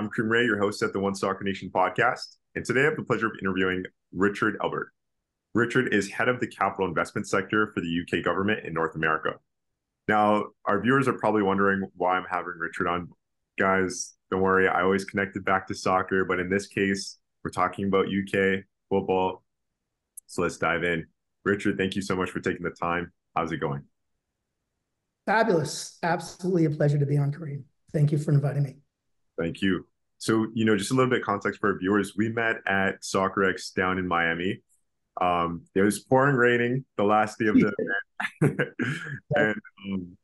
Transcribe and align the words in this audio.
I'm 0.00 0.08
Kareem 0.08 0.30
Rae, 0.30 0.44
your 0.46 0.58
host 0.58 0.82
at 0.82 0.94
the 0.94 0.98
One 0.98 1.14
Soccer 1.14 1.44
Nation 1.44 1.68
podcast. 1.68 2.36
And 2.54 2.64
today 2.64 2.80
I 2.80 2.84
have 2.84 2.96
the 2.96 3.02
pleasure 3.02 3.26
of 3.26 3.32
interviewing 3.42 3.84
Richard 4.14 4.56
Albert. 4.62 4.94
Richard 5.52 5.92
is 5.92 6.08
head 6.08 6.26
of 6.26 6.40
the 6.40 6.46
capital 6.46 6.88
investment 6.88 7.28
sector 7.28 7.70
for 7.74 7.82
the 7.82 8.00
UK 8.00 8.24
government 8.24 8.64
in 8.64 8.72
North 8.72 8.94
America. 8.94 9.34
Now, 10.08 10.46
our 10.64 10.80
viewers 10.80 11.06
are 11.06 11.12
probably 11.12 11.42
wondering 11.42 11.82
why 11.98 12.16
I'm 12.16 12.24
having 12.30 12.54
Richard 12.58 12.86
on. 12.86 13.10
Guys, 13.58 14.14
don't 14.30 14.40
worry, 14.40 14.68
I 14.68 14.80
always 14.80 15.04
connect 15.04 15.36
it 15.36 15.44
back 15.44 15.66
to 15.66 15.74
soccer, 15.74 16.24
but 16.24 16.40
in 16.40 16.48
this 16.48 16.66
case, 16.66 17.18
we're 17.44 17.50
talking 17.50 17.84
about 17.84 18.06
UK 18.06 18.64
football. 18.88 19.42
So 20.28 20.40
let's 20.40 20.56
dive 20.56 20.82
in. 20.82 21.06
Richard, 21.44 21.76
thank 21.76 21.94
you 21.94 22.00
so 22.00 22.16
much 22.16 22.30
for 22.30 22.40
taking 22.40 22.62
the 22.62 22.70
time. 22.70 23.12
How's 23.36 23.52
it 23.52 23.58
going? 23.58 23.82
Fabulous. 25.26 25.98
Absolutely 26.02 26.64
a 26.64 26.70
pleasure 26.70 26.98
to 26.98 27.04
be 27.04 27.18
on, 27.18 27.30
Kareem. 27.30 27.64
Thank 27.92 28.12
you 28.12 28.16
for 28.16 28.32
inviting 28.32 28.62
me. 28.62 28.76
Thank 29.38 29.60
you. 29.60 29.89
So, 30.20 30.48
you 30.52 30.66
know, 30.66 30.76
just 30.76 30.90
a 30.90 30.94
little 30.94 31.08
bit 31.08 31.20
of 31.20 31.24
context 31.24 31.60
for 31.60 31.72
our 31.72 31.78
viewers. 31.78 32.14
We 32.14 32.28
met 32.28 32.56
at 32.66 33.00
Soccerex 33.00 33.72
down 33.74 33.98
in 33.98 34.06
Miami. 34.06 34.62
Um, 35.18 35.62
it 35.74 35.80
was 35.80 35.98
pouring 35.98 36.36
raining 36.36 36.84
the 36.96 37.04
last 37.04 37.38
day 37.38 37.46
of 37.46 37.54
the 37.54 37.72
event. 38.42 38.68
and 39.34 39.54
um, 39.86 40.16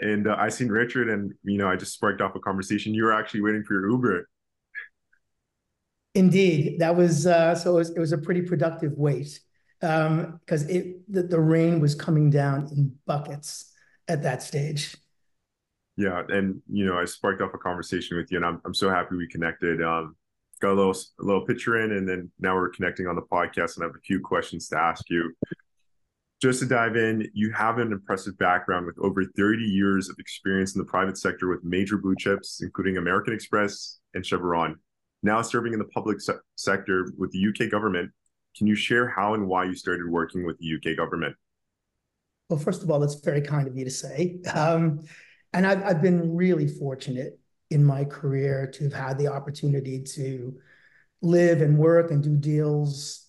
and 0.00 0.26
uh, 0.26 0.36
I 0.38 0.50
seen 0.50 0.68
Richard 0.68 1.08
and, 1.08 1.32
you 1.44 1.58
know, 1.58 1.68
I 1.68 1.76
just 1.76 1.94
sparked 1.94 2.20
off 2.20 2.34
a 2.34 2.40
conversation. 2.40 2.94
You 2.94 3.04
were 3.04 3.12
actually 3.12 3.42
waiting 3.42 3.64
for 3.64 3.74
your 3.74 3.90
Uber. 3.90 4.28
Indeed. 6.14 6.80
That 6.80 6.96
was, 6.96 7.26
uh, 7.26 7.54
so 7.54 7.72
it 7.72 7.78
was, 7.78 7.90
it 7.90 7.98
was 7.98 8.12
a 8.12 8.18
pretty 8.18 8.42
productive 8.42 8.92
wait 8.96 9.40
because 9.80 10.62
um, 10.62 10.68
it 10.68 11.10
the, 11.10 11.22
the 11.22 11.40
rain 11.40 11.80
was 11.80 11.94
coming 11.94 12.28
down 12.28 12.68
in 12.70 12.94
buckets 13.06 13.72
at 14.08 14.22
that 14.24 14.42
stage. 14.42 14.94
Yeah, 16.00 16.22
and 16.30 16.62
you 16.66 16.86
know, 16.86 16.98
I 16.98 17.04
sparked 17.04 17.42
off 17.42 17.52
a 17.52 17.58
conversation 17.58 18.16
with 18.16 18.32
you, 18.32 18.38
and 18.38 18.46
I'm 18.46 18.62
I'm 18.64 18.72
so 18.72 18.88
happy 18.88 19.16
we 19.16 19.28
connected. 19.28 19.82
Um, 19.82 20.16
got 20.62 20.72
a 20.72 20.74
little 20.74 20.92
a 20.92 21.22
little 21.22 21.44
picture 21.44 21.84
in, 21.84 21.92
and 21.92 22.08
then 22.08 22.30
now 22.38 22.54
we're 22.54 22.70
connecting 22.70 23.06
on 23.06 23.16
the 23.16 23.22
podcast, 23.22 23.76
and 23.76 23.84
I 23.84 23.88
have 23.88 23.96
a 23.96 24.00
few 24.00 24.18
questions 24.18 24.66
to 24.68 24.78
ask 24.78 25.10
you. 25.10 25.30
Just 26.40 26.60
to 26.60 26.66
dive 26.66 26.96
in, 26.96 27.28
you 27.34 27.52
have 27.52 27.76
an 27.76 27.92
impressive 27.92 28.38
background 28.38 28.86
with 28.86 28.98
over 28.98 29.22
30 29.36 29.62
years 29.62 30.08
of 30.08 30.16
experience 30.18 30.74
in 30.74 30.78
the 30.78 30.86
private 30.86 31.18
sector 31.18 31.50
with 31.50 31.62
major 31.64 31.98
blue 31.98 32.16
chips, 32.18 32.62
including 32.62 32.96
American 32.96 33.34
Express 33.34 33.98
and 34.14 34.24
Chevron. 34.24 34.76
Now 35.22 35.42
serving 35.42 35.74
in 35.74 35.78
the 35.78 35.84
public 35.84 36.18
se- 36.18 36.32
sector 36.56 37.12
with 37.18 37.30
the 37.32 37.46
UK 37.46 37.70
government, 37.70 38.10
can 38.56 38.66
you 38.66 38.74
share 38.74 39.06
how 39.06 39.34
and 39.34 39.46
why 39.46 39.64
you 39.64 39.74
started 39.74 40.08
working 40.08 40.46
with 40.46 40.56
the 40.60 40.76
UK 40.76 40.96
government? 40.96 41.36
Well, 42.48 42.58
first 42.58 42.82
of 42.82 42.90
all, 42.90 43.00
that's 43.00 43.16
very 43.16 43.42
kind 43.42 43.68
of 43.68 43.76
you 43.76 43.84
to 43.84 43.90
say. 43.90 44.40
Um, 44.54 45.02
and 45.52 45.66
I've, 45.66 45.82
I've 45.82 46.02
been 46.02 46.36
really 46.36 46.68
fortunate 46.68 47.38
in 47.70 47.84
my 47.84 48.04
career 48.04 48.70
to 48.74 48.84
have 48.84 48.92
had 48.92 49.18
the 49.18 49.28
opportunity 49.28 50.02
to 50.02 50.58
live 51.22 51.60
and 51.60 51.78
work 51.78 52.10
and 52.10 52.22
do 52.22 52.36
deals 52.36 53.28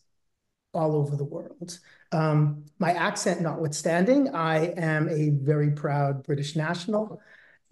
all 0.74 0.96
over 0.96 1.16
the 1.16 1.24
world. 1.24 1.80
Um, 2.12 2.66
my 2.80 2.94
accent 2.94 3.42
notwithstanding, 3.42 4.34
I 4.34 4.68
am 4.78 5.10
a 5.10 5.30
very 5.30 5.72
proud 5.72 6.24
British 6.24 6.56
national. 6.56 7.22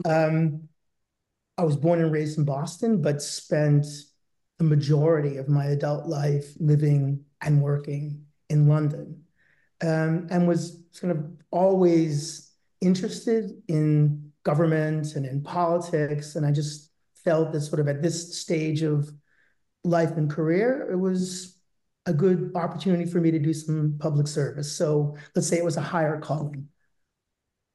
Um, 0.05 0.67
I 1.57 1.63
was 1.63 1.77
born 1.77 2.01
and 2.01 2.11
raised 2.11 2.37
in 2.37 2.45
Boston, 2.45 3.01
but 3.01 3.21
spent 3.21 3.85
the 4.57 4.63
majority 4.63 5.37
of 5.37 5.49
my 5.49 5.65
adult 5.65 6.05
life 6.05 6.45
living 6.59 7.23
and 7.41 7.61
working 7.61 8.25
in 8.49 8.67
London, 8.67 9.23
um, 9.81 10.27
and 10.29 10.47
was 10.47 10.81
sort 10.91 11.15
of 11.15 11.25
always 11.51 12.51
interested 12.81 13.51
in 13.67 14.28
government 14.49 15.15
and 15.15 15.25
in 15.25 15.41
politics. 15.43 16.35
And 16.35 16.45
I 16.45 16.51
just 16.51 16.91
felt 17.23 17.51
that 17.51 17.61
sort 17.61 17.79
of 17.79 17.87
at 17.87 18.01
this 18.01 18.39
stage 18.39 18.81
of 18.81 19.09
life 19.83 20.13
and 20.17 20.29
career, 20.29 20.89
it 20.91 20.97
was 20.97 21.59
a 22.05 22.13
good 22.13 22.51
opportunity 22.55 23.05
for 23.05 23.19
me 23.21 23.29
to 23.31 23.39
do 23.39 23.53
some 23.53 23.97
public 23.99 24.27
service. 24.27 24.69
So 24.81 25.15
let's 25.35 25.47
say 25.47 25.57
it 25.57 25.65
was 25.65 25.77
a 25.77 25.81
higher 25.81 26.19
calling. 26.19 26.67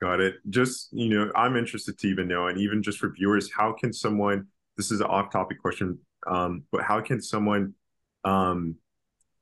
Got 0.00 0.20
it. 0.20 0.34
Just, 0.50 0.92
you 0.92 1.08
know, 1.08 1.30
I'm 1.36 1.56
interested 1.56 1.98
to 1.98 2.08
even 2.08 2.26
know, 2.26 2.48
and 2.48 2.58
even 2.58 2.82
just 2.82 2.98
for 2.98 3.10
viewers, 3.10 3.50
how 3.52 3.72
can 3.72 3.92
someone, 3.92 4.48
this 4.76 4.90
is 4.90 5.00
an 5.00 5.06
off 5.06 5.30
topic 5.30 5.60
question, 5.60 5.98
um, 6.26 6.64
but 6.72 6.82
how 6.82 7.00
can 7.00 7.22
someone, 7.22 7.74
um, 8.24 8.74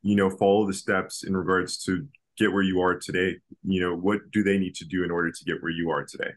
you 0.03 0.17
know, 0.17 0.29
follow 0.29 0.67
the 0.67 0.75
steps 0.75 1.25
in 1.25 1.35
regards 1.35 1.83
to 1.85 2.07
get 2.37 2.53
where 2.53 2.63
you 2.63 2.81
are 2.83 2.97
today? 2.99 3.39
You 3.65 3.81
know, 3.81 3.97
what 3.97 4.19
do 4.31 4.43
they 4.43 4.59
need 4.59 4.75
to 4.77 4.85
do 4.85 5.05
in 5.05 5.11
order 5.11 5.31
to 5.33 5.45
get 5.45 5.63
where 5.63 5.73
you 5.73 5.91
are 5.91 6.05
today? 6.05 6.33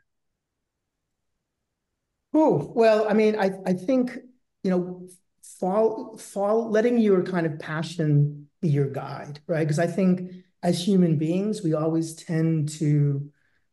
Oh, 2.38 2.69
well, 2.75 3.07
I 3.09 3.13
mean, 3.13 3.40
I, 3.40 3.51
I 3.66 3.72
think, 3.72 4.18
you 4.62 4.69
know, 4.69 5.07
fall, 5.41 6.18
fall, 6.18 6.69
letting 6.69 6.97
your 6.97 7.23
kind 7.23 7.46
of 7.46 7.57
passion 7.59 8.50
be 8.62 8.68
your 8.68 8.90
guide, 8.90 9.40
right? 9.47 9.63
Because 9.63 9.79
I 9.79 9.88
think 9.88 10.31
as 10.62 10.85
human 10.85 11.18
beings, 11.18 11.63
we 11.63 11.73
always 11.73 12.13
tend 12.13 12.69
to 12.79 13.31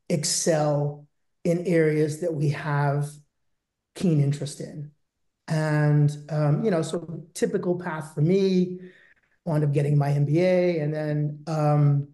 excel 0.08 1.08
in 1.42 1.66
areas 1.66 2.20
that 2.20 2.34
we 2.34 2.50
have 2.50 3.08
keen 3.96 4.22
interest 4.22 4.60
in. 4.60 4.92
And, 5.48 6.16
um, 6.30 6.64
you 6.64 6.70
know, 6.70 6.82
so 6.82 7.24
typical 7.34 7.80
path 7.80 8.14
for 8.14 8.20
me, 8.20 8.78
wound 9.44 9.64
up 9.64 9.72
getting 9.72 9.98
my 9.98 10.10
MBA 10.10 10.80
and 10.80 10.94
then 10.94 11.42
um, 11.48 12.08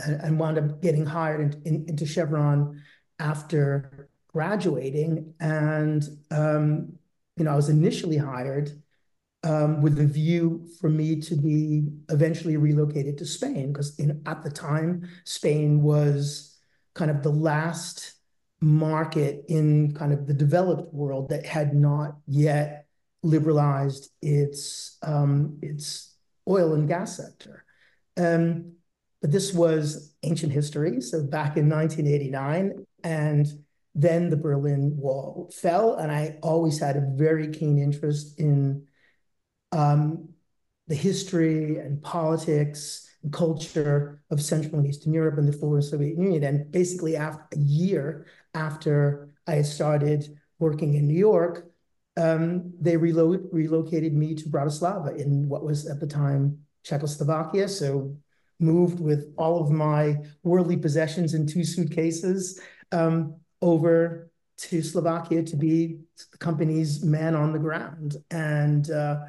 and, 0.00 0.20
and 0.20 0.40
wound 0.40 0.58
up 0.58 0.82
getting 0.82 1.06
hired 1.06 1.40
in, 1.40 1.62
in, 1.64 1.88
into 1.90 2.06
Chevron 2.06 2.82
after 3.20 4.09
graduating. 4.32 5.34
And, 5.40 6.02
um, 6.30 6.92
you 7.36 7.44
know, 7.44 7.52
I 7.52 7.56
was 7.56 7.68
initially 7.68 8.16
hired 8.16 8.70
um, 9.42 9.80
with 9.80 9.96
the 9.96 10.06
view 10.06 10.68
for 10.80 10.90
me 10.90 11.20
to 11.22 11.34
be 11.34 11.88
eventually 12.10 12.56
relocated 12.56 13.18
to 13.18 13.26
Spain, 13.26 13.72
because 13.72 13.98
at 14.26 14.42
the 14.42 14.50
time, 14.50 15.08
Spain 15.24 15.82
was 15.82 16.58
kind 16.94 17.10
of 17.10 17.22
the 17.22 17.30
last 17.30 18.14
market 18.60 19.44
in 19.48 19.94
kind 19.94 20.12
of 20.12 20.26
the 20.26 20.34
developed 20.34 20.92
world 20.92 21.30
that 21.30 21.46
had 21.46 21.74
not 21.74 22.16
yet 22.26 22.86
liberalized 23.22 24.10
its 24.20 24.98
um, 25.02 25.58
its 25.62 26.14
oil 26.48 26.74
and 26.74 26.88
gas 26.88 27.16
sector. 27.16 27.64
Um, 28.16 28.72
but 29.22 29.32
this 29.32 29.52
was 29.52 30.14
ancient 30.22 30.52
history, 30.52 31.00
so 31.00 31.22
back 31.22 31.56
in 31.56 31.68
1989, 31.68 32.86
and 33.04 33.46
then 33.94 34.30
the 34.30 34.36
Berlin 34.36 34.96
Wall 34.96 35.50
fell, 35.52 35.96
and 35.96 36.12
I 36.12 36.38
always 36.42 36.78
had 36.78 36.96
a 36.96 37.08
very 37.14 37.48
keen 37.48 37.78
interest 37.78 38.38
in 38.38 38.86
um, 39.72 40.28
the 40.86 40.94
history 40.94 41.78
and 41.78 42.02
politics 42.02 43.08
and 43.22 43.32
culture 43.32 44.22
of 44.30 44.40
Central 44.40 44.76
and 44.76 44.86
Eastern 44.86 45.12
Europe 45.12 45.38
and 45.38 45.48
the 45.48 45.56
former 45.56 45.82
Soviet 45.82 46.16
Union. 46.16 46.44
And 46.44 46.70
basically, 46.70 47.16
after 47.16 47.46
a 47.56 47.58
year 47.58 48.26
after 48.54 49.30
I 49.46 49.62
started 49.62 50.38
working 50.58 50.94
in 50.94 51.06
New 51.06 51.18
York, 51.18 51.70
um, 52.16 52.72
they 52.80 52.96
relo 52.96 53.40
relocated 53.52 54.12
me 54.12 54.34
to 54.34 54.48
Bratislava 54.48 55.16
in 55.16 55.48
what 55.48 55.64
was 55.64 55.86
at 55.86 56.00
the 56.00 56.06
time 56.06 56.58
Czechoslovakia. 56.84 57.68
So 57.68 58.16
moved 58.58 59.00
with 59.00 59.32
all 59.38 59.62
of 59.62 59.70
my 59.70 60.16
worldly 60.42 60.76
possessions 60.76 61.34
in 61.34 61.46
two 61.46 61.64
suitcases 61.64 62.60
um, 62.92 63.36
over 63.62 64.30
to 64.58 64.82
Slovakia 64.82 65.42
to 65.42 65.56
be 65.56 66.00
the 66.32 66.38
company's 66.38 67.02
man 67.02 67.34
on 67.34 67.52
the 67.52 67.58
ground. 67.58 68.16
And 68.30 68.90
uh, 68.90 69.20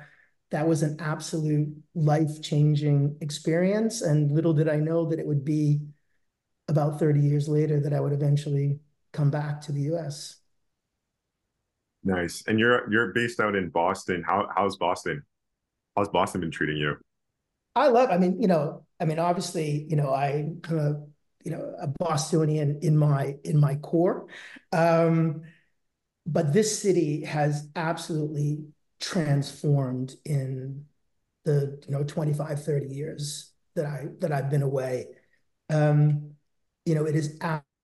that 0.51 0.67
was 0.67 0.83
an 0.83 0.97
absolute 0.99 1.73
life-changing 1.95 3.17
experience. 3.21 4.01
And 4.01 4.31
little 4.31 4.53
did 4.53 4.67
I 4.67 4.77
know 4.77 5.09
that 5.09 5.19
it 5.19 5.25
would 5.25 5.45
be 5.45 5.79
about 6.67 6.99
30 6.99 7.21
years 7.21 7.47
later 7.47 7.79
that 7.79 7.93
I 7.93 7.99
would 7.99 8.13
eventually 8.13 8.79
come 9.13 9.29
back 9.29 9.61
to 9.61 9.71
the 9.71 9.93
US. 9.93 10.37
Nice. 12.03 12.43
And 12.47 12.59
you're 12.59 12.91
you're 12.91 13.13
based 13.13 13.39
out 13.39 13.55
in 13.55 13.69
Boston. 13.69 14.23
How 14.25 14.49
how's 14.55 14.75
Boston? 14.75 15.23
How's 15.95 16.09
Boston 16.09 16.41
been 16.41 16.51
treating 16.51 16.77
you? 16.77 16.95
I 17.75 17.87
love, 17.87 18.09
I 18.09 18.17
mean, 18.17 18.41
you 18.41 18.47
know, 18.47 18.85
I 18.99 19.05
mean, 19.05 19.19
obviously, 19.19 19.85
you 19.89 19.95
know, 19.95 20.13
I 20.13 20.49
kind 20.61 20.79
of, 20.79 21.07
you 21.43 21.51
know, 21.51 21.73
a 21.79 21.87
Bostonian 21.87 22.79
in 22.81 22.97
my 22.97 23.35
in 23.43 23.57
my 23.59 23.75
core. 23.75 24.27
Um, 24.71 25.41
but 26.25 26.53
this 26.53 26.81
city 26.81 27.23
has 27.23 27.67
absolutely 27.75 28.65
transformed 28.99 30.15
in 30.25 30.85
the 31.45 31.81
you 31.87 31.91
know 31.93 32.03
25 32.03 32.63
30 32.63 32.87
years 32.87 33.51
that 33.75 33.85
i 33.85 34.05
that 34.19 34.31
i've 34.31 34.49
been 34.49 34.61
away. 34.61 35.07
Um 35.69 36.31
you 36.85 36.95
know 36.95 37.05
it 37.05 37.15
is 37.15 37.39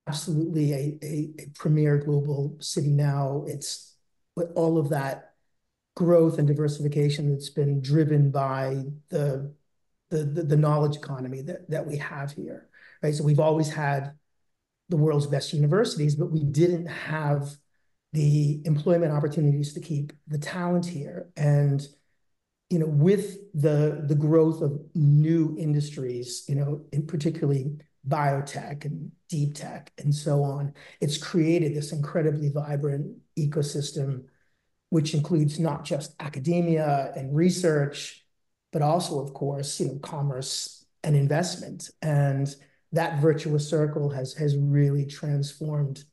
absolutely 0.08 0.74
a, 0.74 1.00
a, 1.04 1.30
a 1.40 1.48
premier 1.56 1.98
global 1.98 2.58
city 2.60 2.90
now. 2.92 3.44
It's 3.48 3.96
with 4.36 4.52
all 4.56 4.78
of 4.78 4.90
that 4.90 5.34
growth 5.96 6.38
and 6.38 6.48
diversification 6.48 7.32
that's 7.32 7.50
been 7.50 7.82
driven 7.82 8.30
by 8.32 8.84
the 9.10 9.54
the, 10.10 10.24
the, 10.24 10.44
the 10.44 10.58
knowledge 10.58 10.96
economy 10.96 11.42
that, 11.42 11.70
that 11.70 11.86
we 11.86 11.98
have 11.98 12.32
here, 12.32 12.67
right? 13.02 13.14
So 13.14 13.24
we've 13.24 13.40
always 13.40 13.70
had 13.70 14.14
the 14.90 14.98
world's 14.98 15.28
best 15.28 15.54
universities, 15.54 16.16
but 16.16 16.32
we 16.32 16.44
didn't 16.44 16.88
have 16.88 17.50
the 18.14 18.62
employment 18.66 19.12
opportunities 19.12 19.74
to 19.74 19.82
keep 19.82 20.14
the 20.28 20.38
talent 20.38 20.86
here. 20.86 21.30
And, 21.36 21.86
you 22.70 22.80
know, 22.80 22.88
with 22.88 23.38
the 23.54 24.04
the 24.08 24.16
growth 24.16 24.62
of 24.62 24.80
new 24.96 25.56
industries, 25.60 26.46
you 26.48 26.56
know, 26.56 26.86
in 26.92 27.06
particularly 27.06 27.78
biotech 28.08 28.86
and 28.86 29.12
deep 29.28 29.56
tech 29.56 29.92
and 29.98 30.16
so 30.16 30.44
on, 30.44 30.74
it's 31.02 31.18
created 31.18 31.76
this 31.76 31.92
incredibly 31.92 32.50
vibrant 32.50 33.18
ecosystem, 33.38 34.24
which 34.90 35.14
includes 35.14 35.60
not 35.60 35.84
just 35.84 36.16
academia 36.22 37.12
and 37.16 37.36
research, 37.36 38.26
but 38.72 38.82
also, 38.82 39.20
of 39.20 39.34
course, 39.34 39.80
you 39.80 39.88
know, 39.88 40.00
commerce 40.00 40.86
and 41.04 41.16
investment. 41.16 41.90
And 42.02 42.48
that 42.98 43.20
virtuous 43.20 43.70
circle 43.70 44.10
has 44.10 44.34
has 44.34 44.58
really 44.58 45.06
transformed 45.06 46.04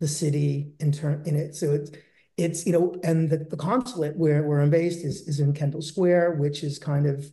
the 0.00 0.08
city 0.08 0.72
in 0.80 0.90
turn 0.90 1.22
in 1.26 1.36
it. 1.36 1.54
So 1.54 1.74
it's 1.74 1.90
it's 2.38 2.66
you 2.66 2.72
know, 2.72 2.94
and 3.04 3.28
the, 3.28 3.36
the 3.36 3.56
consulate 3.56 4.16
where 4.16 4.42
where 4.42 4.60
I'm 4.60 4.70
based 4.70 5.04
is 5.04 5.28
is 5.28 5.40
in 5.40 5.52
Kendall 5.52 5.82
Square, 5.82 6.36
which 6.36 6.64
is 6.64 6.78
kind 6.78 7.06
of 7.06 7.30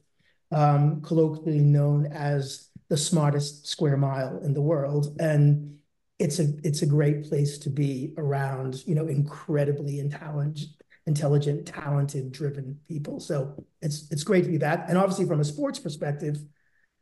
um, 0.52 1.02
colloquially 1.02 1.62
known 1.62 2.08
as 2.08 2.70
the 2.90 2.98
smartest 2.98 3.68
square 3.68 3.96
mile 3.96 4.42
in 4.44 4.54
the 4.54 4.62
world, 4.62 5.16
and 5.20 5.78
it's 6.20 6.40
a 6.40 6.54
it's 6.66 6.82
a 6.82 6.86
great 6.86 7.24
place 7.24 7.58
to 7.60 7.70
be 7.70 8.14
around 8.18 8.84
you 8.86 8.96
know 8.96 9.08
incredibly 9.08 10.00
intelligent 10.00 10.60
intelligent 11.08 11.66
talented 11.66 12.34
driven 12.34 12.78
people. 12.90 13.22
So 13.22 13.66
it's 13.82 14.12
it's 14.12 14.24
great 14.24 14.44
to 14.44 14.50
be 14.50 14.58
back. 14.58 14.88
And 14.90 14.98
obviously 14.98 15.26
from 15.26 15.40
a 15.40 15.46
sports 15.46 15.80
perspective 15.80 16.38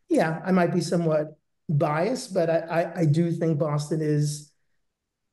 yeah 0.09 0.41
i 0.45 0.51
might 0.51 0.73
be 0.73 0.79
somewhat 0.79 1.38
biased 1.69 2.33
but 2.33 2.49
i 2.49 2.57
i, 2.59 2.99
I 3.01 3.05
do 3.05 3.31
think 3.31 3.59
boston 3.59 4.01
is 4.01 4.51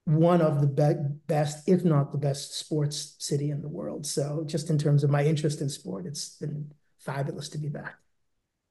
one 0.07 0.43
of 0.43 0.61
the 0.61 0.67
be- 0.67 1.17
best 1.27 1.69
if 1.69 1.85
not 1.85 2.13
the 2.13 2.19
best 2.19 2.59
sports 2.59 3.17
city 3.19 3.51
in 3.51 3.63
the 3.63 3.69
world 3.69 4.05
so 4.05 4.45
just 4.47 4.69
in 4.69 4.79
terms 4.79 5.05
of 5.05 5.11
my 5.11 5.25
interest 5.25 5.61
in 5.61 5.69
sport 5.69 6.07
it's 6.07 6.37
been 6.37 6.71
fabulous 6.99 7.49
to 7.51 7.59
be 7.59 7.69
back 7.69 7.95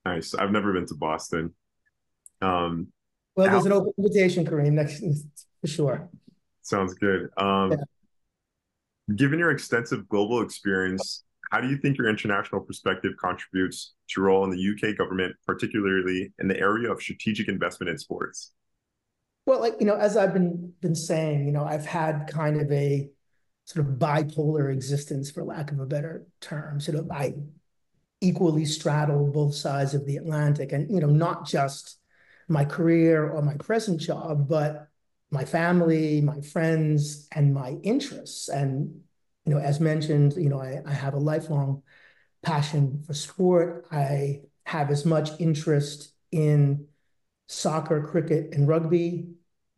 nice 0.06 0.34
i've 0.36 0.52
never 0.52 0.74
been 0.74 0.86
to 0.86 0.96
boston 0.96 1.54
um, 2.42 2.88
well, 3.36 3.50
there's 3.50 3.66
an 3.66 3.72
open 3.72 3.94
invitation, 3.98 4.46
Kareem, 4.46 4.74
next 4.74 5.04
for 5.62 5.68
sure. 5.68 6.10
Sounds 6.62 6.94
good. 6.94 7.30
Um, 7.38 7.72
yeah. 7.72 9.16
Given 9.16 9.40
your 9.40 9.52
extensive 9.52 10.08
global 10.08 10.42
experience, 10.42 11.24
how 11.54 11.62
do 11.62 11.70
you 11.70 11.78
think 11.78 12.00
your 12.00 12.10
international 12.10 12.62
perspective 12.62 13.14
contributes 13.22 13.94
to 14.10 14.22
your 14.22 14.26
role 14.30 14.44
in 14.44 14.50
the 14.50 14.58
UK 14.58 14.98
government, 14.98 15.36
particularly 15.46 16.34
in 16.40 16.48
the 16.48 16.60
area 16.60 16.92
of 16.92 17.00
strategic 17.00 17.48
investment 17.48 17.92
in 17.92 17.98
sports? 18.00 18.54
Well, 19.46 19.60
like 19.60 19.76
you 19.80 19.86
know, 19.86 19.96
as 19.96 20.18
I've 20.18 20.34
been 20.34 20.74
been 20.82 20.96
saying, 20.96 21.46
you 21.46 21.52
know, 21.52 21.64
I've 21.64 21.86
had 21.86 22.26
kind 22.28 22.60
of 22.60 22.72
a 22.72 23.08
sort 23.66 23.86
of 23.86 23.94
bipolar 24.00 24.74
existence, 24.74 25.30
for 25.30 25.44
lack 25.44 25.72
of 25.72 25.80
a 25.80 25.86
better 25.86 26.26
term. 26.42 26.80
Sort 26.80 26.98
of, 26.98 27.12
I 27.12 27.36
equally 28.20 28.66
straddle 28.66 29.32
both 29.32 29.54
sides 29.54 29.94
of 29.94 30.08
the 30.08 30.18
Atlantic, 30.18 30.72
and 30.72 30.90
you 30.90 31.02
know, 31.02 31.08
not 31.08 31.46
just 31.46 32.00
my 32.48 32.66
career 32.66 33.30
or 33.30 33.44
my 33.44 33.58
present 33.58 34.02
job, 34.02 34.50
but 34.50 34.88
my 35.30 35.46
family, 35.46 36.20
my 36.20 36.42
friends, 36.42 37.28
and 37.32 37.54
my 37.54 37.78
interests. 37.84 38.50
And, 38.50 39.02
you 39.46 39.54
know, 39.54 39.60
as 39.60 39.80
mentioned, 39.80 40.34
you 40.38 40.50
know, 40.50 40.62
I, 40.62 40.82
I 40.86 40.94
have 40.94 41.14
a 41.14 41.20
lifelong 41.20 41.84
passion 42.44 43.04
for 43.06 43.14
sport. 43.14 43.86
I 43.92 44.42
have 44.66 44.90
as 44.90 45.06
much 45.06 45.30
interest 45.40 46.14
in 46.32 46.88
soccer, 47.48 48.02
cricket, 48.08 48.54
and 48.54 48.68
rugby 48.68 49.28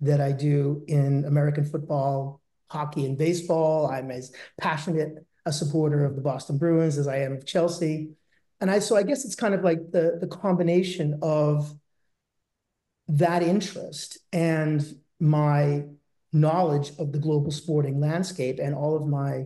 that 0.01 0.21
I 0.21 0.31
do 0.31 0.83
in 0.88 1.25
American 1.25 1.65
football, 1.65 2.41
hockey, 2.67 3.06
and 3.06 3.17
baseball. 3.17 3.88
I'm 3.88 4.12
as 4.12 4.31
passionate 4.59 5.25
a 5.45 5.53
supporter 5.53 6.06
of 6.06 6.15
the 6.15 6.21
Boston 6.21 6.57
Bruins 6.57 6.97
as 6.97 7.07
I 7.07 7.18
am 7.18 7.33
of 7.33 7.45
Chelsea. 7.45 8.09
And 8.59 8.71
I 8.71 8.79
so 8.79 8.95
I 8.95 9.03
guess 9.03 9.25
it's 9.25 9.35
kind 9.35 9.53
of 9.53 9.63
like 9.63 9.91
the 9.91 10.18
the 10.19 10.27
combination 10.27 11.19
of 11.21 11.73
that 13.07 13.44
interest 13.44 14.18
and 14.33 14.83
my 15.19 15.83
knowledge 16.33 16.91
of 17.00 17.11
the 17.11 17.19
global 17.19 17.51
sporting 17.51 18.00
landscape 18.00 18.59
and 18.59 18.73
all 18.73 18.95
of 18.95 19.07
my 19.07 19.45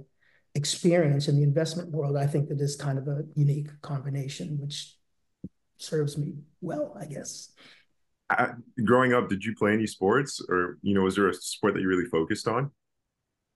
experience 0.60 1.28
in 1.28 1.36
the 1.38 1.44
investment 1.44 1.92
world, 1.92 2.18
I 2.18 2.28
think 2.28 2.50
that 2.50 2.62
is 2.62 2.76
kind 2.76 3.00
of 3.00 3.08
a 3.08 3.24
unique 3.36 3.70
combination, 3.82 4.60
which 4.60 4.96
serves 5.78 6.18
me 6.18 6.36
well, 6.62 6.96
I 7.00 7.06
guess. 7.06 7.50
Uh, 8.30 8.50
growing 8.86 9.14
up, 9.14 9.30
did 9.30 9.44
you 9.44 9.56
play 9.56 9.74
any 9.74 9.88
sports, 9.88 10.40
or 10.50 10.78
you 10.84 10.94
know, 10.94 11.02
was 11.02 11.16
there 11.16 11.30
a 11.30 11.34
sport 11.34 11.74
that 11.74 11.82
you 11.82 11.88
really 11.88 12.06
focused 12.06 12.48
on? 12.48 12.72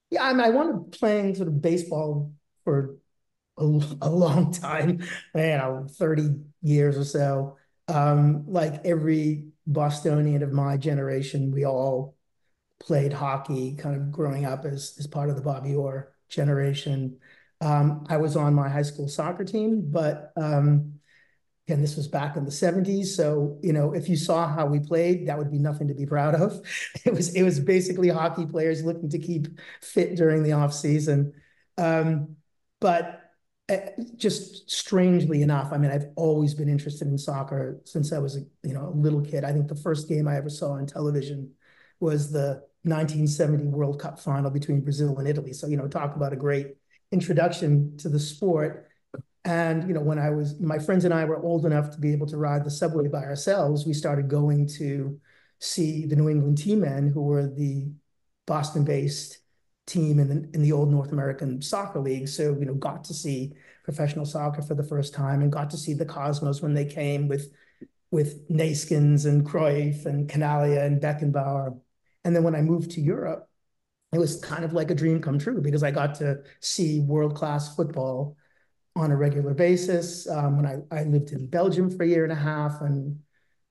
Yeah, 0.10 0.24
I 0.24 0.34
mean, 0.34 0.42
I 0.42 0.50
wanted 0.50 0.92
playing 0.92 1.36
sort 1.36 1.48
of 1.48 1.62
baseball 1.62 2.34
for 2.64 2.96
a, 3.58 3.64
a 4.02 4.10
long 4.10 4.52
time, 4.70 5.02
you 5.36 5.42
know, 5.42 5.88
thirty 5.92 6.30
years 6.62 6.98
or 6.98 7.04
so. 7.06 7.58
Um, 7.88 8.46
like 8.48 8.86
every 8.86 9.46
Bostonian 9.68 10.44
of 10.44 10.52
my 10.52 10.78
generation, 10.78 11.52
we 11.52 11.66
all 11.66 12.16
played 12.80 13.14
hockey 13.14 13.76
kind 13.76 13.96
of 13.96 14.12
growing 14.12 14.46
up 14.46 14.66
as, 14.66 14.96
as 15.00 15.08
part 15.08 15.30
of 15.30 15.36
the 15.36 15.42
Bobby 15.42 15.76
Orr 15.76 16.13
generation. 16.34 17.20
Um, 17.62 18.06
I 18.10 18.18
was 18.18 18.36
on 18.36 18.54
my 18.54 18.70
high 18.70 18.82
school 18.82 19.08
soccer 19.08 19.46
team, 19.46 19.90
but 19.92 20.32
um, 20.36 21.00
again, 21.68 21.82
this 21.82 21.96
was 21.96 22.08
back 22.08 22.36
in 22.36 22.46
the 22.46 22.52
70s. 22.52 23.16
So, 23.16 23.60
you 23.62 23.74
know, 23.74 23.94
if 23.94 24.10
you 24.10 24.18
saw 24.18 24.48
how 24.48 24.66
we 24.66 24.80
played, 24.80 25.28
that 25.28 25.38
would 25.38 25.52
be 25.52 25.60
nothing 25.60 25.88
to 25.88 25.94
be 25.94 26.06
proud 26.06 26.36
of. 26.36 26.62
It 27.06 27.14
was 27.14 27.36
it 27.36 27.44
was 27.44 27.60
basically 27.60 28.10
hockey 28.10 28.46
players 28.46 28.84
looking 28.84 29.10
to 29.10 29.20
keep 29.20 29.48
fit 29.82 30.16
during 30.16 30.44
the 30.44 30.54
off 30.54 30.74
season. 30.74 31.34
Um, 31.78 32.38
but 32.80 33.20
Eh, 33.70 33.92
just 34.18 34.70
strangely 34.70 35.42
enough, 35.42 35.72
I 35.72 35.78
mean, 35.78 35.90
I've 35.90 36.08
always 36.18 36.54
been 36.54 36.68
interested 36.68 37.08
in 37.08 37.18
soccer 37.18 37.80
since 37.86 38.12
I 38.12 38.18
was 38.18 38.36
a 38.36 38.42
you 38.68 38.74
know 38.74 38.90
a 38.90 38.90
little 38.90 39.22
kid. 39.22 39.46
I 39.46 39.54
think 39.54 39.70
the 39.70 39.76
first 39.76 40.10
game 40.10 40.28
I 40.28 40.36
ever 40.36 40.50
saw 40.50 40.72
on 40.74 40.86
television 40.86 41.54
was 42.02 42.30
the 42.30 42.64
1970 42.84 43.66
World 43.66 44.00
Cup 44.00 44.20
final 44.20 44.52
between 44.52 44.82
Brazil 44.82 45.18
and 45.18 45.28
Italy. 45.28 45.54
So 45.54 45.68
you 45.68 45.78
know, 45.78 45.88
talk 45.88 46.16
about 46.16 46.34
a 46.34 46.38
great 46.38 46.76
introduction 47.12 47.98
to 47.98 48.10
the 48.10 48.20
sport. 48.20 48.90
And 49.46 49.88
you 49.88 49.94
know, 49.94 50.02
when 50.02 50.20
I 50.20 50.30
was 50.30 50.60
my 50.60 50.80
friends 50.80 51.06
and 51.06 51.14
I 51.14 51.26
were 51.26 51.42
old 51.42 51.66
enough 51.66 51.92
to 51.92 52.00
be 52.00 52.14
able 52.14 52.28
to 52.28 52.38
ride 52.38 52.64
the 52.64 52.72
subway 52.72 53.08
by 53.08 53.24
ourselves, 53.24 53.86
we 53.86 53.94
started 53.94 54.28
going 54.30 54.68
to 54.80 55.20
see 55.60 56.06
the 56.06 56.16
New 56.16 56.30
England 56.30 56.58
Tea 56.58 56.76
Men, 56.76 57.08
who 57.08 57.24
were 57.24 57.48
the 57.48 57.92
Boston-based 58.46 59.40
team 59.86 60.20
in 60.20 60.28
the, 60.28 60.50
in 60.54 60.62
the 60.62 60.72
old 60.72 60.92
North 60.92 61.12
American 61.12 61.62
Soccer 61.62 62.00
League. 62.00 62.28
So, 62.28 62.56
you 62.58 62.66
know, 62.66 62.74
got 62.74 63.04
to 63.06 63.14
see 63.14 63.54
professional 63.84 64.26
soccer 64.26 64.62
for 64.62 64.76
the 64.76 64.84
first 64.84 65.14
time 65.14 65.42
and 65.42 65.52
got 65.52 65.70
to 65.72 65.78
see 65.78 65.94
the 65.94 66.06
Cosmos 66.06 66.62
when 66.62 66.74
they 66.74 66.86
came 66.86 67.28
with 67.28 67.52
with 68.12 68.48
Neeskens 68.48 69.26
and 69.26 69.44
Cruyff 69.44 70.06
and 70.06 70.30
Chinaglia 70.30 70.86
and 70.86 71.02
Beckenbauer. 71.02 71.80
And 72.24 72.36
then 72.36 72.44
when 72.44 72.56
I 72.56 72.62
moved 72.62 72.92
to 72.92 73.02
Europe, 73.02 73.48
it 74.14 74.20
was 74.20 74.40
kind 74.40 74.64
of 74.64 74.74
like 74.74 74.92
a 74.92 74.96
dream 74.96 75.22
come 75.22 75.40
true 75.40 75.62
because 75.62 75.84
I 75.84 75.92
got 75.92 76.16
to 76.16 76.44
see 76.60 77.02
world-class 77.02 77.76
football 77.76 78.38
on 78.96 79.12
a 79.12 79.16
regular 79.16 79.54
basis. 79.54 80.30
Um, 80.30 80.58
when 80.58 80.66
I, 80.66 81.00
I 81.00 81.04
lived 81.04 81.32
in 81.32 81.48
Belgium 81.48 81.90
for 81.90 82.04
a 82.04 82.08
year 82.08 82.24
and 82.24 82.32
a 82.32 82.36
half 82.36 82.82
and 82.82 83.20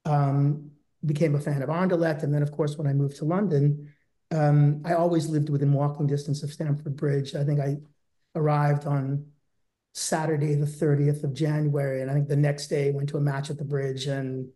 um, 0.05 0.73
became 1.05 1.35
a 1.35 1.41
fan 1.41 1.63
of 1.63 1.69
Anderlecht. 1.69 2.25
And 2.25 2.35
then, 2.35 2.43
of 2.43 2.51
course, 2.51 2.77
when 2.77 2.89
I 2.89 2.93
moved 2.93 3.17
to 3.19 3.25
London, 3.25 3.93
um, 4.33 4.83
I 4.85 4.95
always 4.95 5.29
lived 5.29 5.49
within 5.49 5.73
walking 5.73 6.07
distance 6.07 6.43
of 6.43 6.53
Stamford 6.53 6.97
Bridge. 6.97 7.35
I 7.35 7.45
think 7.45 7.61
I 7.61 7.77
arrived 8.35 8.87
on 8.87 9.27
Saturday, 9.95 10.55
the 10.55 10.67
30th 10.67 11.23
of 11.23 11.35
January, 11.35 12.01
and 12.01 12.11
I 12.11 12.15
think 12.15 12.29
the 12.29 12.37
next 12.37 12.69
day 12.69 12.91
went 12.91 13.11
to 13.11 13.19
a 13.19 13.21
match 13.21 13.51
at 13.51 13.59
the 13.59 13.65
bridge 13.65 14.07
and 14.07 14.49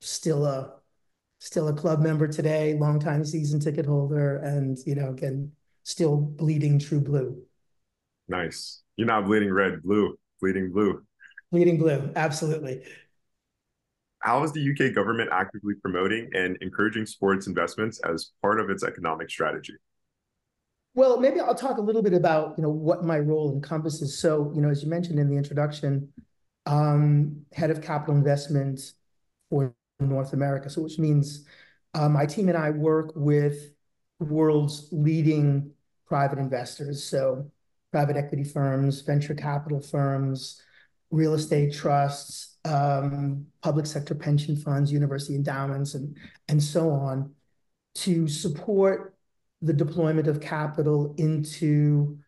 still 0.00 0.44
a 0.44 0.77
still 1.38 1.68
a 1.68 1.72
club 1.72 2.00
member 2.00 2.28
today, 2.28 2.74
longtime 2.74 3.24
season 3.24 3.60
ticket 3.60 3.86
holder, 3.86 4.38
and 4.38 4.78
you 4.86 4.94
know, 4.94 5.10
again, 5.10 5.52
still 5.82 6.16
bleeding 6.16 6.78
true 6.78 7.00
blue. 7.00 7.42
Nice. 8.28 8.82
You're 8.96 9.06
not 9.06 9.24
bleeding 9.26 9.52
red, 9.52 9.82
blue, 9.82 10.18
bleeding 10.40 10.72
blue. 10.72 11.02
Bleeding 11.50 11.78
blue, 11.78 12.12
absolutely 12.14 12.82
how 14.20 14.42
is 14.42 14.52
the 14.52 14.60
UK 14.60 14.94
government 14.94 15.30
actively 15.32 15.74
promoting 15.74 16.28
and 16.34 16.56
encouraging 16.60 17.06
sports 17.06 17.46
investments 17.46 18.00
as 18.00 18.32
part 18.42 18.60
of 18.60 18.70
its 18.70 18.82
economic 18.82 19.30
strategy? 19.30 19.74
Well, 20.94 21.20
maybe 21.20 21.38
I'll 21.38 21.54
talk 21.54 21.78
a 21.78 21.82
little 21.82 22.02
bit 22.02 22.14
about 22.14 22.54
you 22.58 22.62
know 22.62 22.70
what 22.70 23.04
my 23.04 23.18
role 23.18 23.52
encompasses. 23.52 24.18
So, 24.18 24.52
you 24.54 24.60
know, 24.60 24.70
as 24.70 24.82
you 24.82 24.88
mentioned 24.88 25.18
in 25.18 25.28
the 25.28 25.36
introduction, 25.36 26.12
um, 26.66 27.42
head 27.52 27.70
of 27.70 27.80
capital 27.80 28.16
investments 28.16 28.94
for 29.50 29.74
North 30.00 30.32
America. 30.32 30.70
So, 30.70 30.82
which 30.82 30.98
means 30.98 31.44
uh, 31.94 32.08
my 32.08 32.26
team 32.26 32.48
and 32.48 32.58
I 32.58 32.70
work 32.70 33.12
with 33.14 33.72
world's 34.20 34.88
leading 34.92 35.70
private 36.06 36.38
investors. 36.38 37.04
So, 37.04 37.50
private 37.90 38.16
equity 38.16 38.44
firms, 38.44 39.00
venture 39.00 39.34
capital 39.34 39.80
firms, 39.80 40.62
real 41.10 41.34
estate 41.34 41.74
trusts, 41.74 42.58
um, 42.64 43.46
public 43.62 43.86
sector 43.86 44.14
pension 44.14 44.56
funds, 44.56 44.92
university 44.92 45.34
endowments, 45.34 45.94
and, 45.94 46.16
and 46.48 46.62
so 46.62 46.90
on 46.90 47.32
to 47.94 48.28
support 48.28 49.14
the 49.62 49.72
deployment 49.72 50.28
of 50.28 50.40
capital 50.40 51.14
into 51.16 52.18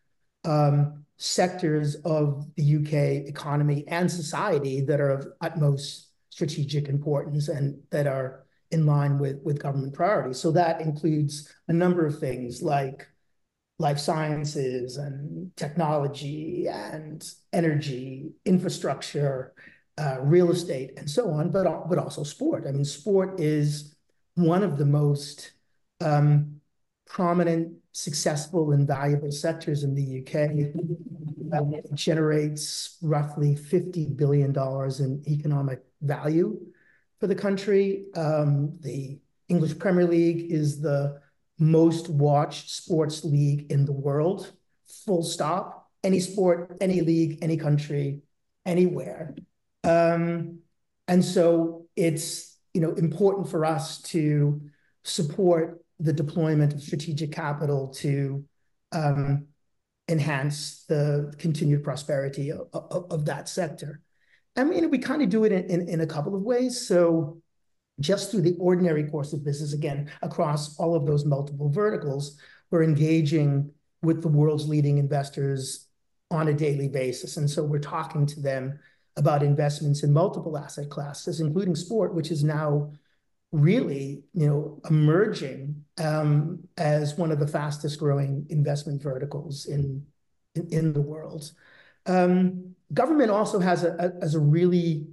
um, 0.43 1.05
sectors 1.17 1.95
of 2.03 2.45
the 2.55 2.75
UK 2.77 3.27
economy 3.29 3.85
and 3.87 4.11
society 4.11 4.81
that 4.81 4.99
are 4.99 5.11
of 5.11 5.27
utmost 5.39 6.10
strategic 6.31 6.87
importance 6.87 7.49
and 7.49 7.79
that 7.91 8.07
are 8.07 8.45
in 8.71 8.85
line 8.85 9.19
with, 9.19 9.39
with 9.43 9.61
government 9.61 9.93
priorities. 9.93 10.39
So 10.39 10.51
that 10.51 10.81
includes 10.81 11.53
a 11.67 11.73
number 11.73 12.05
of 12.05 12.19
things 12.19 12.63
like 12.63 13.07
life 13.77 13.99
sciences 13.99 14.97
and 14.97 15.51
technology 15.57 16.67
and 16.67 17.27
energy, 17.51 18.31
infrastructure, 18.45 19.53
uh, 19.97 20.17
real 20.21 20.51
estate, 20.51 20.93
and 20.97 21.09
so 21.09 21.29
on, 21.31 21.51
but, 21.51 21.89
but 21.89 21.97
also 21.97 22.23
sport. 22.23 22.65
I 22.67 22.71
mean, 22.71 22.85
sport 22.85 23.39
is 23.39 23.95
one 24.35 24.63
of 24.63 24.77
the 24.77 24.85
most 24.85 25.51
um, 25.99 26.61
prominent, 27.05 27.73
successful, 27.91 28.71
and 28.71 28.87
valuable 28.87 29.33
sectors 29.33 29.83
in 29.83 29.93
the 29.93 30.21
UK. 30.21 30.51
It 31.53 31.93
generates 31.93 32.97
roughly 33.01 33.55
$50 33.55 34.15
billion 34.15 34.55
in 34.55 35.23
economic 35.27 35.83
value 36.01 36.59
for 37.19 37.27
the 37.27 37.35
country. 37.35 38.05
Um, 38.15 38.77
the 38.79 39.19
English 39.47 39.77
Premier 39.77 40.05
League 40.05 40.51
is 40.51 40.81
the 40.81 41.19
most 41.59 42.09
watched 42.09 42.69
sports 42.69 43.23
league 43.23 43.71
in 43.71 43.85
the 43.85 43.91
world, 43.91 44.51
full 45.05 45.23
stop. 45.23 45.89
Any 46.03 46.19
sport, 46.19 46.77
any 46.81 47.01
league, 47.01 47.37
any 47.43 47.57
country, 47.57 48.21
anywhere. 48.65 49.35
Um, 49.83 50.59
and 51.07 51.23
so 51.23 51.85
it's 51.95 52.57
you 52.73 52.81
know 52.81 52.93
important 52.93 53.49
for 53.49 53.65
us 53.65 54.01
to 54.03 54.61
support 55.03 55.83
the 55.99 56.13
deployment 56.13 56.73
of 56.73 56.81
strategic 56.81 57.31
capital 57.31 57.89
to 57.89 58.43
um, 58.91 59.45
enhance 60.09 60.83
the 60.87 61.33
continued 61.37 61.83
prosperity 61.83 62.51
of, 62.51 62.67
of, 62.73 63.11
of, 63.11 63.25
that 63.25 63.47
sector. 63.47 64.01
I 64.55 64.63
mean, 64.63 64.89
we 64.89 64.97
kind 64.97 65.21
of 65.21 65.29
do 65.29 65.43
it 65.45 65.51
in, 65.51 65.69
in, 65.69 65.89
in 65.89 66.01
a 66.01 66.07
couple 66.07 66.35
of 66.35 66.41
ways. 66.41 66.87
So 66.87 67.41
just 67.99 68.31
through 68.31 68.41
the 68.41 68.55
ordinary 68.59 69.03
course 69.09 69.33
of 69.33 69.45
business, 69.45 69.73
again, 69.73 70.11
across 70.21 70.77
all 70.77 70.95
of 70.95 71.05
those 71.05 71.25
multiple 71.25 71.69
verticals, 71.69 72.37
we're 72.69 72.83
engaging 72.83 73.71
with 74.01 74.21
the 74.21 74.27
world's 74.27 74.67
leading 74.67 74.97
investors 74.97 75.87
on 76.31 76.47
a 76.47 76.53
daily 76.53 76.87
basis. 76.87 77.37
And 77.37 77.49
so 77.49 77.63
we're 77.63 77.79
talking 77.79 78.25
to 78.25 78.41
them 78.41 78.79
about 79.17 79.43
investments 79.43 80.03
in 80.03 80.13
multiple 80.13 80.57
asset 80.57 80.89
classes, 80.89 81.41
including 81.41 81.75
sport, 81.75 82.13
which 82.13 82.31
is 82.31 82.43
now 82.43 82.91
really, 83.51 84.23
you 84.33 84.47
know, 84.47 84.81
emerging 84.89 85.83
um, 85.97 86.59
as 86.77 87.17
one 87.17 87.31
of 87.31 87.39
the 87.39 87.47
fastest 87.47 87.99
growing 87.99 88.45
investment 88.49 89.01
verticals 89.03 89.65
in, 89.65 90.05
in, 90.55 90.67
in 90.71 90.93
the 90.93 91.01
world. 91.01 91.51
Um, 92.05 92.75
government 92.93 93.31
also 93.31 93.59
has 93.59 93.83
a, 93.83 93.95
a, 93.95 94.21
has 94.21 94.35
a 94.35 94.39
really 94.39 95.07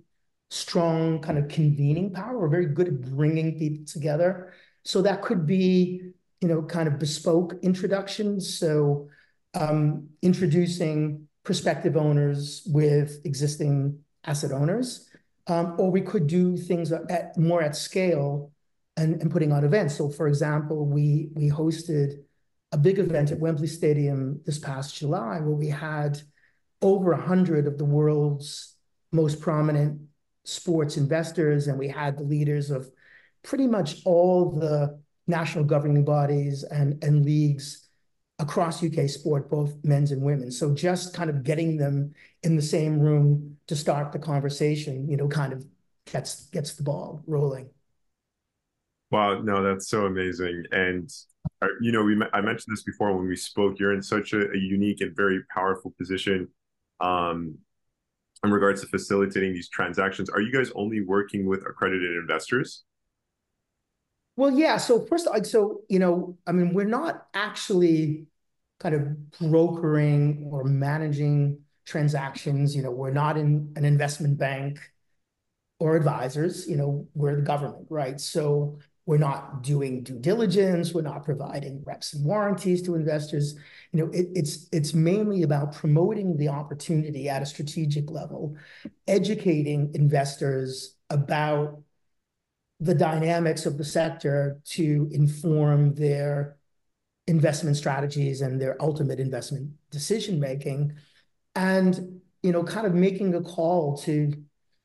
strong 0.50 1.20
kind 1.20 1.38
of 1.38 1.48
convening 1.48 2.12
power. 2.12 2.38
We're 2.38 2.48
very 2.48 2.66
good 2.66 2.88
at 2.88 3.00
bringing 3.00 3.58
people 3.58 3.84
together. 3.86 4.52
So 4.84 5.02
that 5.02 5.22
could 5.22 5.46
be, 5.46 6.12
you 6.40 6.48
know, 6.48 6.62
kind 6.62 6.88
of 6.88 6.98
bespoke 6.98 7.54
introductions. 7.62 8.58
So 8.58 9.08
um, 9.54 10.08
introducing 10.22 11.28
prospective 11.44 11.96
owners 11.96 12.62
with 12.66 13.20
existing 13.24 13.98
asset 14.24 14.52
owners, 14.52 15.08
um, 15.46 15.76
or 15.78 15.90
we 15.90 16.00
could 16.00 16.26
do 16.26 16.56
things 16.56 16.92
at 16.92 17.36
more 17.36 17.62
at 17.62 17.76
scale 17.76 18.52
and, 18.96 19.20
and 19.20 19.30
putting 19.30 19.52
on 19.52 19.64
events. 19.64 19.96
So 19.96 20.08
for 20.08 20.28
example, 20.28 20.86
we 20.86 21.30
we 21.34 21.50
hosted 21.50 22.22
a 22.72 22.76
big 22.76 22.98
event 22.98 23.30
at 23.30 23.38
Wembley 23.38 23.66
Stadium 23.66 24.40
this 24.44 24.58
past 24.58 24.96
July 24.96 25.40
where 25.40 25.54
we 25.54 25.68
had 25.68 26.20
over 26.82 27.12
a 27.12 27.20
hundred 27.20 27.66
of 27.66 27.78
the 27.78 27.84
world's 27.84 28.74
most 29.12 29.40
prominent 29.40 30.00
sports 30.44 30.96
investors, 30.96 31.66
and 31.66 31.78
we 31.78 31.88
had 31.88 32.18
the 32.18 32.22
leaders 32.24 32.70
of 32.70 32.90
pretty 33.42 33.66
much 33.66 34.02
all 34.04 34.50
the 34.52 35.00
national 35.26 35.64
governing 35.64 36.04
bodies 36.04 36.64
and, 36.64 37.02
and 37.04 37.24
leagues 37.24 37.88
across 38.38 38.82
UK 38.82 39.08
sport, 39.08 39.50
both 39.50 39.74
men's 39.84 40.12
and 40.12 40.22
women. 40.22 40.50
So 40.50 40.74
just 40.74 41.14
kind 41.14 41.28
of 41.28 41.42
getting 41.42 41.76
them 41.76 42.14
in 42.42 42.56
the 42.56 42.62
same 42.62 43.00
room 43.00 43.56
to 43.66 43.76
start 43.76 44.12
the 44.12 44.18
conversation, 44.18 45.08
you 45.08 45.16
know, 45.16 45.28
kind 45.28 45.52
of 45.52 45.64
gets 46.10 46.46
gets 46.46 46.74
the 46.74 46.82
ball 46.82 47.22
rolling. 47.26 47.68
Wow, 49.10 49.40
no, 49.40 49.62
that's 49.62 49.88
so 49.88 50.06
amazing. 50.06 50.64
And 50.70 51.10
uh, 51.62 51.68
you 51.80 51.92
know, 51.92 52.02
we 52.02 52.16
I 52.32 52.40
mentioned 52.40 52.76
this 52.76 52.82
before 52.82 53.16
when 53.16 53.26
we 53.26 53.36
spoke. 53.36 53.78
You're 53.78 53.94
in 53.94 54.02
such 54.02 54.32
a, 54.32 54.50
a 54.50 54.56
unique 54.58 55.00
and 55.00 55.16
very 55.16 55.40
powerful 55.54 55.92
position. 55.98 56.48
Um, 57.00 57.58
in 58.44 58.50
regards 58.50 58.80
to 58.82 58.86
facilitating 58.86 59.52
these 59.52 59.68
transactions, 59.68 60.30
are 60.30 60.40
you 60.40 60.52
guys 60.52 60.70
only 60.74 61.00
working 61.00 61.46
with 61.46 61.60
accredited 61.66 62.16
investors? 62.16 62.84
Well, 64.36 64.52
yeah. 64.52 64.76
So 64.76 65.00
first, 65.00 65.28
so 65.46 65.80
you 65.88 65.98
know, 65.98 66.38
I 66.46 66.52
mean, 66.52 66.72
we're 66.72 66.84
not 66.84 67.26
actually 67.34 68.26
kind 68.78 68.94
of 68.94 69.30
brokering 69.32 70.48
or 70.50 70.62
managing 70.62 71.58
transactions. 71.84 72.76
You 72.76 72.82
know, 72.82 72.92
we're 72.92 73.10
not 73.10 73.36
in 73.36 73.72
an 73.74 73.84
investment 73.84 74.38
bank 74.38 74.78
or 75.80 75.96
advisors. 75.96 76.68
You 76.68 76.76
know, 76.76 77.08
we're 77.14 77.34
the 77.34 77.42
government, 77.42 77.86
right? 77.90 78.20
So 78.20 78.78
we're 79.08 79.16
not 79.16 79.62
doing 79.62 80.02
due 80.02 80.18
diligence. 80.18 80.92
We're 80.92 81.00
not 81.00 81.24
providing 81.24 81.82
reps 81.86 82.12
and 82.12 82.26
warranties 82.26 82.82
to 82.82 82.94
investors. 82.94 83.54
You 83.90 84.04
know, 84.04 84.12
it, 84.12 84.26
it's 84.34 84.68
it's 84.70 84.92
mainly 84.92 85.44
about 85.44 85.72
promoting 85.72 86.36
the 86.36 86.48
opportunity 86.48 87.26
at 87.26 87.40
a 87.40 87.46
strategic 87.46 88.10
level, 88.10 88.54
educating 89.06 89.92
investors 89.94 90.94
about 91.08 91.82
the 92.80 92.94
dynamics 92.94 93.64
of 93.64 93.78
the 93.78 93.84
sector 93.84 94.60
to 94.76 95.08
inform 95.10 95.94
their 95.94 96.58
investment 97.26 97.78
strategies 97.78 98.42
and 98.42 98.60
their 98.60 98.76
ultimate 98.78 99.20
investment 99.20 99.70
decision 99.90 100.38
making, 100.38 100.92
and 101.54 102.20
you 102.42 102.52
know, 102.52 102.62
kind 102.62 102.86
of 102.86 102.92
making 102.92 103.34
a 103.34 103.40
call 103.40 103.96
to 103.96 104.34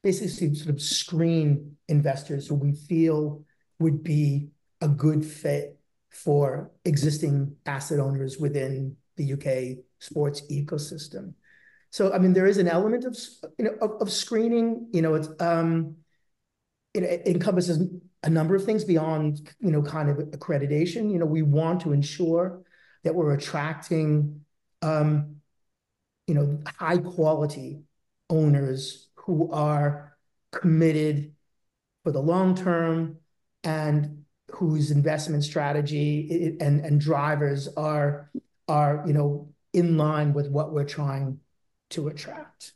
basically 0.02 0.56
sort 0.56 0.74
of 0.74 0.82
screen 0.82 1.76
investors 1.90 2.48
who 2.48 2.56
we 2.56 2.72
feel 2.72 3.44
would 3.80 4.04
be 4.04 4.50
a 4.82 4.88
good 4.88 5.26
fit 5.26 5.80
for 6.10 6.72
existing 6.86 7.56
asset 7.66 8.00
owners 8.00 8.38
within 8.38 8.96
the 9.18 9.34
UK 9.34 9.84
sports 10.00 10.42
ecosystem. 10.52 11.34
So, 11.90 12.12
I 12.12 12.18
mean, 12.18 12.34
there 12.34 12.48
is 12.48 12.58
an 12.58 12.68
element 12.68 13.06
of, 13.06 13.18
you 13.58 13.66
know, 13.66 13.76
of, 13.82 14.02
of 14.02 14.12
screening, 14.12 14.88
you 14.92 15.02
know, 15.02 15.14
it's, 15.16 15.30
um, 15.40 15.98
it, 16.94 17.04
it 17.04 17.28
encompasses 17.28 17.88
a 18.24 18.30
number 18.30 18.56
of 18.56 18.64
things 18.64 18.84
beyond, 18.84 19.50
you 19.60 19.72
know, 19.72 19.82
kind 19.82 20.10
of 20.10 20.18
accreditation. 20.18 21.12
You 21.12 21.20
know, 21.20 21.26
we 21.26 21.42
want 21.42 21.82
to 21.82 21.94
ensure 21.94 22.64
that 23.04 23.14
we're 23.14 23.34
attracting, 23.34 24.42
um, 24.82 25.38
you 26.28 26.34
know, 26.34 26.60
high 26.66 26.98
quality 26.98 27.84
owners 28.30 29.10
who 29.16 29.52
are 29.52 30.18
committed 30.52 31.34
for 32.04 32.12
the 32.12 32.22
long 32.22 32.56
term, 32.56 33.18
and 33.64 34.24
whose 34.52 34.92
investment 34.92 35.44
strategy 35.44 36.58
and, 36.60 36.86
and 36.86 37.00
drivers 37.00 37.68
are, 37.76 38.30
are, 38.68 39.04
you 39.08 39.14
know, 39.14 39.50
in 39.74 39.98
line 39.98 40.34
with 40.34 40.50
what 40.50 40.72
we're 40.72 40.84
trying 40.84 41.40
to 41.90 42.08
attract. 42.08 42.74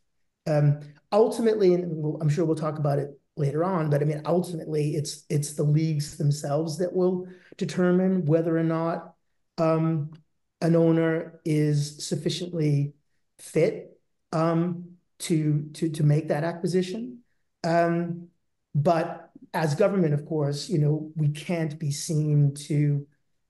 Um, 0.48 0.79
ultimately, 1.12 1.74
and 1.74 2.22
I'm 2.22 2.29
sure 2.29 2.46
we'll 2.46 2.56
talk 2.56 2.79
about 2.79 3.00
it 3.00 3.20
later 3.36 3.63
on, 3.63 3.89
but 3.89 4.01
I 4.01 4.06
mean, 4.06 4.22
ultimately, 4.25 4.96
it's 4.96 5.25
it's 5.29 5.53
the 5.53 5.63
leagues 5.63 6.17
themselves 6.17 6.77
that 6.79 6.94
will 6.94 7.27
determine 7.58 8.25
whether 8.25 8.58
or 8.58 8.63
not 8.63 9.13
um, 9.58 10.12
an 10.62 10.75
owner 10.75 11.39
is 11.46 12.08
sufficiently 12.08 12.94
fit 13.38 14.00
um, 14.32 14.86
to 15.20 15.70
to 15.74 15.89
to 15.89 16.03
make 16.03 16.29
that 16.29 16.44
acquisition. 16.44 17.20
Um, 17.63 18.29
but 18.74 19.27
as 19.54 19.75
government, 19.75 20.13
of 20.13 20.25
course, 20.25 20.70
you 20.70 20.77
know, 20.77 21.12
we 21.16 21.30
can't 21.30 21.80
be 21.80 21.92
seen 21.92 22.54
to 22.54 23.06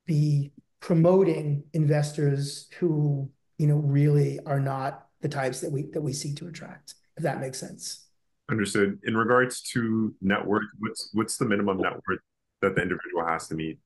be 0.06 0.52
promoting 0.80 1.64
investors 1.74 2.68
who, 2.80 3.30
you 3.58 3.68
know, 3.68 3.78
really 3.78 4.40
are 4.46 4.60
not 4.60 5.08
the 5.22 5.30
types 5.30 5.62
that 5.62 5.72
we 5.72 5.90
that 5.94 6.02
we 6.02 6.14
seek 6.14 6.36
to 6.38 6.48
attract, 6.48 6.96
if 7.18 7.24
that 7.24 7.40
makes 7.40 7.60
sense. 7.60 8.06
Understood. 8.50 9.00
In 9.04 9.18
regards 9.18 9.62
to 9.74 10.14
net 10.22 10.46
worth, 10.46 10.70
what's 10.80 11.10
what's 11.14 11.38
the 11.38 11.46
minimum 11.46 11.80
net 11.80 11.94
worth 12.08 12.20
that 12.62 12.76
the 12.76 12.82
individual 12.82 13.26
has 13.26 13.48
to 13.50 13.56
meet? 13.56 13.80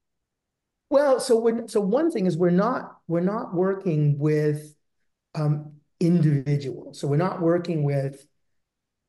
Well, 0.89 1.19
so 1.19 1.37
when 1.37 1.67
so 1.67 1.79
one 1.81 2.11
thing 2.11 2.25
is 2.25 2.37
we're 2.37 2.49
not 2.49 2.97
we're 3.07 3.21
not 3.21 3.53
working 3.53 4.19
with 4.19 4.75
um, 5.35 5.71
individuals. 5.99 6.99
So 6.99 7.07
we're 7.07 7.17
not 7.17 7.41
working 7.41 7.83
with 7.83 8.25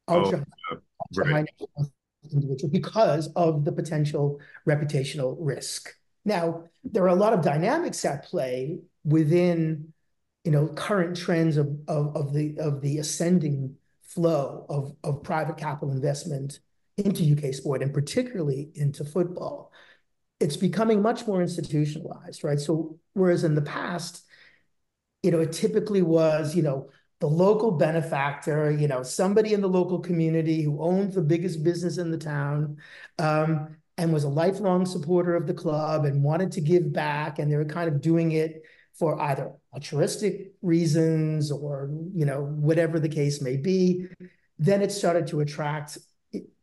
ultra, 0.09 0.47
oh, 0.71 0.77
ultra 1.17 1.33
right. 1.33 1.49
high 1.77 1.85
individual 2.33 2.71
because 2.71 3.29
of 3.35 3.65
the 3.65 3.73
potential 3.73 4.41
reputational 4.69 5.37
risk. 5.39 5.95
Now, 6.25 6.65
there 6.85 7.05
are 7.05 7.09
a 7.09 7.15
lot 7.15 7.33
of 7.33 7.43
dynamics 7.43 8.05
at 8.05 8.25
play 8.25 8.79
within, 9.05 9.93
you 10.45 10.53
know, 10.53 10.69
current 10.69 11.17
trends 11.17 11.57
of 11.57 11.69
of, 11.89 12.17
of 12.17 12.33
the 12.33 12.57
of 12.59 12.81
the 12.81 12.99
ascending 12.99 13.77
flow 14.03 14.67
of 14.69 14.95
of 15.03 15.23
private 15.23 15.57
capital 15.57 15.93
investment 15.93 16.61
into 16.97 17.25
UK 17.25 17.55
sport 17.55 17.83
and 17.83 17.93
particularly 17.93 18.71
into 18.75 19.05
football. 19.05 19.73
It's 20.41 20.57
becoming 20.57 21.03
much 21.03 21.27
more 21.27 21.41
institutionalized, 21.41 22.45
right? 22.45 22.59
So 22.59 22.99
whereas 23.15 23.45
in 23.45 23.55
the 23.55 23.63
past, 23.63 24.25
you 25.23 25.31
know, 25.31 25.41
it 25.41 25.53
typically 25.53 26.03
was, 26.03 26.55
you 26.55 26.63
know, 26.63 26.91
the 27.23 27.29
local 27.29 27.71
benefactor, 27.71 28.73
you 28.73 28.89
know, 28.89 29.05
somebody 29.05 29.53
in 29.53 29.61
the 29.61 29.69
local 29.69 30.01
community 30.01 30.61
who 30.61 30.83
owned 30.83 31.13
the 31.13 31.23
biggest 31.23 31.63
business 31.63 31.97
in 31.97 32.11
the 32.11 32.19
town, 32.19 32.79
um, 33.21 33.77
and 33.97 34.13
was 34.13 34.25
a 34.25 34.29
lifelong 34.29 34.85
supporter 34.85 35.37
of 35.37 35.47
the 35.47 35.55
club 35.55 36.05
and 36.05 36.25
wanted 36.25 36.51
to 36.51 36.61
give 36.61 36.93
back, 36.93 37.39
and 37.39 37.49
they 37.49 37.57
were 37.57 37.65
kind 37.65 37.89
of 37.89 38.01
doing 38.01 38.33
it 38.33 38.63
for 38.95 39.21
either 39.23 39.53
altruistic 39.73 40.53
reasons 40.63 41.53
or 41.53 41.91
you 42.13 42.27
know 42.27 42.43
whatever 42.43 42.99
the 42.99 43.09
case 43.09 43.41
may 43.41 43.57
be. 43.57 44.05
Then 44.59 44.83
it 44.83 44.91
started 44.91 45.29
to 45.29 45.43
attract 45.43 45.99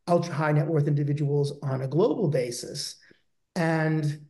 ultra 0.09 0.33
high 0.33 0.51
net 0.51 0.67
worth 0.67 0.89
individuals 0.89 1.57
on 1.63 1.83
a 1.83 1.87
global 1.87 2.27
basis, 2.27 2.97
and 3.55 4.25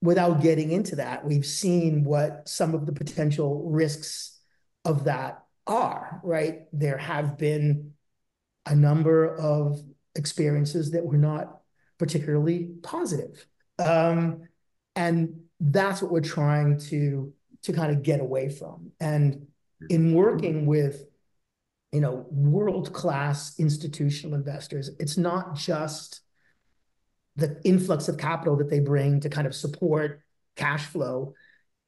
without 0.00 0.42
getting 0.42 0.70
into 0.70 0.94
that, 0.94 1.24
we've 1.24 1.44
seen 1.44 2.04
what 2.04 2.48
some 2.48 2.72
of 2.72 2.86
the 2.86 2.92
potential 2.92 3.68
risks 3.68 4.38
of 4.84 5.02
that 5.04 5.41
are. 5.66 6.20
Right, 6.22 6.62
there 6.72 6.98
have 6.98 7.38
been 7.38 7.92
a 8.66 8.74
number 8.74 9.36
of 9.36 9.80
experiences 10.14 10.90
that 10.92 11.04
were 11.04 11.18
not 11.18 11.60
particularly 11.98 12.70
positive. 12.82 13.46
Um, 13.78 14.48
and 14.94 15.40
that's 15.60 16.02
what 16.02 16.12
we're 16.12 16.20
trying 16.20 16.78
to 16.90 17.32
to 17.62 17.72
kind 17.72 17.92
of 17.92 18.02
get 18.02 18.20
away 18.20 18.48
from. 18.48 18.90
And 19.00 19.46
in 19.88 20.14
working 20.14 20.66
with, 20.66 21.04
you 21.92 22.00
know, 22.00 22.26
world-class 22.30 23.58
institutional 23.58 24.34
investors, 24.34 24.90
it's 24.98 25.16
not 25.16 25.54
just 25.54 26.22
the 27.36 27.60
influx 27.64 28.08
of 28.08 28.18
capital 28.18 28.56
that 28.56 28.68
they 28.68 28.80
bring 28.80 29.20
to 29.20 29.28
kind 29.28 29.46
of 29.46 29.54
support 29.54 30.22
cash 30.56 30.86
flow. 30.86 31.34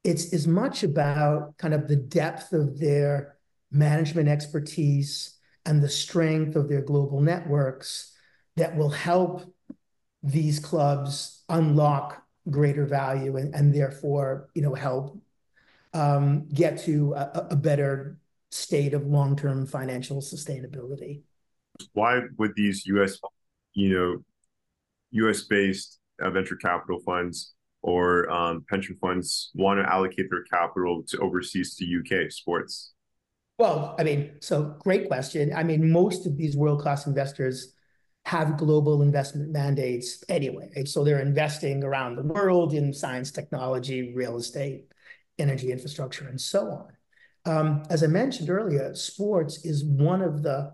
It's 0.03 0.33
as 0.33 0.47
much 0.47 0.83
about 0.83 1.57
kind 1.57 1.73
of 1.73 1.87
the 1.87 1.97
depth 1.97 2.53
of 2.53 2.79
their 2.79 3.34
management 3.75 4.29
expertise 4.29 5.37
and 5.65 5.81
the 5.81 5.89
strength 5.89 6.55
of 6.55 6.69
their 6.69 6.81
global 6.81 7.21
networks 7.21 8.13
that 8.55 8.75
will 8.75 8.89
help 8.89 9.53
these 10.23 10.59
clubs 10.59 11.43
unlock 11.49 12.23
greater 12.49 12.85
value 12.85 13.37
and, 13.37 13.53
and 13.53 13.73
therefore, 13.73 14.49
you 14.55 14.61
know, 14.61 14.73
help 14.73 15.19
um, 15.93 16.47
get 16.49 16.79
to 16.79 17.13
a, 17.13 17.47
a 17.51 17.55
better 17.55 18.17
state 18.51 18.93
of 18.93 19.05
long-term 19.05 19.65
financial 19.65 20.21
sustainability. 20.21 21.21
Why 21.93 22.21
would 22.37 22.53
these 22.55 22.85
U.S. 22.87 23.19
you 23.73 23.89
know 23.89 24.17
U.S.-based 25.11 25.97
uh, 26.21 26.29
venture 26.29 26.55
capital 26.55 26.99
funds 26.99 27.53
or 27.81 28.29
um, 28.29 28.65
pension 28.69 28.97
funds 28.99 29.51
want 29.53 29.79
to 29.79 29.91
allocate 29.91 30.27
their 30.29 30.43
capital 30.43 31.03
to 31.09 31.19
overseas 31.19 31.75
to 31.75 31.85
UK 31.85 32.31
sports? 32.31 32.94
Well, 33.57 33.95
I 33.97 34.03
mean, 34.03 34.37
so 34.41 34.75
great 34.79 35.07
question. 35.07 35.53
I 35.55 35.63
mean, 35.63 35.91
most 35.91 36.25
of 36.25 36.35
these 36.37 36.57
world-class 36.57 37.07
investors 37.07 37.73
have 38.25 38.57
global 38.57 39.01
investment 39.01 39.51
mandates 39.51 40.23
anyway. 40.27 40.83
So 40.85 41.03
they're 41.03 41.19
investing 41.21 41.83
around 41.83 42.15
the 42.15 42.23
world 42.23 42.73
in 42.73 42.91
science, 42.91 43.31
technology, 43.31 44.13
real 44.13 44.35
estate, 44.37 44.85
energy 45.37 45.71
infrastructure, 45.71 46.27
and 46.27 46.41
so 46.41 46.67
on. 46.67 46.91
Um, 47.45 47.83
as 47.89 48.03
I 48.03 48.07
mentioned 48.07 48.49
earlier, 48.49 48.93
sports 48.95 49.63
is 49.63 49.83
one 49.85 50.21
of 50.21 50.41
the 50.41 50.73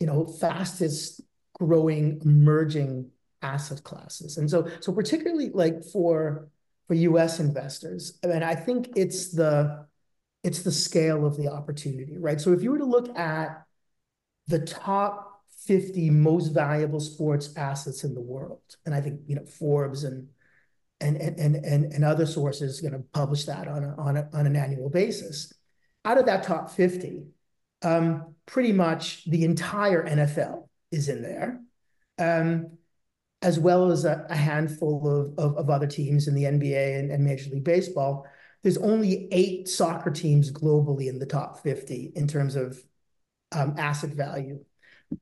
you 0.00 0.06
know 0.06 0.26
fastest 0.26 1.20
growing 1.54 2.20
emerging 2.24 3.10
asset 3.42 3.84
classes, 3.84 4.38
and 4.38 4.50
so 4.50 4.68
so 4.80 4.92
particularly 4.92 5.50
like 5.50 5.84
for 5.92 6.48
for 6.88 6.94
U.S. 6.94 7.38
investors, 7.40 8.18
I 8.24 8.28
mean, 8.28 8.42
I 8.42 8.54
think 8.54 8.88
it's 8.96 9.32
the 9.32 9.86
it's 10.42 10.62
the 10.62 10.72
scale 10.72 11.24
of 11.26 11.36
the 11.36 11.48
opportunity, 11.48 12.18
right? 12.18 12.40
So 12.40 12.52
if 12.52 12.62
you 12.62 12.70
were 12.72 12.78
to 12.78 12.84
look 12.84 13.16
at 13.16 13.64
the 14.48 14.58
top 14.60 15.32
50 15.66 16.10
most 16.10 16.48
valuable 16.48 17.00
sports 17.00 17.50
assets 17.56 18.04
in 18.04 18.14
the 18.14 18.20
world. 18.20 18.60
And 18.84 18.94
I 18.94 19.00
think, 19.00 19.20
you 19.26 19.36
know, 19.36 19.44
Forbes 19.44 20.04
and 20.04 20.28
and 21.00 21.16
and 21.16 21.56
and, 21.56 21.92
and 21.92 22.04
other 22.04 22.26
sources 22.26 22.80
going 22.80 22.92
to 22.92 23.04
publish 23.12 23.44
that 23.44 23.68
on 23.68 23.84
a, 23.84 23.94
on 23.96 24.16
a, 24.16 24.28
on 24.32 24.46
an 24.46 24.56
annual 24.56 24.88
basis. 24.88 25.52
Out 26.04 26.18
of 26.18 26.26
that 26.26 26.42
top 26.42 26.70
50, 26.70 27.24
um, 27.82 28.34
pretty 28.46 28.72
much 28.72 29.24
the 29.24 29.44
entire 29.44 30.04
NFL 30.04 30.68
is 30.90 31.08
in 31.08 31.22
there, 31.22 31.60
um, 32.18 32.78
as 33.40 33.58
well 33.58 33.90
as 33.90 34.04
a, 34.04 34.26
a 34.28 34.36
handful 34.36 35.06
of, 35.08 35.38
of, 35.38 35.56
of, 35.58 35.70
other 35.70 35.86
teams 35.86 36.26
in 36.26 36.34
the 36.34 36.44
NBA 36.44 36.98
and, 36.98 37.10
and 37.12 37.24
Major 37.24 37.50
League 37.50 37.64
Baseball. 37.64 38.26
There's 38.62 38.78
only 38.78 39.28
eight 39.32 39.68
soccer 39.68 40.10
teams 40.10 40.52
globally 40.52 41.08
in 41.08 41.18
the 41.18 41.26
top 41.26 41.62
50 41.62 42.12
in 42.14 42.28
terms 42.28 42.56
of 42.56 42.80
um, 43.50 43.74
asset 43.76 44.10
value. 44.10 44.64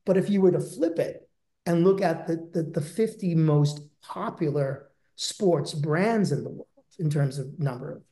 But 0.05 0.17
if 0.17 0.29
you 0.29 0.41
were 0.41 0.51
to 0.51 0.59
flip 0.59 0.99
it 0.99 1.27
and 1.65 1.83
look 1.83 2.01
at 2.01 2.27
the, 2.27 2.49
the, 2.53 2.63
the 2.63 2.81
50 2.81 3.35
most 3.35 3.81
popular 4.01 4.89
sports 5.15 5.73
brands 5.73 6.31
in 6.31 6.43
the 6.43 6.49
world 6.49 6.67
in 6.99 7.09
terms 7.09 7.39
of 7.39 7.59
number 7.59 7.91
of 7.91 8.03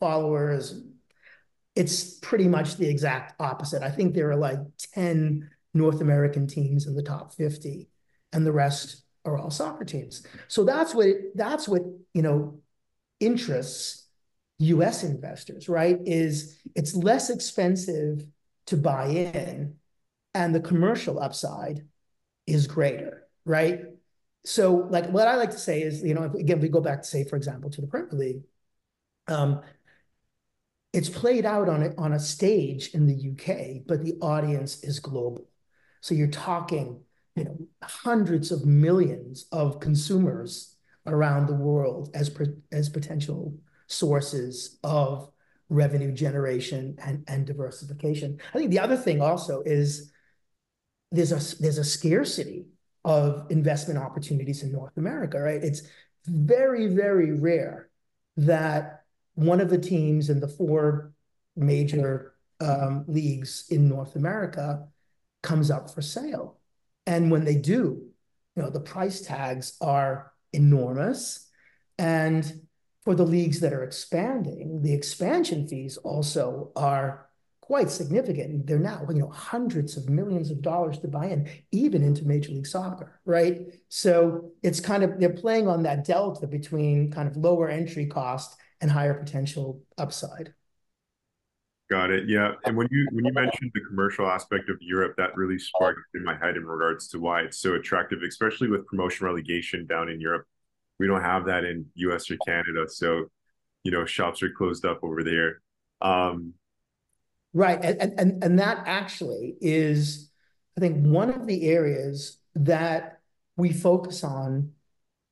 followers, 0.00 0.80
it's 1.76 2.18
pretty 2.18 2.48
much 2.48 2.76
the 2.76 2.88
exact 2.88 3.40
opposite. 3.40 3.82
I 3.82 3.90
think 3.90 4.14
there 4.14 4.30
are 4.30 4.36
like 4.36 4.58
10 4.94 5.48
North 5.74 6.00
American 6.00 6.46
teams 6.46 6.86
in 6.86 6.94
the 6.94 7.02
top 7.02 7.34
50, 7.34 7.88
and 8.32 8.44
the 8.44 8.52
rest 8.52 9.04
are 9.24 9.38
all 9.38 9.50
soccer 9.50 9.84
teams. 9.84 10.26
So 10.48 10.64
that's 10.64 10.94
what 10.94 11.06
that's 11.34 11.68
what 11.68 11.82
you 12.14 12.22
know 12.22 12.60
interests 13.20 14.07
US 14.58 15.04
investors, 15.04 15.68
right? 15.68 15.98
Is 16.04 16.60
it's 16.74 16.94
less 16.94 17.30
expensive 17.30 18.26
to 18.66 18.76
buy 18.76 19.06
in 19.06 19.76
and 20.34 20.54
the 20.54 20.60
commercial 20.60 21.20
upside 21.20 21.86
is 22.46 22.66
greater, 22.66 23.26
right? 23.44 23.80
So, 24.44 24.86
like, 24.90 25.10
what 25.10 25.28
I 25.28 25.36
like 25.36 25.50
to 25.50 25.58
say 25.58 25.82
is, 25.82 26.02
you 26.02 26.14
know, 26.14 26.24
again, 26.24 26.60
we 26.60 26.68
go 26.68 26.80
back 26.80 27.02
to 27.02 27.08
say, 27.08 27.24
for 27.24 27.36
example, 27.36 27.70
to 27.70 27.80
the 27.80 27.86
Premier 27.86 28.12
League, 28.12 28.42
um, 29.26 29.60
it's 30.92 31.08
played 31.08 31.44
out 31.44 31.68
on 31.68 31.82
a, 31.82 31.94
on 31.96 32.12
a 32.12 32.18
stage 32.18 32.88
in 32.94 33.06
the 33.06 33.30
UK, 33.30 33.86
but 33.86 34.02
the 34.02 34.14
audience 34.22 34.82
is 34.82 35.00
global. 35.00 35.48
So 36.00 36.14
you're 36.14 36.28
talking, 36.28 37.00
you 37.36 37.44
know, 37.44 37.58
hundreds 37.82 38.50
of 38.50 38.64
millions 38.64 39.46
of 39.52 39.80
consumers 39.80 40.76
around 41.06 41.46
the 41.46 41.54
world 41.54 42.10
as 42.14 42.30
as 42.72 42.88
potential 42.88 43.54
sources 43.88 44.78
of 44.84 45.30
revenue 45.68 46.12
generation 46.12 46.96
and, 47.04 47.24
and 47.28 47.46
diversification. 47.46 48.38
I 48.54 48.58
think 48.58 48.70
the 48.70 48.78
other 48.78 48.96
thing 48.96 49.20
also 49.20 49.62
is 49.62 50.12
there's 51.10 51.32
a 51.32 51.60
there's 51.60 51.78
a 51.78 51.84
scarcity 51.84 52.66
of 53.04 53.46
investment 53.50 53.98
opportunities 53.98 54.62
in 54.62 54.72
North 54.72 54.96
America, 54.96 55.40
right? 55.40 55.62
It's 55.62 55.82
very, 56.26 56.88
very 56.88 57.32
rare 57.32 57.88
that 58.36 59.04
one 59.34 59.60
of 59.60 59.70
the 59.70 59.78
teams 59.78 60.30
in 60.30 60.40
the 60.40 60.48
four 60.48 61.12
major 61.56 62.34
um, 62.60 63.04
leagues 63.08 63.64
in 63.70 63.88
North 63.88 64.16
America 64.16 64.86
comes 65.42 65.70
up 65.70 65.94
for 65.94 66.02
sale. 66.02 66.58
And 67.06 67.30
when 67.30 67.44
they 67.44 67.54
do, 67.54 68.02
you 68.56 68.62
know, 68.62 68.70
the 68.70 68.80
price 68.80 69.20
tags 69.22 69.76
are 69.80 70.32
enormous. 70.52 71.48
And 71.98 72.67
for 73.08 73.14
the 73.14 73.24
leagues 73.24 73.60
that 73.60 73.72
are 73.72 73.84
expanding, 73.84 74.82
the 74.82 74.92
expansion 74.92 75.66
fees 75.66 75.96
also 75.96 76.70
are 76.76 77.30
quite 77.62 77.90
significant. 77.90 78.66
They're 78.66 78.78
now, 78.78 79.06
you 79.08 79.14
know, 79.14 79.30
hundreds 79.30 79.96
of 79.96 80.10
millions 80.10 80.50
of 80.50 80.60
dollars 80.60 80.98
to 80.98 81.08
buy 81.08 81.28
in, 81.28 81.48
even 81.72 82.02
into 82.02 82.26
Major 82.26 82.52
League 82.52 82.66
Soccer, 82.66 83.18
right? 83.24 83.62
So 83.88 84.50
it's 84.62 84.78
kind 84.78 85.02
of 85.02 85.18
they're 85.18 85.30
playing 85.30 85.68
on 85.68 85.84
that 85.84 86.04
delta 86.04 86.46
between 86.46 87.10
kind 87.10 87.26
of 87.26 87.38
lower 87.38 87.70
entry 87.70 88.04
cost 88.04 88.58
and 88.82 88.90
higher 88.90 89.14
potential 89.14 89.80
upside. 89.96 90.52
Got 91.88 92.10
it. 92.10 92.28
Yeah. 92.28 92.56
And 92.66 92.76
when 92.76 92.88
you 92.90 93.08
when 93.12 93.24
you 93.24 93.32
mentioned 93.32 93.70
the 93.72 93.80
commercial 93.88 94.26
aspect 94.26 94.68
of 94.68 94.76
Europe, 94.82 95.14
that 95.16 95.34
really 95.34 95.58
sparked 95.58 96.00
in 96.14 96.22
my 96.24 96.36
head 96.36 96.58
in 96.58 96.66
regards 96.66 97.08
to 97.08 97.18
why 97.18 97.40
it's 97.40 97.58
so 97.58 97.72
attractive, 97.72 98.18
especially 98.22 98.68
with 98.68 98.86
promotion 98.86 99.24
relegation 99.24 99.86
down 99.86 100.10
in 100.10 100.20
Europe. 100.20 100.44
We 100.98 101.06
don't 101.06 101.22
have 101.22 101.46
that 101.46 101.64
in 101.64 101.86
US 101.96 102.30
or 102.30 102.36
Canada. 102.46 102.86
So, 102.88 103.26
you 103.84 103.90
know, 103.90 104.04
shops 104.04 104.42
are 104.42 104.50
closed 104.50 104.84
up 104.84 105.00
over 105.02 105.22
there. 105.22 105.60
Um, 106.00 106.54
Right. 107.54 107.82
And, 107.82 108.12
and, 108.18 108.44
and 108.44 108.58
that 108.58 108.82
actually 108.86 109.56
is, 109.60 110.30
I 110.76 110.80
think, 110.80 111.04
one 111.04 111.30
of 111.30 111.46
the 111.46 111.68
areas 111.68 112.38
that 112.54 113.20
we 113.56 113.72
focus 113.72 114.22
on 114.22 114.72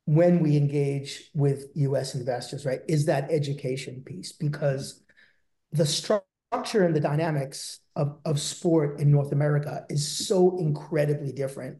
when 0.05 0.39
we 0.39 0.57
engage 0.57 1.29
with 1.35 1.65
U.S. 1.75 2.15
investors, 2.15 2.65
right, 2.65 2.79
is 2.87 3.05
that 3.05 3.29
education 3.29 4.03
piece 4.05 4.31
because 4.31 5.03
the 5.71 5.85
structure 5.85 6.85
and 6.85 6.95
the 6.95 6.99
dynamics 6.99 7.79
of, 7.95 8.17
of 8.25 8.39
sport 8.39 8.99
in 8.99 9.11
North 9.11 9.31
America 9.31 9.85
is 9.89 10.07
so 10.27 10.57
incredibly 10.57 11.33
different 11.33 11.79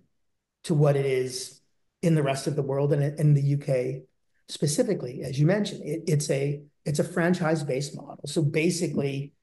to 0.65 0.73
what 0.73 0.95
it 0.95 1.05
is 1.05 1.61
in 2.01 2.15
the 2.15 2.23
rest 2.23 2.47
of 2.47 2.55
the 2.55 2.61
world 2.61 2.93
and 2.93 3.19
in 3.19 3.33
the 3.33 3.55
UK 3.55 4.03
specifically. 4.49 5.23
As 5.23 5.39
you 5.39 5.45
mentioned, 5.45 5.81
it, 5.83 6.03
it's 6.07 6.29
a 6.29 6.61
it's 6.85 6.99
a 6.99 7.03
franchise-based 7.03 7.95
model. 7.97 8.21
So 8.25 8.41
basically, 8.41 9.33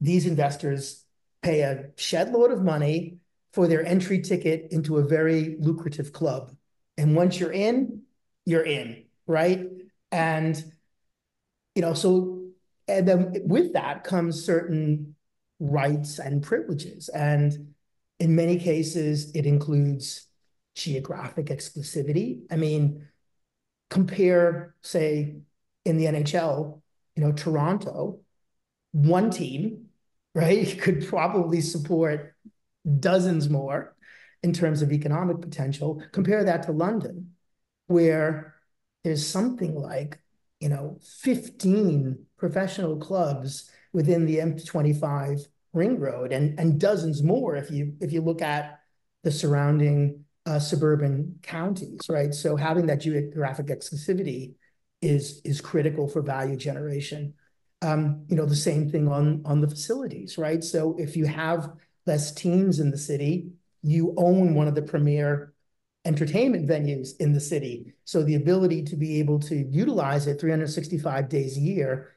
these 0.00 0.26
investors 0.26 1.04
pay 1.42 1.60
a 1.60 1.90
shed 1.96 2.32
load 2.32 2.50
of 2.50 2.62
money 2.62 3.18
for 3.52 3.66
their 3.66 3.84
entry 3.84 4.20
ticket 4.20 4.68
into 4.70 4.98
a 4.98 5.02
very 5.02 5.56
lucrative 5.60 6.12
club. 6.12 6.54
And 6.96 7.14
once 7.14 7.38
you're 7.38 7.52
in, 7.52 8.02
you're 8.46 8.64
in, 8.64 9.04
right? 9.26 9.66
And, 10.10 10.72
you 11.74 11.82
know, 11.82 11.92
so, 11.92 12.46
and 12.86 13.06
then 13.06 13.42
with 13.44 13.74
that 13.74 14.04
comes 14.04 14.42
certain 14.42 15.14
rights 15.60 16.18
and 16.18 16.42
privileges. 16.42 17.08
And 17.10 17.74
in 18.18 18.34
many 18.34 18.58
cases, 18.58 19.30
it 19.34 19.44
includes 19.44 20.27
geographic 20.78 21.46
exclusivity. 21.46 22.42
I 22.50 22.56
mean, 22.56 23.08
compare, 23.90 24.74
say, 24.80 25.38
in 25.84 25.96
the 25.96 26.06
NHL, 26.06 26.80
you 27.16 27.22
know, 27.22 27.32
Toronto, 27.32 28.20
one 28.92 29.30
team, 29.30 29.86
right, 30.34 30.78
could 30.80 31.06
probably 31.06 31.60
support 31.60 32.34
dozens 33.00 33.50
more 33.50 33.96
in 34.42 34.52
terms 34.52 34.80
of 34.80 34.92
economic 34.92 35.40
potential. 35.40 36.02
Compare 36.12 36.44
that 36.44 36.62
to 36.64 36.72
London, 36.72 37.32
where 37.88 38.54
there's 39.02 39.26
something 39.26 39.74
like, 39.74 40.20
you 40.60 40.68
know, 40.68 40.98
15 41.02 42.24
professional 42.36 42.96
clubs 42.98 43.70
within 43.92 44.26
the 44.26 44.36
M25 44.38 45.40
ring 45.72 45.98
road 45.98 46.32
and, 46.32 46.58
and 46.58 46.80
dozens 46.80 47.22
more 47.22 47.56
if 47.56 47.70
you 47.70 47.94
if 48.00 48.10
you 48.12 48.22
look 48.22 48.40
at 48.40 48.80
the 49.22 49.30
surrounding 49.30 50.24
uh, 50.48 50.58
suburban 50.58 51.38
counties, 51.42 52.00
right? 52.08 52.32
So 52.32 52.56
having 52.56 52.86
that 52.86 53.02
geographic 53.02 53.66
exclusivity 53.66 54.54
is 55.02 55.42
is 55.44 55.60
critical 55.60 56.08
for 56.08 56.22
value 56.22 56.56
generation. 56.56 57.34
Um, 57.82 58.24
you 58.28 58.34
know, 58.34 58.46
the 58.46 58.56
same 58.56 58.90
thing 58.90 59.08
on 59.08 59.42
on 59.44 59.60
the 59.60 59.68
facilities, 59.68 60.38
right? 60.38 60.64
So 60.64 60.96
if 60.98 61.16
you 61.16 61.26
have 61.26 61.70
less 62.06 62.32
teams 62.32 62.80
in 62.80 62.90
the 62.90 62.96
city, 62.96 63.50
you 63.82 64.14
own 64.16 64.54
one 64.54 64.66
of 64.66 64.74
the 64.74 64.82
premier 64.82 65.52
entertainment 66.06 66.66
venues 66.66 67.10
in 67.20 67.34
the 67.34 67.40
city. 67.40 67.92
So 68.06 68.22
the 68.22 68.36
ability 68.36 68.84
to 68.84 68.96
be 68.96 69.18
able 69.18 69.40
to 69.40 69.54
utilize 69.54 70.26
it 70.26 70.40
365 70.40 71.28
days 71.28 71.58
a 71.58 71.60
year 71.60 72.14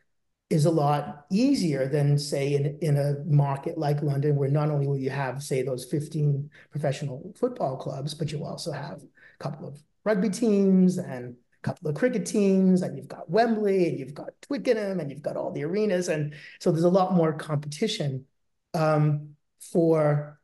is 0.52 0.66
a 0.66 0.72
lot 0.72 1.26
easier 1.32 1.88
than 1.88 2.18
say 2.18 2.54
in, 2.56 2.78
in 2.82 2.98
a 2.98 3.16
market 3.26 3.78
like 3.78 4.02
London, 4.02 4.36
where 4.36 4.50
not 4.50 4.70
only 4.70 4.86
will 4.86 4.98
you 4.98 5.10
have, 5.10 5.42
say, 5.42 5.62
those 5.62 5.86
15 5.86 6.50
professional 6.70 7.34
football 7.40 7.78
clubs, 7.78 8.14
but 8.14 8.32
you'll 8.32 8.44
also 8.44 8.72
have 8.72 9.02
a 9.02 9.44
couple 9.44 9.66
of 9.68 9.82
rugby 10.04 10.30
teams 10.30 10.98
and 10.98 11.36
a 11.64 11.68
couple 11.68 11.90
of 11.90 11.96
cricket 11.96 12.26
teams, 12.26 12.82
and 12.82 12.98
you've 12.98 13.08
got 13.08 13.30
Wembley 13.30 13.88
and 13.88 13.98
you've 13.98 14.14
got 14.14 14.30
Twickenham 14.42 15.00
and 15.00 15.10
you've 15.10 15.22
got 15.22 15.38
all 15.38 15.52
the 15.52 15.64
arenas. 15.64 16.10
And 16.10 16.34
so 16.60 16.72
there's 16.72 16.84
a 16.84 16.90
lot 16.90 17.14
more 17.14 17.32
competition 17.32 18.26
um, 18.74 19.30
for 19.72 20.38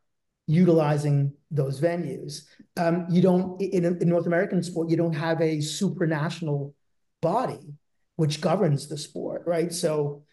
utilizing 0.48 1.34
those 1.52 1.82
venues. 1.82 2.43
Um, 2.78 3.08
you 3.10 3.22
don't 3.22 3.62
in, 3.62 3.84
in 3.84 4.08
North 4.08 4.26
American 4.26 4.63
sport, 4.63 4.89
you 4.89 4.96
don't 4.96 5.13
have 5.13 5.41
a 5.41 5.58
supranational 5.58 6.74
body 7.22 7.74
which 8.17 8.41
governs 8.41 8.88
the 8.88 8.97
sport, 8.97 9.43
right? 9.45 9.71
So 9.71 10.23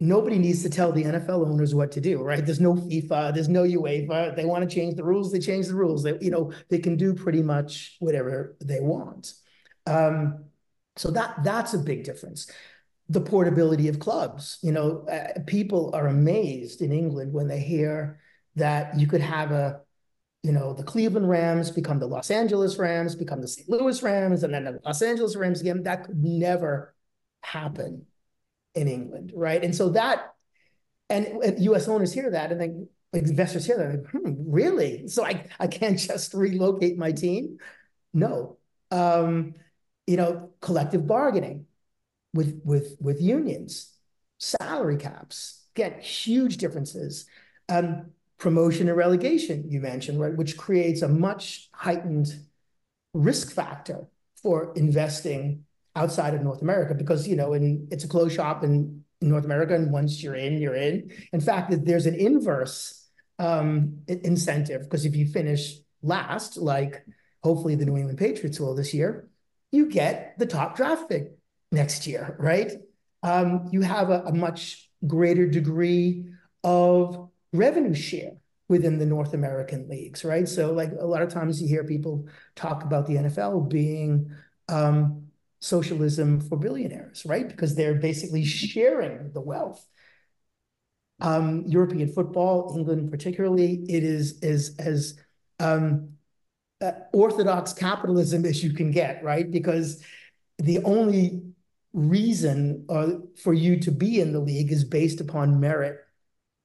nobody 0.00 0.38
needs 0.38 0.62
to 0.62 0.68
tell 0.68 0.92
the 0.92 1.04
NFL 1.04 1.48
owners 1.48 1.74
what 1.74 1.92
to 1.92 2.00
do, 2.00 2.22
right? 2.22 2.44
There's 2.44 2.60
no 2.60 2.74
FIFA, 2.74 3.32
there's 3.32 3.48
no 3.48 3.62
UEFA. 3.62 4.36
They 4.36 4.44
want 4.44 4.68
to 4.68 4.74
change 4.74 4.96
the 4.96 5.04
rules, 5.04 5.32
they 5.32 5.38
change 5.38 5.68
the 5.68 5.74
rules. 5.74 6.02
They, 6.02 6.18
you 6.20 6.30
know, 6.30 6.52
they 6.68 6.78
can 6.78 6.96
do 6.96 7.14
pretty 7.14 7.42
much 7.42 7.96
whatever 8.00 8.56
they 8.60 8.80
want. 8.80 9.32
Um, 9.86 10.44
so 10.96 11.10
that 11.12 11.42
that's 11.44 11.74
a 11.74 11.78
big 11.78 12.04
difference. 12.04 12.50
The 13.08 13.20
portability 13.20 13.88
of 13.88 14.00
clubs. 14.00 14.58
You 14.62 14.72
know, 14.72 15.06
uh, 15.06 15.40
people 15.46 15.94
are 15.94 16.08
amazed 16.08 16.82
in 16.82 16.92
England 16.92 17.32
when 17.32 17.46
they 17.46 17.60
hear 17.60 18.18
that 18.56 18.98
you 18.98 19.06
could 19.06 19.20
have 19.20 19.52
a 19.52 19.80
you 20.42 20.52
know, 20.52 20.72
the 20.72 20.84
Cleveland 20.84 21.28
Rams 21.28 21.72
become 21.72 21.98
the 21.98 22.06
Los 22.06 22.30
Angeles 22.30 22.78
Rams, 22.78 23.16
become 23.16 23.40
the 23.40 23.48
St. 23.48 23.68
Louis 23.68 24.00
Rams, 24.00 24.44
and 24.44 24.54
then 24.54 24.62
the 24.62 24.78
Los 24.84 25.02
Angeles 25.02 25.34
Rams 25.34 25.60
again. 25.60 25.82
That 25.82 26.04
could 26.04 26.22
never 26.22 26.94
happen 27.46 28.06
in 28.74 28.88
England, 28.88 29.32
right? 29.34 29.62
And 29.62 29.74
so 29.74 29.90
that, 29.90 30.34
and, 31.08 31.42
U.S. 31.60 31.88
owners 31.88 32.12
hear 32.12 32.30
that, 32.30 32.50
and 32.52 32.60
then 32.60 32.88
investors 33.12 33.64
hear 33.64 33.78
that, 33.78 33.90
like, 33.90 34.10
hmm, 34.10 34.50
really? 34.50 35.08
So 35.08 35.24
I 35.24 35.46
I 35.58 35.66
can't 35.68 35.98
just 36.10 36.34
relocate 36.34 36.98
my 36.98 37.12
team? 37.12 37.58
No, 38.12 38.58
um, 38.90 39.54
you 40.06 40.16
know, 40.16 40.50
collective 40.60 41.06
bargaining 41.06 41.66
with 42.34 42.60
with 42.64 42.96
with 43.00 43.20
unions, 43.20 43.94
salary 44.38 44.96
caps, 44.96 45.66
get 45.74 46.02
huge 46.02 46.56
differences. 46.58 47.26
Um, 47.68 48.12
promotion 48.38 48.88
and 48.88 48.96
relegation, 48.96 49.64
you 49.70 49.80
mentioned, 49.80 50.20
right, 50.20 50.36
which 50.36 50.56
creates 50.56 51.02
a 51.02 51.08
much 51.08 51.70
heightened 51.72 52.28
risk 53.14 53.52
factor 53.52 54.08
for 54.42 54.72
investing 54.76 55.65
outside 55.96 56.34
of 56.34 56.42
North 56.42 56.62
America 56.62 56.94
because, 56.94 57.26
you 57.26 57.34
know, 57.34 57.54
and 57.54 57.92
it's 57.92 58.04
a 58.04 58.08
closed 58.08 58.36
shop 58.36 58.62
in, 58.62 59.02
North 59.22 59.46
America, 59.46 59.74
and 59.74 59.90
once 59.90 60.22
you're 60.22 60.34
in, 60.34 60.58
you're 60.58 60.74
in. 60.74 61.10
In 61.32 61.40
fact, 61.40 61.72
there's 61.86 62.04
an 62.04 62.14
inverse 62.14 63.08
um, 63.38 64.00
incentive 64.06 64.82
because 64.82 65.06
if 65.06 65.16
you 65.16 65.26
finish 65.26 65.74
last, 66.02 66.58
like 66.58 67.02
hopefully 67.42 67.76
the 67.76 67.86
New 67.86 67.96
England 67.96 68.18
Patriots 68.18 68.60
will 68.60 68.74
this 68.74 68.92
year, 68.92 69.30
you 69.72 69.86
get 69.86 70.38
the 70.38 70.44
top 70.44 70.76
draft 70.76 71.08
pick 71.08 71.32
next 71.72 72.06
year, 72.06 72.36
right? 72.38 72.72
Um, 73.22 73.68
you 73.72 73.80
have 73.80 74.10
a, 74.10 74.20
a 74.26 74.34
much 74.34 74.90
greater 75.06 75.46
degree 75.46 76.26
of 76.62 77.30
revenue 77.52 77.94
share 77.94 78.32
within 78.68 78.98
the 78.98 79.06
North 79.06 79.32
American 79.32 79.88
leagues, 79.88 80.24
right? 80.24 80.48
So, 80.48 80.72
like 80.72 80.90
a 80.98 81.06
lot 81.06 81.22
of 81.22 81.30
times 81.30 81.60
you 81.62 81.68
hear 81.68 81.84
people 81.84 82.26
talk 82.54 82.82
about 82.84 83.06
the 83.06 83.14
NFL 83.14 83.68
being 83.68 84.30
um, 84.68 85.25
socialism 85.66 86.40
for 86.40 86.56
billionaires, 86.56 87.24
right? 87.26 87.48
Because 87.48 87.74
they're 87.74 87.94
basically 87.94 88.44
sharing 88.44 89.32
the 89.32 89.40
wealth. 89.40 89.84
Um, 91.20 91.64
European 91.66 92.12
football, 92.12 92.74
England 92.76 93.10
particularly, 93.10 93.84
it 93.88 94.04
is 94.04 94.38
is 94.42 94.76
as 94.78 95.18
um, 95.58 96.10
uh, 96.80 96.92
orthodox 97.12 97.72
capitalism 97.72 98.44
as 98.44 98.62
you 98.62 98.72
can 98.72 98.90
get, 98.90 99.24
right? 99.24 99.50
Because 99.50 100.04
the 100.58 100.82
only 100.84 101.42
reason 101.92 102.84
uh, 102.88 103.12
for 103.42 103.54
you 103.54 103.80
to 103.80 103.90
be 103.90 104.20
in 104.20 104.32
the 104.32 104.40
league 104.40 104.70
is 104.70 104.84
based 104.84 105.20
upon 105.20 105.58
merit 105.58 105.98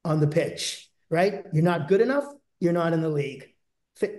on 0.03 0.19
the 0.19 0.27
pitch, 0.27 0.89
right? 1.09 1.45
You're 1.53 1.63
not 1.63 1.87
good 1.87 2.01
enough, 2.01 2.25
you're 2.59 2.73
not 2.73 2.91
in 2.91 3.01
the 3.01 3.09
league, 3.09 3.47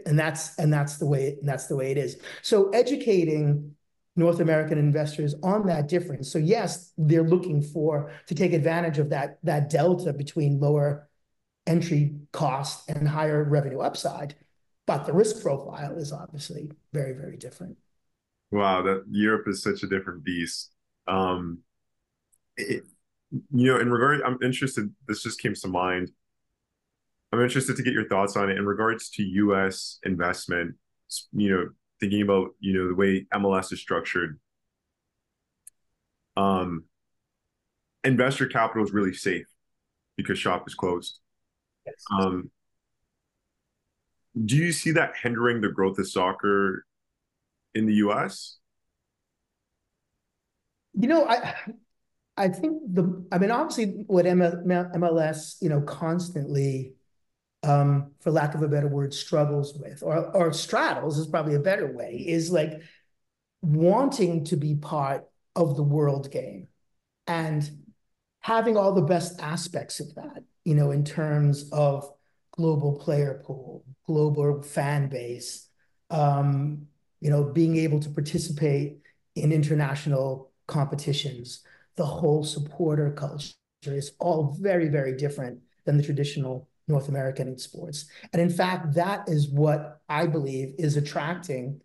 and 0.07 0.18
that's 0.18 0.59
and 0.59 0.73
that's 0.73 0.97
the 0.97 1.07
way 1.07 1.37
and 1.38 1.49
that's 1.49 1.66
the 1.66 1.77
way 1.77 1.90
it 1.90 1.99
is. 1.99 2.18
So 2.40 2.71
educating 2.71 3.77
North 4.14 4.40
American 4.40 4.79
investors 4.79 5.35
on 5.42 5.66
that 5.66 5.88
difference. 5.88 6.31
So 6.31 6.38
yes, 6.38 6.92
they're 6.98 7.22
looking 7.22 7.62
for 7.62 8.12
to 8.27 8.35
take 8.35 8.53
advantage 8.53 8.98
of 8.98 9.11
that 9.11 9.38
that 9.42 9.70
delta 9.70 10.12
between 10.12 10.61
lower 10.61 11.09
entry 11.66 12.16
cost 12.33 12.88
and 12.88 13.09
higher 13.09 13.44
revenue 13.44 13.81
upside, 13.81 14.35
but 14.87 15.07
the 15.07 15.12
risk 15.12 15.42
profile 15.42 15.96
is 15.96 16.12
obviously 16.12 16.70
very 16.92 17.14
very 17.14 17.37
different. 17.37 17.79
Wow, 18.51 18.83
that 18.83 19.05
Europe 19.11 19.48
is 19.48 19.62
such 19.62 19.83
a 19.83 19.87
different 19.87 20.25
beast. 20.25 20.75
Um, 21.09 21.61
it, 22.59 22.85
you 23.31 23.72
know, 23.72 23.81
in 23.81 23.90
regard, 23.90 24.20
I'm 24.22 24.38
interested. 24.42 24.92
This 25.09 25.22
just 25.22 25.40
came 25.40 25.55
to 25.55 25.68
mind. 25.68 26.11
I'm 27.33 27.40
interested 27.40 27.77
to 27.77 27.83
get 27.83 27.94
your 27.94 28.07
thoughts 28.09 28.37
on 28.37 28.51
it 28.51 28.59
in 28.59 28.66
regards 28.66 29.09
to 29.11 29.22
U.S. 29.22 29.98
investment. 30.05 30.75
You 31.33 31.51
know, 31.51 31.68
thinking 32.02 32.22
about 32.22 32.50
you 32.58 32.74
know 32.74 32.88
the 32.88 32.94
way 32.96 33.26
MLS 33.32 33.72
is 33.72 33.80
structured, 33.80 34.40
um, 36.36 36.84
investor 38.02 38.46
capital 38.46 38.84
is 38.84 38.92
really 38.92 39.14
safe 39.14 39.46
because 40.16 40.36
shop 40.36 40.64
is 40.66 40.74
closed. 40.74 41.20
Yes. 41.86 41.94
Um, 42.10 42.50
do 44.44 44.56
you 44.56 44.72
see 44.72 44.90
that 44.90 45.14
hindering 45.22 45.60
the 45.60 45.68
growth 45.68 45.96
of 46.00 46.08
soccer 46.08 46.84
in 47.74 47.86
the 47.86 47.94
U.S.? 47.94 48.58
You 50.94 51.06
know, 51.06 51.24
I 51.24 51.54
I 52.36 52.48
think 52.48 52.82
the 52.92 53.24
I 53.30 53.38
mean 53.38 53.52
obviously 53.52 54.04
what 54.08 54.24
MLS 54.24 55.62
you 55.62 55.68
know 55.68 55.82
constantly 55.82 56.94
um, 57.62 58.12
for 58.20 58.31
lack 58.31 58.55
of 58.55 58.62
a 58.62 58.68
better 58.68 58.88
word, 58.88 59.14
struggles 59.14 59.77
with, 59.79 60.03
or 60.03 60.35
or 60.37 60.53
straddles 60.53 61.18
is 61.18 61.27
probably 61.27 61.55
a 61.55 61.61
better 61.61 61.92
way, 61.92 62.25
is 62.27 62.51
like 62.51 62.83
wanting 63.62 64.44
to 64.44 64.57
be 64.57 64.75
part 64.75 65.25
of 65.55 65.77
the 65.77 65.83
world 65.83 66.31
game 66.31 66.66
and 67.27 67.70
having 68.40 68.77
all 68.77 68.92
the 68.92 69.03
best 69.03 69.40
aspects 69.40 70.01
of 70.01 70.14
that, 70.16 70.42
you 70.64 70.75
know, 70.75 70.90
in 70.90 71.05
terms 71.05 71.70
of 71.70 72.11
global 72.51 72.98
player 72.98 73.40
pool, 73.44 73.85
global 74.07 74.62
fan 74.62 75.09
base, 75.09 75.68
um, 76.11 76.87
you 77.20 77.31
know, 77.31 77.44
being 77.44 77.77
able 77.77 78.01
to 78.01 78.11
participate 78.11 78.98
in 79.37 79.53
international 79.53 80.51
competitions, 80.66 81.62
the 81.96 82.05
whole 82.05 82.42
supporter 82.42 83.12
culture 83.12 83.55
is 83.85 84.12
all 84.18 84.57
very, 84.61 84.88
very 84.88 85.16
different 85.16 85.61
than 85.85 85.96
the 85.96 86.03
traditional 86.03 86.68
North 86.92 87.09
American 87.09 87.59
sports. 87.59 88.07
And 88.33 88.40
in 88.40 88.50
fact, 88.50 88.94
that 88.94 89.28
is 89.28 89.48
what 89.48 90.00
I 90.09 90.26
believe 90.26 90.74
is 90.78 90.96
attracting 90.96 91.81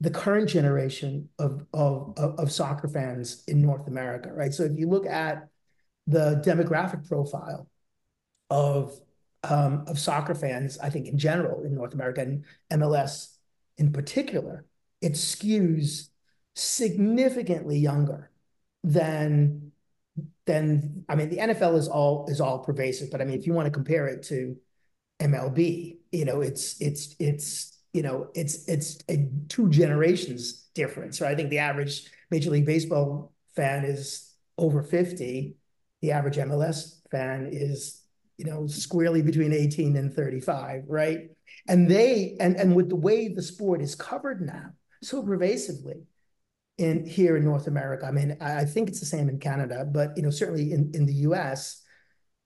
the 0.00 0.10
current 0.10 0.48
generation 0.48 1.28
of, 1.38 1.66
of, 1.74 2.16
of 2.16 2.52
soccer 2.52 2.88
fans 2.88 3.42
in 3.48 3.60
North 3.60 3.88
America, 3.88 4.32
right? 4.32 4.54
So 4.54 4.62
if 4.62 4.78
you 4.78 4.88
look 4.88 5.06
at 5.06 5.48
the 6.06 6.40
demographic 6.44 7.08
profile 7.08 7.68
of 8.50 8.98
um, 9.44 9.84
of 9.86 9.98
soccer 9.98 10.34
fans, 10.34 10.78
I 10.78 10.90
think 10.90 11.06
in 11.06 11.16
general 11.16 11.64
in 11.64 11.74
North 11.74 11.94
America 11.94 12.22
and 12.22 12.44
MLS 12.72 13.36
in 13.76 13.92
particular, 13.92 14.64
it 15.00 15.12
skews 15.12 16.08
significantly 16.56 17.78
younger 17.78 18.30
than 18.82 19.72
than 20.46 21.04
I 21.08 21.14
mean 21.14 21.28
the 21.28 21.38
NFL 21.38 21.76
is 21.76 21.88
all 21.88 22.26
is 22.28 22.40
all 22.40 22.60
pervasive, 22.60 23.10
but 23.10 23.20
I 23.20 23.24
mean 23.24 23.38
if 23.38 23.46
you 23.46 23.52
want 23.52 23.66
to 23.66 23.72
compare 23.72 24.06
it 24.06 24.22
to 24.24 24.56
MLB, 25.20 25.98
you 26.12 26.24
know 26.24 26.40
it's 26.40 26.80
it's 26.80 27.14
it's 27.18 27.78
you 27.92 28.02
know 28.02 28.28
it's 28.34 28.68
it's 28.68 28.98
a 29.08 29.28
two 29.48 29.68
generations 29.68 30.68
difference. 30.74 31.20
Right? 31.20 31.32
I 31.32 31.34
think 31.34 31.50
the 31.50 31.58
average 31.58 32.10
Major 32.30 32.50
League 32.50 32.66
Baseball 32.66 33.32
fan 33.56 33.84
is 33.84 34.34
over 34.56 34.82
fifty. 34.82 35.56
The 36.02 36.12
average 36.12 36.36
MLS 36.36 37.00
fan 37.10 37.48
is 37.50 38.02
you 38.38 38.44
know 38.44 38.66
squarely 38.66 39.20
between 39.20 39.52
18 39.52 39.96
and 39.96 40.14
35 40.14 40.84
right 40.86 41.30
and 41.66 41.90
they 41.90 42.36
and 42.40 42.56
and 42.56 42.74
with 42.74 42.88
the 42.88 42.96
way 42.96 43.28
the 43.28 43.42
sport 43.42 43.82
is 43.82 43.94
covered 43.94 44.40
now 44.40 44.70
so 45.02 45.22
pervasively 45.22 46.04
in 46.78 47.04
here 47.04 47.36
in 47.36 47.44
North 47.44 47.66
America. 47.66 48.06
I 48.06 48.12
mean, 48.12 48.36
I 48.40 48.64
think 48.64 48.88
it's 48.88 49.00
the 49.00 49.06
same 49.06 49.28
in 49.28 49.38
Canada, 49.38 49.84
but 49.84 50.16
you 50.16 50.22
know, 50.22 50.30
certainly 50.30 50.72
in, 50.72 50.92
in 50.94 51.06
the 51.06 51.14
US, 51.14 51.82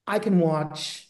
I 0.07 0.18
can 0.18 0.40
watch 0.40 1.09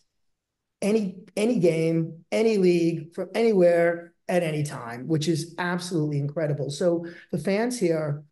any 0.83 1.17
any 1.37 1.61
game, 1.61 2.25
any 2.33 2.59
league 2.59 3.15
from 3.15 3.29
anywhere 3.35 4.13
at 4.29 4.43
any 4.43 4.65
time, 4.65 5.07
which 5.07 5.29
is 5.29 5.55
absolutely 5.59 6.19
incredible. 6.19 6.71
So 6.71 7.07
the 7.31 7.39
fans 7.39 7.79
here 7.79 8.25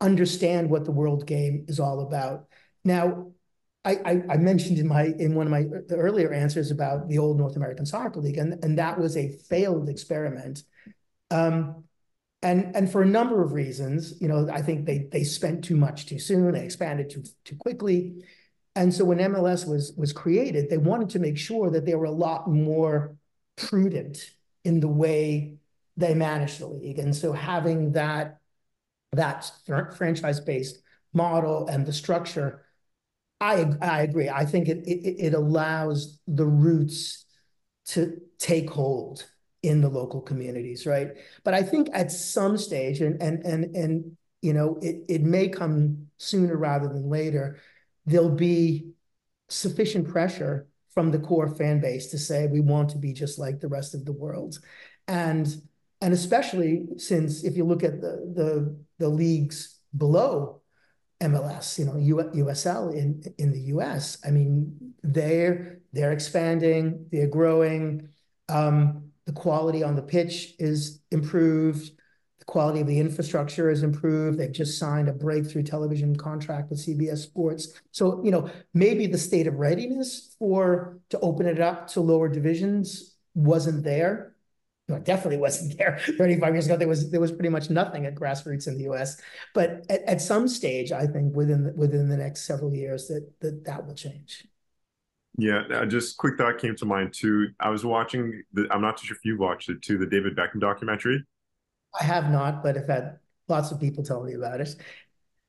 understand 0.00 0.70
what 0.70 0.84
the 0.84 0.92
world 0.92 1.26
game 1.26 1.66
is 1.68 1.78
all 1.78 2.00
about. 2.00 2.46
Now, 2.84 3.32
I, 3.84 3.96
I, 4.04 4.22
I 4.30 4.36
mentioned 4.36 4.78
in 4.78 4.88
my 4.88 5.12
in 5.18 5.34
one 5.34 5.46
of 5.46 5.50
my 5.50 5.66
earlier 5.90 6.32
answers 6.32 6.70
about 6.70 7.08
the 7.08 7.18
old 7.18 7.38
North 7.38 7.56
American 7.56 7.86
Soccer 7.86 8.20
League, 8.20 8.38
and, 8.38 8.62
and 8.64 8.78
that 8.78 8.98
was 8.98 9.16
a 9.16 9.28
failed 9.28 9.88
experiment. 9.88 10.62
Um, 11.30 11.84
and 12.42 12.74
and 12.76 12.90
for 12.90 13.02
a 13.02 13.06
number 13.06 13.42
of 13.42 13.52
reasons, 13.52 14.20
you 14.20 14.28
know, 14.28 14.48
I 14.50 14.62
think 14.62 14.86
they 14.86 15.08
they 15.10 15.24
spent 15.24 15.64
too 15.64 15.76
much 15.76 16.06
too 16.06 16.18
soon, 16.18 16.52
they 16.52 16.64
expanded 16.64 17.10
too 17.10 17.24
too 17.44 17.56
quickly, 17.56 18.24
and 18.76 18.94
so 18.94 19.04
when 19.04 19.18
MLS 19.18 19.66
was 19.66 19.92
was 19.96 20.12
created, 20.12 20.70
they 20.70 20.78
wanted 20.78 21.10
to 21.10 21.18
make 21.18 21.36
sure 21.36 21.70
that 21.70 21.84
they 21.84 21.94
were 21.96 22.04
a 22.04 22.10
lot 22.10 22.48
more 22.48 23.16
prudent 23.56 24.18
in 24.64 24.80
the 24.80 24.88
way 24.88 25.56
they 25.96 26.14
managed 26.14 26.60
the 26.60 26.68
league, 26.68 26.98
and 27.00 27.14
so 27.14 27.32
having 27.32 27.92
that 27.92 28.38
that 29.12 29.50
franchise 29.96 30.40
based 30.40 30.78
model 31.12 31.66
and 31.66 31.86
the 31.86 31.92
structure, 31.92 32.64
I 33.40 33.66
I 33.82 34.02
agree. 34.02 34.28
I 34.28 34.44
think 34.44 34.68
it 34.68 34.86
it, 34.86 35.26
it 35.26 35.34
allows 35.34 36.20
the 36.28 36.46
roots 36.46 37.24
to 37.86 38.20
take 38.38 38.70
hold 38.70 39.26
in 39.62 39.80
the 39.80 39.88
local 39.88 40.20
communities, 40.20 40.86
right? 40.86 41.08
But 41.44 41.54
I 41.54 41.62
think 41.62 41.88
at 41.92 42.12
some 42.12 42.56
stage, 42.58 43.00
and 43.00 43.20
and 43.22 43.44
and 43.44 43.74
and 43.76 44.16
you 44.42 44.52
know, 44.52 44.78
it 44.82 45.04
it 45.08 45.22
may 45.22 45.48
come 45.48 46.08
sooner 46.18 46.56
rather 46.56 46.88
than 46.88 47.08
later, 47.08 47.58
there'll 48.06 48.30
be 48.30 48.90
sufficient 49.48 50.08
pressure 50.08 50.68
from 50.90 51.10
the 51.10 51.18
core 51.18 51.48
fan 51.48 51.80
base 51.80 52.08
to 52.08 52.18
say 52.18 52.46
we 52.46 52.60
want 52.60 52.90
to 52.90 52.98
be 52.98 53.12
just 53.12 53.38
like 53.38 53.60
the 53.60 53.68
rest 53.68 53.94
of 53.94 54.04
the 54.04 54.12
world, 54.12 54.58
and 55.06 55.60
and 56.00 56.14
especially 56.14 56.86
since 56.96 57.44
if 57.44 57.56
you 57.56 57.64
look 57.64 57.82
at 57.82 58.00
the 58.00 58.32
the 58.34 58.76
the 58.98 59.08
leagues 59.08 59.80
below 59.96 60.60
MLS, 61.20 61.78
you 61.78 61.84
know, 61.84 61.94
USL 61.94 62.94
in 62.94 63.22
in 63.38 63.50
the 63.50 63.60
US, 63.74 64.18
I 64.24 64.30
mean, 64.30 64.94
they're 65.02 65.80
they're 65.92 66.12
expanding, 66.12 67.06
they're 67.10 67.28
growing. 67.28 68.08
Um, 68.48 69.07
the 69.28 69.34
quality 69.34 69.82
on 69.82 69.94
the 69.94 70.00
pitch 70.00 70.54
is 70.58 71.00
improved. 71.10 71.90
The 72.38 72.46
quality 72.46 72.80
of 72.80 72.86
the 72.86 72.98
infrastructure 72.98 73.68
is 73.68 73.82
improved. 73.82 74.38
They've 74.38 74.50
just 74.50 74.78
signed 74.78 75.06
a 75.06 75.12
breakthrough 75.12 75.64
television 75.64 76.16
contract 76.16 76.70
with 76.70 76.78
CBS 76.78 77.18
Sports. 77.18 77.78
So, 77.90 78.24
you 78.24 78.30
know, 78.30 78.48
maybe 78.72 79.06
the 79.06 79.18
state 79.18 79.46
of 79.46 79.56
readiness 79.56 80.34
for 80.38 80.98
to 81.10 81.20
open 81.20 81.44
it 81.44 81.60
up 81.60 81.88
to 81.88 82.00
lower 82.00 82.30
divisions 82.30 83.16
wasn't 83.34 83.84
there. 83.84 84.34
It 84.88 85.04
definitely 85.04 85.36
wasn't 85.36 85.76
there 85.76 85.98
35 86.16 86.54
years 86.54 86.64
ago. 86.64 86.78
There 86.78 86.88
was 86.88 87.10
there 87.10 87.20
was 87.20 87.30
pretty 87.30 87.50
much 87.50 87.68
nothing 87.68 88.06
at 88.06 88.14
grassroots 88.14 88.66
in 88.66 88.78
the 88.78 88.84
U.S. 88.84 89.20
But 89.52 89.84
at, 89.90 90.00
at 90.04 90.22
some 90.22 90.48
stage, 90.48 90.90
I 90.90 91.06
think 91.06 91.36
within 91.36 91.64
the, 91.64 91.72
within 91.74 92.08
the 92.08 92.16
next 92.16 92.46
several 92.46 92.74
years, 92.74 93.08
that 93.08 93.28
that 93.40 93.66
that 93.66 93.86
will 93.86 93.94
change. 93.94 94.46
Yeah, 95.40 95.84
just 95.86 96.16
quick 96.16 96.36
thought 96.36 96.58
came 96.58 96.74
to 96.74 96.84
mind 96.84 97.14
too. 97.14 97.50
I 97.60 97.70
was 97.70 97.84
watching 97.84 98.42
the. 98.52 98.66
I'm 98.72 98.82
not 98.82 98.96
too 98.96 99.06
sure 99.06 99.16
if 99.16 99.24
you 99.24 99.38
watched 99.38 99.68
it 99.68 99.80
too. 99.82 99.96
The 99.96 100.04
David 100.04 100.36
Beckham 100.36 100.60
documentary. 100.60 101.24
I 101.98 102.04
have 102.04 102.28
not, 102.32 102.60
but 102.60 102.76
I've 102.76 102.88
had 102.88 103.18
lots 103.46 103.70
of 103.70 103.78
people 103.78 104.02
tell 104.02 104.24
me 104.24 104.34
about 104.34 104.60
it, 104.60 104.74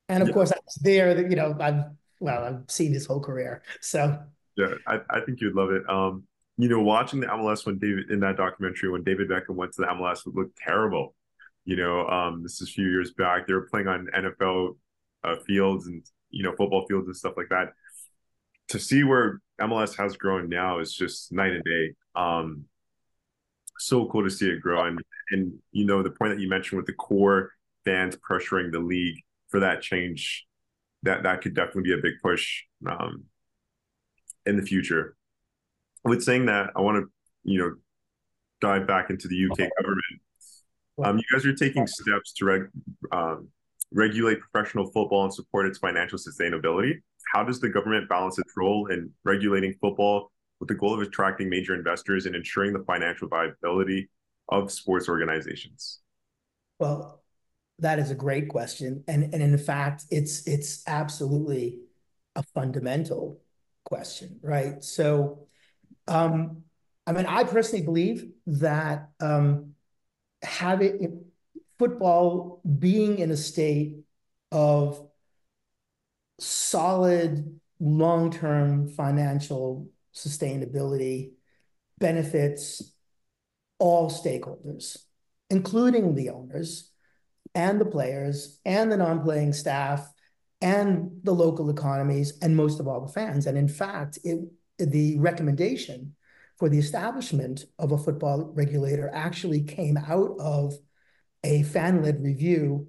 and 0.08 0.22
of 0.22 0.28
yeah. 0.28 0.34
course 0.34 0.52
I 0.52 0.58
was 0.64 0.76
there. 0.76 1.28
You 1.28 1.34
know, 1.34 1.56
I've 1.60 1.86
well, 2.20 2.44
I've 2.44 2.70
seen 2.70 2.92
his 2.92 3.04
whole 3.04 3.18
career, 3.18 3.62
so 3.80 4.16
yeah, 4.56 4.74
I, 4.86 5.00
I 5.10 5.20
think 5.22 5.40
you'd 5.40 5.56
love 5.56 5.72
it. 5.72 5.82
Um, 5.90 6.22
you 6.56 6.68
know, 6.68 6.80
watching 6.80 7.18
the 7.18 7.26
MLS 7.26 7.66
when 7.66 7.78
David 7.78 8.12
in 8.12 8.20
that 8.20 8.36
documentary 8.36 8.90
when 8.90 9.02
David 9.02 9.28
Beckham 9.28 9.56
went 9.56 9.72
to 9.72 9.82
the 9.82 9.88
MLS 9.88 10.24
would 10.24 10.36
look 10.36 10.52
terrible. 10.56 11.16
You 11.64 11.74
know, 11.74 12.06
um, 12.06 12.44
this 12.44 12.60
is 12.60 12.68
a 12.68 12.72
few 12.72 12.86
years 12.86 13.12
back. 13.14 13.48
They 13.48 13.54
were 13.54 13.66
playing 13.68 13.88
on 13.88 14.06
NFL 14.16 14.76
uh, 15.24 15.36
fields 15.48 15.88
and 15.88 16.04
you 16.30 16.44
know 16.44 16.54
football 16.56 16.86
fields 16.86 17.08
and 17.08 17.16
stuff 17.16 17.34
like 17.36 17.48
that 17.48 17.72
to 18.68 18.78
see 18.78 19.02
where 19.02 19.40
MLS 19.60 19.96
has 19.96 20.16
grown 20.16 20.48
now 20.48 20.78
is 20.78 20.92
just 20.92 21.32
night 21.32 21.52
and 21.52 21.64
day. 21.64 21.94
Um, 22.14 22.64
so 23.78 24.06
cool 24.06 24.24
to 24.24 24.30
see 24.30 24.48
it 24.48 24.60
grow, 24.60 24.84
and 24.84 25.00
and 25.30 25.58
you 25.72 25.86
know 25.86 26.02
the 26.02 26.10
point 26.10 26.34
that 26.34 26.40
you 26.40 26.48
mentioned 26.48 26.76
with 26.76 26.86
the 26.86 26.92
core 26.92 27.52
fans 27.84 28.16
pressuring 28.16 28.72
the 28.72 28.78
league 28.78 29.16
for 29.48 29.60
that 29.60 29.82
change, 29.82 30.46
that 31.02 31.22
that 31.22 31.40
could 31.40 31.54
definitely 31.54 31.82
be 31.82 31.92
a 31.92 32.02
big 32.02 32.14
push 32.22 32.64
um, 32.86 33.24
in 34.46 34.56
the 34.56 34.62
future. 34.62 35.16
With 36.04 36.22
saying 36.22 36.46
that, 36.46 36.70
I 36.76 36.80
want 36.80 37.02
to 37.02 37.10
you 37.44 37.58
know 37.58 37.74
dive 38.60 38.86
back 38.86 39.10
into 39.10 39.28
the 39.28 39.46
UK 39.50 39.70
government. 39.78 40.20
Um, 41.02 41.16
you 41.16 41.24
guys 41.32 41.46
are 41.46 41.54
taking 41.54 41.86
steps 41.86 42.34
to 42.34 42.44
reg, 42.44 42.68
um, 43.10 43.48
regulate 43.92 44.38
professional 44.40 44.90
football 44.90 45.24
and 45.24 45.32
support 45.32 45.66
its 45.66 45.78
financial 45.78 46.18
sustainability 46.18 47.00
how 47.32 47.44
does 47.44 47.60
the 47.60 47.68
government 47.68 48.08
balance 48.08 48.38
its 48.38 48.52
role 48.56 48.86
in 48.86 49.10
regulating 49.24 49.74
football 49.80 50.30
with 50.58 50.68
the 50.68 50.74
goal 50.74 50.94
of 50.94 51.00
attracting 51.00 51.48
major 51.48 51.74
investors 51.74 52.26
and 52.26 52.34
ensuring 52.34 52.72
the 52.72 52.84
financial 52.84 53.28
viability 53.28 54.10
of 54.48 54.70
sports 54.70 55.08
organizations? 55.08 56.00
Well, 56.78 57.22
that 57.78 57.98
is 57.98 58.10
a 58.10 58.14
great 58.14 58.48
question. 58.48 59.04
And, 59.08 59.32
and 59.32 59.42
in 59.42 59.56
fact, 59.58 60.04
it's 60.10 60.46
it's 60.46 60.82
absolutely 60.86 61.80
a 62.36 62.42
fundamental 62.54 63.40
question, 63.84 64.38
right? 64.42 64.82
So 64.84 65.46
um, 66.06 66.64
I 67.06 67.12
mean, 67.12 67.26
I 67.26 67.44
personally 67.44 67.84
believe 67.84 68.28
that 68.46 69.08
um, 69.20 69.74
having 70.42 71.24
football 71.78 72.60
being 72.78 73.18
in 73.18 73.30
a 73.30 73.36
state 73.36 73.96
of 74.52 75.09
solid 76.40 77.60
long-term 77.78 78.88
financial 78.88 79.88
sustainability 80.14 81.32
benefits 81.98 82.92
all 83.78 84.10
stakeholders, 84.10 84.96
including 85.48 86.14
the 86.14 86.30
owners 86.30 86.90
and 87.54 87.80
the 87.80 87.86
players 87.86 88.60
and 88.64 88.90
the 88.90 88.96
non-playing 88.96 89.52
staff 89.52 90.10
and 90.60 91.10
the 91.22 91.32
local 91.32 91.70
economies 91.70 92.38
and 92.42 92.56
most 92.56 92.80
of 92.80 92.86
all 92.86 93.00
the 93.00 93.12
fans. 93.12 93.46
And 93.46 93.56
in 93.56 93.68
fact, 93.68 94.18
it, 94.24 94.38
the 94.78 95.18
recommendation 95.18 96.14
for 96.58 96.68
the 96.68 96.78
establishment 96.78 97.64
of 97.78 97.92
a 97.92 97.98
football 97.98 98.52
regulator 98.54 99.10
actually 99.12 99.62
came 99.62 99.96
out 99.96 100.36
of 100.38 100.74
a 101.42 101.62
fan-led 101.62 102.22
review 102.22 102.88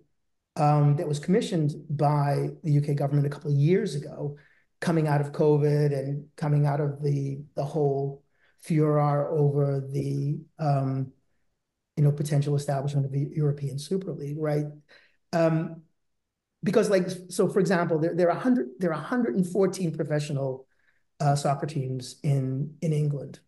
um, 0.55 0.95
that 0.97 1.07
was 1.07 1.19
commissioned 1.19 1.73
by 1.89 2.49
the 2.63 2.77
UK 2.77 2.95
government 2.95 3.27
a 3.27 3.29
couple 3.29 3.51
of 3.51 3.57
years 3.57 3.95
ago, 3.95 4.37
coming 4.79 5.07
out 5.07 5.21
of 5.21 5.31
COVID 5.31 5.97
and 5.97 6.25
coming 6.35 6.65
out 6.65 6.81
of 6.81 7.01
the 7.01 7.41
the 7.55 7.63
whole 7.63 8.23
furor 8.61 9.29
over 9.29 9.81
the 9.91 10.39
um, 10.59 11.11
you 11.95 12.03
know 12.03 12.11
potential 12.11 12.55
establishment 12.55 13.05
of 13.05 13.11
the 13.11 13.29
European 13.33 13.79
Super 13.79 14.11
League, 14.11 14.37
right? 14.39 14.65
Um, 15.33 15.83
because 16.63 16.89
like 16.89 17.07
so, 17.29 17.47
for 17.47 17.59
example, 17.59 17.99
there 17.99 18.13
there 18.13 18.29
are 18.29 18.39
hundred 18.39 18.69
there 18.79 18.91
are 18.91 19.01
114 19.01 19.95
professional 19.95 20.67
uh, 21.19 21.35
soccer 21.35 21.65
teams 21.65 22.19
in 22.23 22.75
in 22.81 22.93
England 22.93 23.39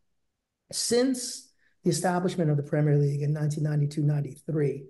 since 0.72 1.52
the 1.84 1.90
establishment 1.90 2.50
of 2.50 2.58
the 2.58 2.64
Premier 2.64 2.98
League 2.98 3.22
in 3.22 3.34
1992-93. 3.34 4.84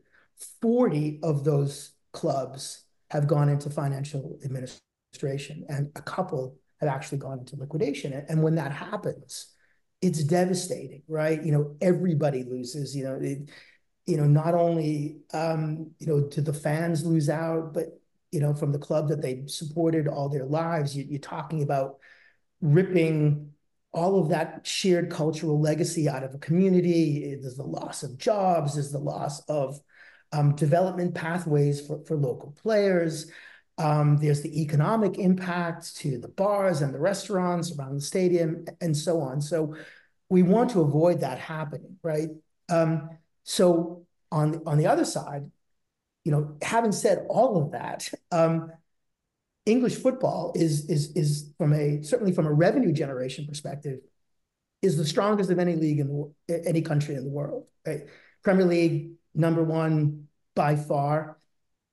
40 0.62 1.20
of 1.24 1.44
those 1.44 1.93
clubs 2.14 2.86
have 3.12 3.28
gone 3.28 3.50
into 3.50 3.70
financial 3.70 4.40
administration, 4.46 5.66
and 5.70 5.92
a 5.96 6.02
couple 6.02 6.56
have 6.80 6.90
actually 6.90 7.18
gone 7.18 7.40
into 7.40 7.56
liquidation. 7.56 8.14
And 8.30 8.42
when 8.42 8.56
that 8.56 8.72
happens, 8.72 9.48
it's 10.02 10.24
devastating, 10.24 11.04
right? 11.08 11.44
You 11.44 11.52
know, 11.52 11.76
everybody 11.82 12.44
loses. 12.44 12.96
You 12.96 13.04
know, 13.04 13.20
it, 13.22 13.50
you 14.06 14.18
know, 14.18 14.26
not 14.26 14.54
only 14.54 15.20
um, 15.34 15.92
you 16.00 16.08
know 16.08 16.22
do 16.28 16.42
the 16.42 16.54
fans 16.54 17.06
lose 17.06 17.30
out, 17.30 17.74
but 17.74 17.86
you 18.32 18.40
know, 18.40 18.54
from 18.54 18.72
the 18.72 18.80
club 18.80 19.10
that 19.10 19.22
they 19.22 19.44
supported 19.46 20.08
all 20.08 20.28
their 20.28 20.46
lives, 20.46 20.96
you, 20.98 21.06
you're 21.08 21.20
talking 21.20 21.62
about 21.62 21.98
ripping 22.62 23.52
all 23.94 24.20
of 24.20 24.30
that 24.30 24.66
shared 24.66 25.12
cultural 25.12 25.62
legacy 25.62 26.10
out 26.10 26.24
of 26.24 26.34
a 26.34 26.40
community. 26.40 27.38
There's 27.40 27.58
the 27.58 27.64
loss 27.64 28.02
of 28.02 28.18
jobs. 28.18 28.74
There's 28.74 28.92
the 28.92 28.98
loss 28.98 29.42
of 29.48 29.80
um, 30.34 30.56
development 30.56 31.16
pathways 31.16 31.86
for, 31.86 32.04
for 32.06 32.18
local 32.18 32.52
players. 32.62 33.32
Um, 33.78 34.18
there's 34.18 34.42
the 34.42 34.62
economic 34.62 35.18
impact 35.18 35.96
to 35.98 36.20
the 36.20 36.28
bars 36.28 36.82
and 36.82 36.94
the 36.94 37.00
restaurants 37.00 37.72
around 37.72 37.96
the 37.96 38.02
stadium 38.02 38.66
and 38.82 38.96
so 38.96 39.22
on. 39.22 39.42
So 39.42 39.76
we 40.30 40.44
want 40.44 40.72
to 40.72 40.82
avoid 40.82 41.22
that 41.22 41.40
happening, 41.40 41.98
right? 42.04 42.30
Um, 42.70 43.10
so 43.44 44.06
on, 44.32 44.62
on 44.66 44.78
the 44.78 44.88
other 44.88 45.06
side, 45.06 45.50
you 46.26 46.32
know, 46.32 46.58
having 46.62 46.92
said 46.92 47.26
all 47.30 47.62
of 47.62 47.72
that, 47.72 48.10
um, 48.32 48.72
English 49.66 49.96
football 49.96 50.52
is 50.56 50.90
is 50.90 51.16
is 51.16 51.54
from 51.58 51.72
a 51.72 52.04
certainly 52.04 52.34
from 52.34 52.46
a 52.46 52.52
revenue 52.52 52.92
generation 52.92 53.48
perspective 53.48 54.00
is 54.82 54.98
the 54.98 55.06
strongest 55.06 55.50
of 55.50 55.58
any 55.58 55.76
league 55.76 56.00
in 56.00 56.32
the 56.48 56.68
any 56.68 56.82
country 56.82 57.16
in 57.16 57.24
the 57.24 57.30
world. 57.30 57.66
Right? 57.88 58.02
Premier 58.44 58.66
League 58.66 59.12
number 59.34 59.64
one 59.64 60.28
by 60.56 60.76
far. 60.76 61.38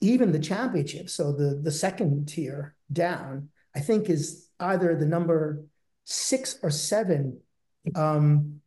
Even 0.00 0.32
the 0.32 0.38
championship, 0.38 1.10
so 1.10 1.32
the 1.32 1.60
the 1.62 1.70
second 1.70 2.26
tier 2.26 2.74
down, 2.90 3.50
I 3.74 3.80
think 3.80 4.08
is 4.08 4.48
either 4.58 4.96
the 4.96 5.06
number 5.06 5.64
six 6.04 6.58
or 6.62 6.70
seven 6.70 7.40
um, 7.94 8.60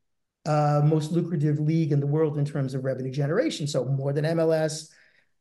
uh, 0.46 0.82
most 0.84 1.12
lucrative 1.12 1.60
league 1.60 1.92
in 1.92 2.00
the 2.00 2.08
world 2.08 2.38
in 2.38 2.46
terms 2.46 2.74
of 2.74 2.84
revenue 2.84 3.12
generation. 3.12 3.66
So 3.66 3.86
more 3.86 4.14
than 4.14 4.26
MLS, 4.26 4.90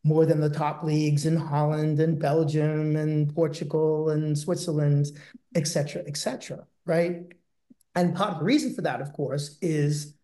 more 0.04 0.26
than 0.26 0.40
the 0.40 0.50
top 0.50 0.82
leagues 0.82 1.26
in 1.26 1.36
Holland 1.36 2.00
and 2.00 2.18
Belgium 2.18 2.96
and 2.96 3.32
Portugal 3.34 4.10
and 4.10 4.36
Switzerland, 4.36 5.06
et 5.54 5.66
cetera, 5.66 6.02
et 6.06 6.16
cetera, 6.16 6.66
right? 6.86 7.22
And 7.94 8.14
part 8.14 8.32
of 8.32 8.38
the 8.38 8.44
reason 8.44 8.74
for 8.74 8.82
that, 8.82 9.00
of 9.00 9.12
course, 9.12 9.58
is 9.60 10.14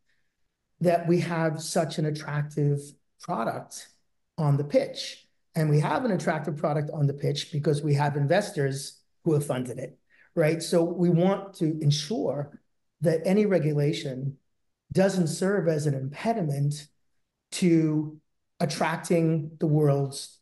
that 0.81 1.07
we 1.07 1.21
have 1.21 1.61
such 1.61 1.99
an 1.99 2.07
attractive 2.07 2.81
product 3.21 3.89
on 4.37 4.57
the 4.57 4.65
pitch. 4.65 5.27
And 5.55 5.69
we 5.69 5.81
have 5.81 6.05
an 6.05 6.13
attractive 6.13 6.57
product 6.57 6.91
on 6.93 7.07
the 7.07 7.15
pitch 7.15 7.51
because 7.53 7.83
we 7.83 7.95
have 7.95 8.17
investors 8.17 9.01
who 9.25 9.35
have 9.35 9.45
funded 9.45 9.79
it, 9.79 9.99
right? 10.35 10.63
So 10.63 10.85
we 10.85 11.11
want 11.11 11.55
to 11.55 11.79
ensure 11.81 12.61
that 13.01 13.21
any 13.25 13.47
regulation 13.47 14.37
doesn't 14.93 15.27
serve 15.29 15.69
as 15.69 15.87
an 15.87 15.95
impediment 15.95 16.87
to 17.53 18.21
attracting 18.61 19.53
the 19.59 19.67
world's 19.67 20.39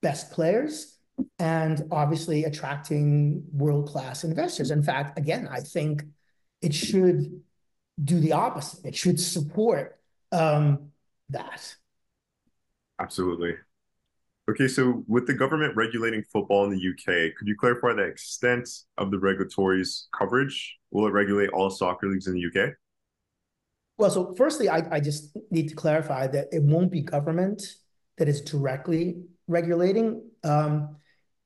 best 0.00 0.32
players 0.32 0.98
and 1.38 1.82
obviously 1.90 2.44
attracting 2.44 3.44
world-class 3.52 4.24
investors. 4.24 4.70
In 4.70 4.82
fact, 4.82 5.18
again, 5.18 5.48
I 5.50 5.60
think 5.60 6.04
it 6.60 6.74
should 6.74 7.42
do 8.02 8.18
the 8.20 8.32
opposite. 8.32 8.84
It 8.84 8.96
should 8.96 9.20
support 9.20 9.98
um, 10.30 10.90
that. 11.30 11.76
Absolutely. 13.02 13.54
Okay, 14.48 14.68
so 14.68 15.04
with 15.08 15.26
the 15.26 15.34
government 15.34 15.74
regulating 15.76 16.22
football 16.22 16.64
in 16.64 16.70
the 16.70 16.78
UK, 16.78 17.34
could 17.36 17.48
you 17.48 17.56
clarify 17.56 17.92
the 17.92 18.02
extent 18.02 18.68
of 18.96 19.10
the 19.10 19.18
regulatory's 19.18 20.08
coverage? 20.16 20.78
Will 20.90 21.06
it 21.06 21.10
regulate 21.10 21.50
all 21.50 21.68
soccer 21.70 22.08
leagues 22.08 22.28
in 22.28 22.34
the 22.34 22.46
UK? 22.46 22.74
Well, 23.98 24.10
so 24.10 24.34
firstly, 24.36 24.68
I, 24.68 24.86
I 24.90 25.00
just 25.00 25.36
need 25.50 25.68
to 25.68 25.74
clarify 25.74 26.26
that 26.28 26.48
it 26.52 26.62
won't 26.62 26.90
be 26.90 27.02
government 27.02 27.62
that 28.18 28.28
is 28.28 28.40
directly 28.40 29.22
regulating. 29.48 30.22
Um, 30.44 30.96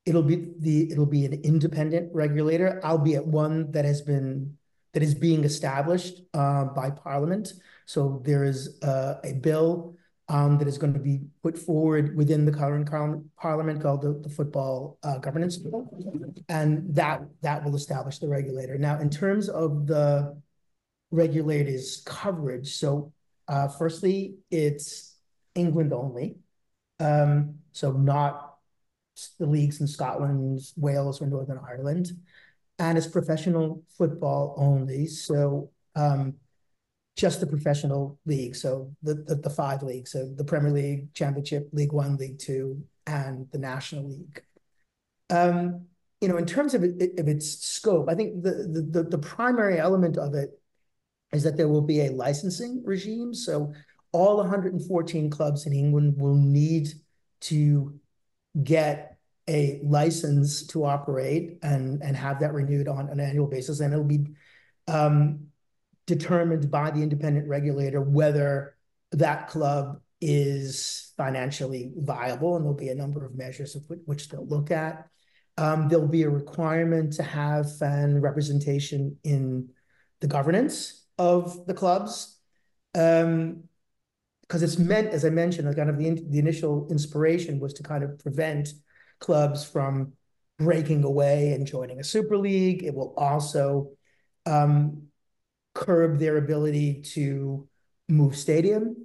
it'll 0.05 0.23
be 0.23 0.53
the 0.59 0.91
it'll 0.91 1.05
be 1.05 1.25
an 1.25 1.33
independent 1.43 2.13
regulator, 2.13 2.79
albeit 2.83 3.25
one 3.25 3.71
that 3.71 3.85
has 3.85 4.01
been 4.01 4.57
that 4.93 5.03
is 5.03 5.13
being 5.13 5.43
established 5.43 6.21
uh, 6.33 6.65
by 6.65 6.89
Parliament. 6.89 7.53
So 7.85 8.21
there 8.25 8.43
is 8.43 8.81
uh, 8.81 9.15
a 9.23 9.33
bill 9.33 9.96
um, 10.29 10.57
that 10.57 10.67
is 10.67 10.77
going 10.77 10.93
to 10.93 10.99
be 10.99 11.21
put 11.41 11.57
forward 11.57 12.15
within 12.15 12.45
the 12.45 12.51
current 12.51 12.89
parliament 13.37 13.81
called 13.81 14.01
the, 14.01 14.19
the 14.21 14.29
Football 14.29 14.97
uh, 15.03 15.17
Governance 15.19 15.57
Bill, 15.57 15.89
and 16.49 16.93
that 16.93 17.21
that 17.41 17.63
will 17.63 17.75
establish 17.75 18.19
the 18.19 18.27
regulator. 18.27 18.77
Now, 18.77 18.99
in 18.99 19.09
terms 19.09 19.47
of 19.47 19.87
the 19.87 20.37
regulators' 21.11 22.03
coverage, 22.05 22.75
so 22.75 23.13
uh, 23.47 23.69
firstly, 23.69 24.35
it's 24.51 25.15
England 25.55 25.93
only, 25.93 26.35
um, 26.99 27.55
so 27.71 27.91
not 27.93 28.57
the 29.39 29.45
leagues 29.45 29.79
in 29.79 29.87
Scotland, 29.87 30.59
Wales, 30.75 31.21
or 31.21 31.27
Northern 31.27 31.59
Ireland, 31.65 32.11
and 32.79 32.97
it's 32.97 33.07
professional 33.07 33.81
football 33.97 34.55
only. 34.57 35.07
So 35.07 35.71
um, 35.95 36.35
just 37.17 37.39
the 37.39 37.47
professional 37.47 38.19
league. 38.25 38.55
So 38.55 38.95
the, 39.01 39.15
the, 39.15 39.35
the 39.35 39.49
five 39.49 39.81
leagues, 39.81 40.11
so 40.11 40.31
the 40.33 40.45
Premier 40.45 40.71
League, 40.71 41.13
Championship, 41.13 41.67
League 41.73 41.91
One, 41.91 42.15
League 42.15 42.37
Two, 42.39 42.83
and 43.07 43.47
the 43.51 43.57
National 43.57 44.07
League. 44.07 44.43
Um, 45.31 45.87
you 46.21 46.27
know, 46.27 46.37
in 46.37 46.45
terms 46.45 46.73
of, 46.73 46.83
it, 46.83 47.19
of 47.19 47.27
its 47.27 47.65
scope, 47.65 48.07
I 48.07 48.15
think 48.15 48.43
the, 48.43 48.85
the 48.91 49.03
the 49.03 49.17
primary 49.17 49.79
element 49.79 50.17
of 50.17 50.35
it 50.35 50.51
is 51.33 51.43
that 51.43 51.57
there 51.57 51.67
will 51.67 51.81
be 51.81 52.01
a 52.01 52.11
licensing 52.11 52.81
regime. 52.85 53.33
So 53.33 53.73
all 54.11 54.37
114 54.37 55.29
clubs 55.29 55.65
in 55.65 55.73
England 55.73 56.15
will 56.17 56.35
need 56.35 56.89
to 57.41 57.99
get 58.63 59.17
a 59.49 59.79
license 59.83 60.65
to 60.67 60.85
operate 60.85 61.57
and 61.61 62.01
and 62.01 62.15
have 62.15 62.39
that 62.39 62.53
renewed 62.53 62.87
on 62.87 63.09
an 63.09 63.19
annual 63.19 63.47
basis, 63.47 63.79
and 63.79 63.91
it'll 63.91 64.05
be 64.05 64.25
um, 64.87 65.47
determined 66.07 66.71
by 66.71 66.89
the 66.89 67.03
independent 67.03 67.47
regulator 67.47 68.01
whether 68.01 68.75
that 69.11 69.47
club 69.47 70.01
is 70.19 71.13
financially 71.15 71.91
viable, 71.97 72.55
and 72.55 72.65
there'll 72.65 72.77
be 72.77 72.89
a 72.89 72.95
number 72.95 73.23
of 73.25 73.35
measures 73.35 73.75
of 73.75 73.83
which 74.05 74.29
they'll 74.29 74.47
look 74.47 74.71
at. 74.71 75.07
Um, 75.57 75.87
there'll 75.87 76.07
be 76.07 76.23
a 76.23 76.29
requirement 76.29 77.13
to 77.13 77.23
have 77.23 77.77
fan 77.77 78.19
representation 78.19 79.17
in 79.23 79.69
the 80.21 80.27
governance 80.27 81.05
of 81.17 81.65
the 81.67 81.73
clubs. 81.73 82.39
Um, 82.95 83.63
because 84.41 84.63
it's 84.63 84.77
meant, 84.77 85.09
as 85.09 85.25
I 85.25 85.29
mentioned, 85.29 85.75
kind 85.75 85.89
of 85.89 85.97
the, 85.97 86.23
the 86.29 86.39
initial 86.39 86.87
inspiration 86.89 87.59
was 87.59 87.73
to 87.73 87.83
kind 87.83 88.01
of 88.01 88.17
prevent 88.19 88.69
clubs 89.19 89.65
from 89.65 90.13
breaking 90.57 91.03
away 91.03 91.51
and 91.51 91.67
joining 91.67 91.99
a 91.99 92.03
super 92.03 92.37
league. 92.37 92.81
It 92.83 92.95
will 92.95 93.13
also 93.17 93.91
um, 94.45 95.06
curb 95.77 96.17
their 96.17 96.37
ability 96.37 97.01
to 97.13 97.67
move 98.09 98.33
stadiums, 98.33 98.95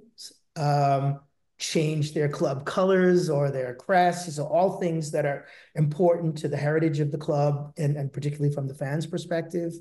um, 0.55 1.19
change 1.59 2.13
their 2.13 2.27
club 2.27 2.65
colors 2.65 3.29
or 3.29 3.51
their 3.51 3.75
crests. 3.75 4.35
So 4.35 4.45
all 4.45 4.79
things 4.79 5.11
that 5.11 5.25
are 5.25 5.45
important 5.75 6.35
to 6.39 6.47
the 6.47 6.57
heritage 6.57 6.99
of 6.99 7.11
the 7.11 7.17
club 7.17 7.73
and, 7.77 7.95
and 7.95 8.11
particularly 8.11 8.53
from 8.53 8.67
the 8.67 8.73
fans' 8.73 9.05
perspective. 9.05 9.73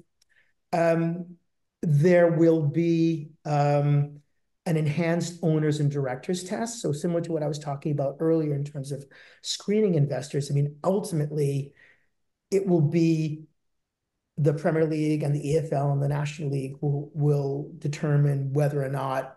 Um, 0.73 1.37
there 1.81 2.31
will 2.31 2.63
be 2.63 3.31
um, 3.45 4.21
an 4.67 4.77
enhanced 4.77 5.39
owners 5.43 5.81
and 5.81 5.91
directors 5.91 6.45
test. 6.45 6.83
So 6.83 6.93
similar 6.93 7.23
to 7.23 7.33
what 7.33 7.43
I 7.43 7.49
was 7.49 7.59
talking 7.59 7.93
about 7.93 8.17
earlier 8.21 8.55
in 8.55 8.65
terms 8.65 8.93
of 8.93 9.05
screening 9.41 9.95
investors. 9.95 10.51
I 10.51 10.55
mean, 10.55 10.77
ultimately, 10.85 11.73
it 12.51 12.67
will 12.67 12.83
be 12.83 13.47
the 14.39 14.55
Premier 14.55 14.87
League 14.87 15.23
and 15.23 15.35
the 15.35 15.55
EFL 15.55 15.93
and 15.93 16.03
the 16.03 16.09
National 16.09 16.51
League 16.51 16.77
will 16.81 17.11
will 17.15 17.71
determine 17.79 18.53
whether 18.53 18.83
or 18.83 18.89
not 18.89 19.37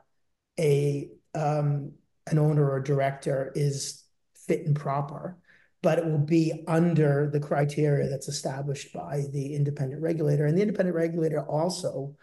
a 0.59 1.09
um, 1.33 1.91
an 2.27 2.39
owner 2.39 2.69
or 2.69 2.79
director 2.79 3.51
is 3.55 4.03
fit 4.47 4.65
and 4.65 4.75
proper, 4.75 5.37
but 5.81 5.99
it 5.99 6.05
will 6.05 6.17
be 6.17 6.63
under 6.67 7.29
the 7.31 7.39
criteria 7.39 8.09
that's 8.09 8.27
established 8.27 8.93
by 8.93 9.25
the 9.31 9.53
independent 9.53 10.01
regulator. 10.01 10.45
And 10.45 10.57
the 10.57 10.61
independent 10.61 10.95
regulator 10.95 11.41
also 11.41 12.15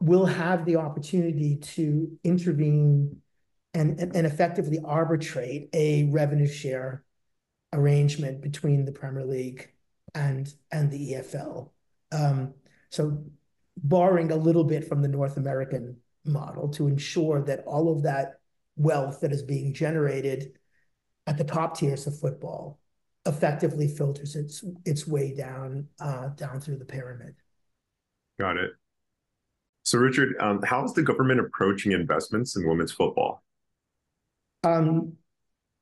will 0.00 0.26
have 0.26 0.64
the 0.64 0.76
opportunity 0.76 1.56
to 1.56 2.18
intervene 2.24 3.20
and, 3.72 3.98
and, 4.00 4.14
and 4.14 4.26
effectively 4.26 4.80
arbitrate 4.84 5.68
a 5.72 6.04
revenue 6.04 6.48
share 6.48 7.04
arrangement 7.72 8.40
between 8.40 8.84
the 8.84 8.92
Premier 8.92 9.24
League 9.24 9.70
and 10.14 10.52
and 10.70 10.90
the 10.90 11.12
EFL. 11.12 11.70
Um, 12.12 12.54
so 12.90 13.24
borrowing 13.76 14.30
a 14.30 14.36
little 14.36 14.64
bit 14.64 14.86
from 14.88 15.02
the 15.02 15.08
North 15.08 15.36
American 15.36 15.96
model 16.24 16.68
to 16.70 16.86
ensure 16.86 17.42
that 17.42 17.64
all 17.66 17.92
of 17.92 18.02
that 18.02 18.38
wealth 18.76 19.20
that 19.20 19.32
is 19.32 19.42
being 19.42 19.74
generated 19.74 20.52
at 21.26 21.38
the 21.38 21.44
top 21.44 21.76
tiers 21.76 22.06
of 22.06 22.18
football 22.18 22.80
effectively 23.26 23.88
filters 23.88 24.36
its 24.36 24.64
its 24.84 25.06
way 25.06 25.34
down 25.34 25.88
uh, 26.00 26.28
down 26.28 26.60
through 26.60 26.76
the 26.76 26.84
pyramid. 26.84 27.34
Got 28.38 28.56
it. 28.56 28.70
So, 29.84 29.98
Richard, 29.98 30.34
um, 30.40 30.62
how 30.62 30.84
is 30.84 30.94
the 30.94 31.02
government 31.02 31.40
approaching 31.40 31.92
investments 31.92 32.56
in 32.56 32.66
women's 32.66 32.92
football? 32.92 33.42
Um, 34.62 35.14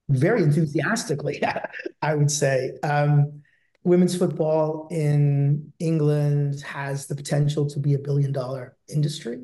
very 0.09 0.43
enthusiastically, 0.43 1.43
I 2.03 2.15
would 2.15 2.31
say. 2.31 2.73
Um, 2.83 3.43
women's 3.85 4.17
football 4.17 4.89
in 4.91 5.73
England 5.79 6.61
has 6.63 7.07
the 7.07 7.15
potential 7.15 7.69
to 7.69 7.81
be 7.81 7.95
a 7.95 7.99
billion 7.99 8.33
dollar 8.33 8.77
industry. 8.89 9.41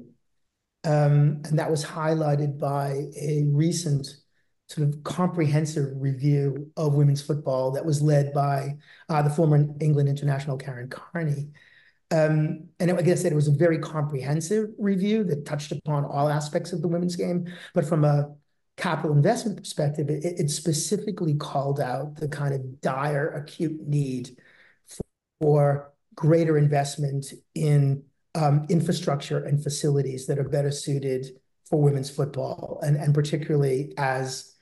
Um, 0.85 1.43
and 1.45 1.59
that 1.59 1.71
was 1.71 1.85
highlighted 1.85 2.59
by 2.59 3.07
a 3.21 3.45
recent 3.49 4.07
sort 4.69 4.87
of 4.87 5.03
comprehensive 5.03 5.91
review 5.97 6.71
of 6.77 6.95
women's 6.95 7.23
football 7.23 7.71
that 7.73 7.85
was 7.85 8.03
led 8.03 8.33
by 8.33 8.77
uh, 9.09 9.23
the 9.23 9.31
former 9.31 9.67
England 9.81 10.09
international 10.09 10.57
Karen 10.57 10.89
Carney. 10.89 11.49
Um, 12.11 12.69
and 12.79 12.93
like 12.93 13.09
I 13.09 13.15
said, 13.15 13.33
it 13.33 13.35
was 13.35 13.49
a 13.49 13.53
very 13.53 13.79
comprehensive 13.79 14.71
review 14.79 15.25
that 15.25 15.47
touched 15.47 15.73
upon 15.73 16.05
all 16.05 16.29
aspects 16.29 16.73
of 16.73 16.81
the 16.81 16.89
women's 16.89 17.17
game. 17.17 17.47
But 17.75 17.87
from 17.87 18.05
a 18.05 18.35
capital 18.79 19.15
investment 19.15 19.59
perspective, 19.59 20.09
it, 20.09 20.25
it 20.25 20.51
specifically 20.51 21.35
called 21.35 21.81
out 21.81 22.17
the 22.17 22.29
kind 22.29 22.55
of 22.55 22.81
dire, 22.81 23.29
acute 23.31 23.87
need 23.87 24.31
for 25.41 25.93
greater 26.15 26.57
investment 26.57 27.27
in 27.55 28.03
um, 28.35 28.67
infrastructure 28.71 29.45
and 29.45 29.63
facilities 29.63 30.27
that 30.27 30.39
are 30.39 30.49
better 30.49 30.71
suited 30.71 31.27
for 31.69 31.81
women's 31.83 32.09
football, 32.09 32.81
and, 32.83 32.97
and 32.97 33.13
particularly 33.13 33.93
as 33.99 34.55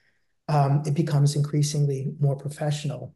um, 0.48 0.82
it 0.86 0.94
becomes 0.94 1.36
increasingly 1.36 2.12
more 2.18 2.36
professional. 2.36 3.14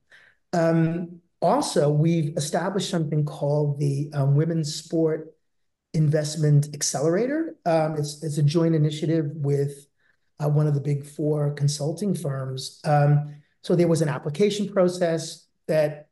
Um, 0.53 1.21
also, 1.41 1.91
we've 1.91 2.37
established 2.37 2.91
something 2.91 3.25
called 3.25 3.79
the 3.79 4.11
um, 4.13 4.35
Women's 4.35 4.75
Sport 4.75 5.35
Investment 5.95 6.69
Accelerator. 6.75 7.57
Um, 7.65 7.97
it's, 7.97 8.23
it's 8.23 8.37
a 8.37 8.43
joint 8.43 8.75
initiative 8.75 9.31
with 9.35 9.87
one 10.49 10.67
of 10.67 10.75
the 10.75 10.81
big 10.81 11.05
four 11.05 11.53
consulting 11.53 12.15
firms. 12.15 12.81
Um, 12.85 13.37
so 13.63 13.75
there 13.75 13.89
was 13.89 14.03
an 14.03 14.09
application 14.09 14.73
process 14.73 15.47
that 15.69 16.09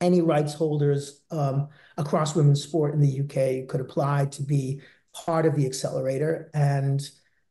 any 0.00 0.20
rights 0.20 0.54
holders 0.54 1.22
um, 1.30 1.68
across 1.96 2.34
women's 2.34 2.62
sport 2.62 2.92
in 2.92 3.00
the 3.00 3.20
UK 3.20 3.68
could 3.68 3.80
apply 3.80 4.26
to 4.26 4.42
be 4.42 4.80
part 5.12 5.46
of 5.46 5.54
the 5.54 5.66
accelerator, 5.66 6.50
and 6.54 7.08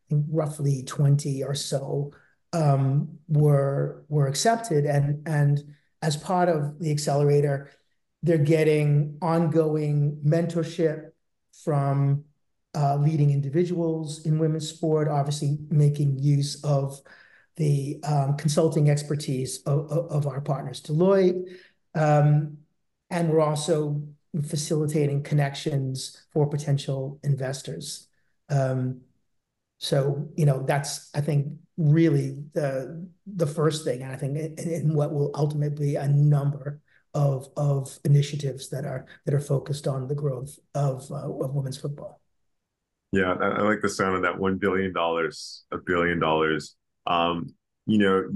roughly 0.09 0.83
20 0.83 1.43
or 1.43 1.55
so 1.55 2.11
um, 2.53 3.17
were 3.29 4.03
were 4.09 4.27
accepted. 4.27 4.85
And 4.85 5.25
and 5.27 5.63
as 6.01 6.17
part 6.17 6.49
of 6.49 6.79
the 6.79 6.91
accelerator, 6.91 7.71
they're 8.21 8.37
getting 8.37 9.17
ongoing 9.21 10.19
mentorship 10.25 11.11
from 11.63 12.25
uh, 12.75 12.95
leading 12.95 13.31
individuals 13.31 14.25
in 14.25 14.39
women's 14.39 14.69
sport, 14.69 15.07
obviously 15.07 15.57
making 15.69 16.19
use 16.19 16.63
of 16.63 16.99
the 17.57 17.99
um, 18.03 18.37
consulting 18.37 18.89
expertise 18.89 19.61
of, 19.63 19.91
of, 19.91 20.25
our 20.25 20.39
partners, 20.39 20.81
Deloitte. 20.81 21.43
Um, 21.93 22.57
and 23.09 23.29
we're 23.29 23.41
also 23.41 24.01
facilitating 24.47 25.21
connections 25.23 26.25
for 26.31 26.47
potential 26.47 27.19
investors. 27.23 28.07
Um, 28.49 29.01
so, 29.79 30.29
you 30.37 30.45
know, 30.45 30.63
that's, 30.63 31.09
I 31.13 31.21
think, 31.21 31.47
really 31.77 32.37
the 32.53 33.07
the 33.25 33.47
first 33.47 33.83
thing, 33.83 34.03
and 34.03 34.11
I 34.11 34.15
think 34.15 34.37
in 34.59 34.93
what 34.93 35.11
will 35.11 35.31
ultimately 35.33 35.87
be 35.87 35.95
a 35.95 36.07
number 36.07 36.79
of 37.13 37.49
of 37.57 37.97
initiatives 38.05 38.69
that 38.69 38.85
are 38.85 39.05
that 39.25 39.33
are 39.33 39.39
focused 39.39 39.87
on 39.87 40.07
the 40.07 40.15
growth 40.15 40.59
of 40.75 41.11
uh, 41.11 41.15
of 41.15 41.55
women's 41.55 41.77
football. 41.77 42.20
Yeah, 43.11 43.33
I, 43.33 43.47
I, 43.47 43.61
like 43.61 43.81
the 43.81 43.89
sound 43.89 44.15
of 44.15 44.21
that 44.21 44.39
one 44.39 44.57
billion 44.57 44.93
dollars, 44.93 45.63
a 45.71 45.77
billion 45.77 46.19
dollars. 46.19 46.75
Um, 47.07 47.53
you 47.85 47.97
know, 47.97 48.29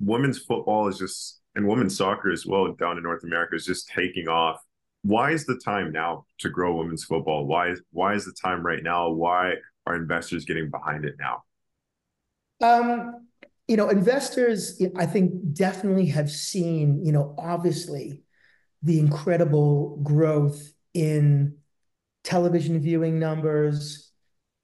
women's 0.00 0.38
football 0.38 0.88
is 0.88 0.98
just 0.98 1.40
and 1.54 1.66
women's 1.66 1.96
soccer 1.96 2.30
as 2.30 2.46
well 2.46 2.72
down 2.72 2.98
in 2.98 3.02
North 3.02 3.24
America 3.24 3.56
is 3.56 3.64
just 3.64 3.88
taking 3.88 4.28
off. 4.28 4.60
Why 5.02 5.30
is 5.30 5.46
the 5.46 5.60
time 5.64 5.92
now 5.92 6.26
to 6.40 6.50
grow 6.50 6.76
women's 6.76 7.04
football? 7.04 7.46
Why 7.46 7.70
is 7.70 7.82
why 7.90 8.14
is 8.14 8.24
the 8.24 8.32
time 8.32 8.64
right 8.64 8.82
now? 8.82 9.10
Why 9.10 9.54
are 9.86 9.96
investors 9.96 10.44
getting 10.44 10.70
behind 10.70 11.04
it 11.04 11.14
now? 11.18 11.44
Um, 12.60 13.26
you 13.66 13.76
know, 13.76 13.88
investors, 13.88 14.82
I 14.96 15.06
think, 15.06 15.32
definitely 15.52 16.06
have 16.06 16.30
seen, 16.30 17.04
you 17.04 17.12
know, 17.12 17.34
obviously 17.38 18.22
the 18.82 18.98
incredible 18.98 20.00
growth 20.02 20.72
in 20.94 21.56
television 22.24 22.80
viewing 22.80 23.18
numbers, 23.18 24.07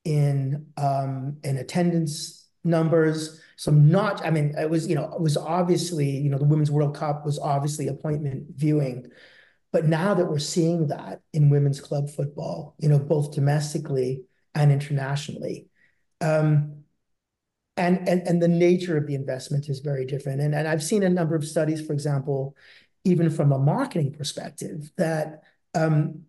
in 0.05 0.67
um, 0.77 1.39
in 1.43 1.57
attendance 1.57 2.49
numbers. 2.65 3.41
So 3.57 3.71
not, 3.71 4.25
I 4.25 4.31
mean, 4.31 4.55
it 4.59 4.69
was, 4.69 4.89
you 4.89 4.95
know, 4.95 5.13
it 5.13 5.21
was 5.21 5.37
obviously, 5.37 6.11
you 6.11 6.29
know, 6.29 6.39
the 6.39 6.45
Women's 6.45 6.71
World 6.71 6.97
Cup 6.97 7.25
was 7.25 7.39
obviously 7.39 7.89
appointment 7.89 8.47
viewing. 8.57 9.07
But 9.73 9.87
now 9.87 10.15
that 10.15 10.27
we're 10.27 10.39
seeing 10.39 10.89
that 10.89 11.21
in 11.33 11.51
women's 11.51 11.81
club 11.81 12.11
football, 12.11 12.75
you 12.79 12.89
know, 12.89 12.99
both 12.99 13.33
domestically 13.33 14.25
and 14.55 14.73
internationally, 14.73 15.69
um, 16.21 16.85
and, 17.77 18.09
and, 18.09 18.27
and 18.27 18.41
the 18.41 18.49
nature 18.49 18.97
of 18.97 19.07
the 19.07 19.15
investment 19.15 19.69
is 19.69 19.81
very 19.81 20.05
different. 20.05 20.41
And, 20.41 20.55
and 20.55 20.67
I've 20.67 20.83
seen 20.83 21.03
a 21.03 21.09
number 21.09 21.35
of 21.35 21.45
studies, 21.45 21.85
for 21.85 21.93
example, 21.93 22.57
even 23.05 23.31
from 23.31 23.53
a 23.53 23.59
marketing 23.59 24.13
perspective, 24.13 24.91
that 24.97 25.43
um, 25.75 26.23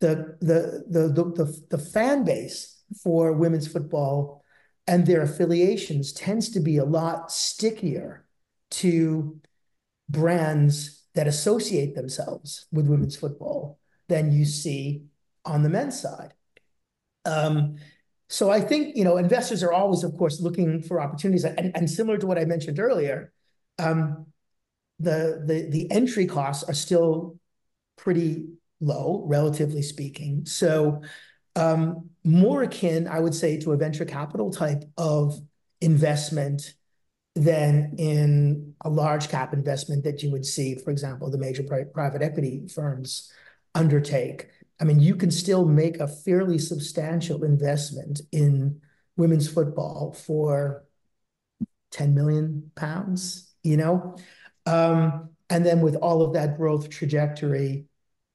the, 0.00 0.36
the, 0.40 0.84
the, 0.88 1.08
the, 1.08 1.62
the 1.70 1.78
fan 1.78 2.24
base 2.24 2.73
for 3.02 3.32
women's 3.32 3.68
football 3.68 4.42
and 4.86 5.06
their 5.06 5.22
affiliations 5.22 6.12
tends 6.12 6.50
to 6.50 6.60
be 6.60 6.76
a 6.76 6.84
lot 6.84 7.30
stickier 7.30 8.26
to 8.70 9.40
brands 10.08 11.02
that 11.14 11.26
associate 11.26 11.94
themselves 11.94 12.66
with 12.72 12.88
women's 12.88 13.16
football 13.16 13.78
than 14.08 14.32
you 14.32 14.44
see 14.44 15.04
on 15.44 15.62
the 15.62 15.68
men's 15.68 16.00
side. 16.00 16.34
Um, 17.24 17.76
so 18.28 18.50
I 18.50 18.60
think 18.60 18.96
you 18.96 19.04
know 19.04 19.16
investors 19.16 19.62
are 19.62 19.72
always, 19.72 20.02
of 20.02 20.16
course, 20.16 20.40
looking 20.40 20.82
for 20.82 21.00
opportunities, 21.00 21.44
and, 21.44 21.74
and 21.74 21.88
similar 21.88 22.18
to 22.18 22.26
what 22.26 22.38
I 22.38 22.44
mentioned 22.44 22.78
earlier, 22.78 23.32
um, 23.78 24.26
the 24.98 25.42
the 25.46 25.68
the 25.70 25.90
entry 25.90 26.26
costs 26.26 26.64
are 26.64 26.74
still 26.74 27.38
pretty 27.96 28.46
low, 28.80 29.24
relatively 29.26 29.82
speaking. 29.82 30.46
So 30.46 31.02
um, 31.56 32.10
more 32.24 32.62
akin, 32.62 33.06
I 33.06 33.20
would 33.20 33.34
say, 33.34 33.58
to 33.60 33.72
a 33.72 33.76
venture 33.76 34.04
capital 34.04 34.50
type 34.50 34.84
of 34.96 35.40
investment 35.80 36.74
than 37.34 37.94
in 37.98 38.74
a 38.82 38.88
large 38.88 39.28
cap 39.28 39.52
investment 39.52 40.04
that 40.04 40.22
you 40.22 40.30
would 40.30 40.46
see, 40.46 40.76
for 40.76 40.90
example, 40.90 41.30
the 41.30 41.38
major 41.38 41.62
pri 41.62 41.84
private 41.84 42.22
equity 42.22 42.66
firms 42.68 43.30
undertake. 43.74 44.48
I 44.80 44.84
mean, 44.84 45.00
you 45.00 45.16
can 45.16 45.30
still 45.30 45.64
make 45.64 45.98
a 45.98 46.08
fairly 46.08 46.58
substantial 46.58 47.44
investment 47.44 48.20
in 48.32 48.80
women's 49.16 49.48
football 49.48 50.12
for 50.12 50.84
10 51.90 52.14
million 52.14 52.70
pounds, 52.74 53.54
you 53.62 53.76
know? 53.76 54.16
Um, 54.66 55.30
and 55.50 55.64
then 55.64 55.80
with 55.80 55.96
all 55.96 56.22
of 56.22 56.32
that 56.34 56.56
growth 56.56 56.88
trajectory 56.88 57.86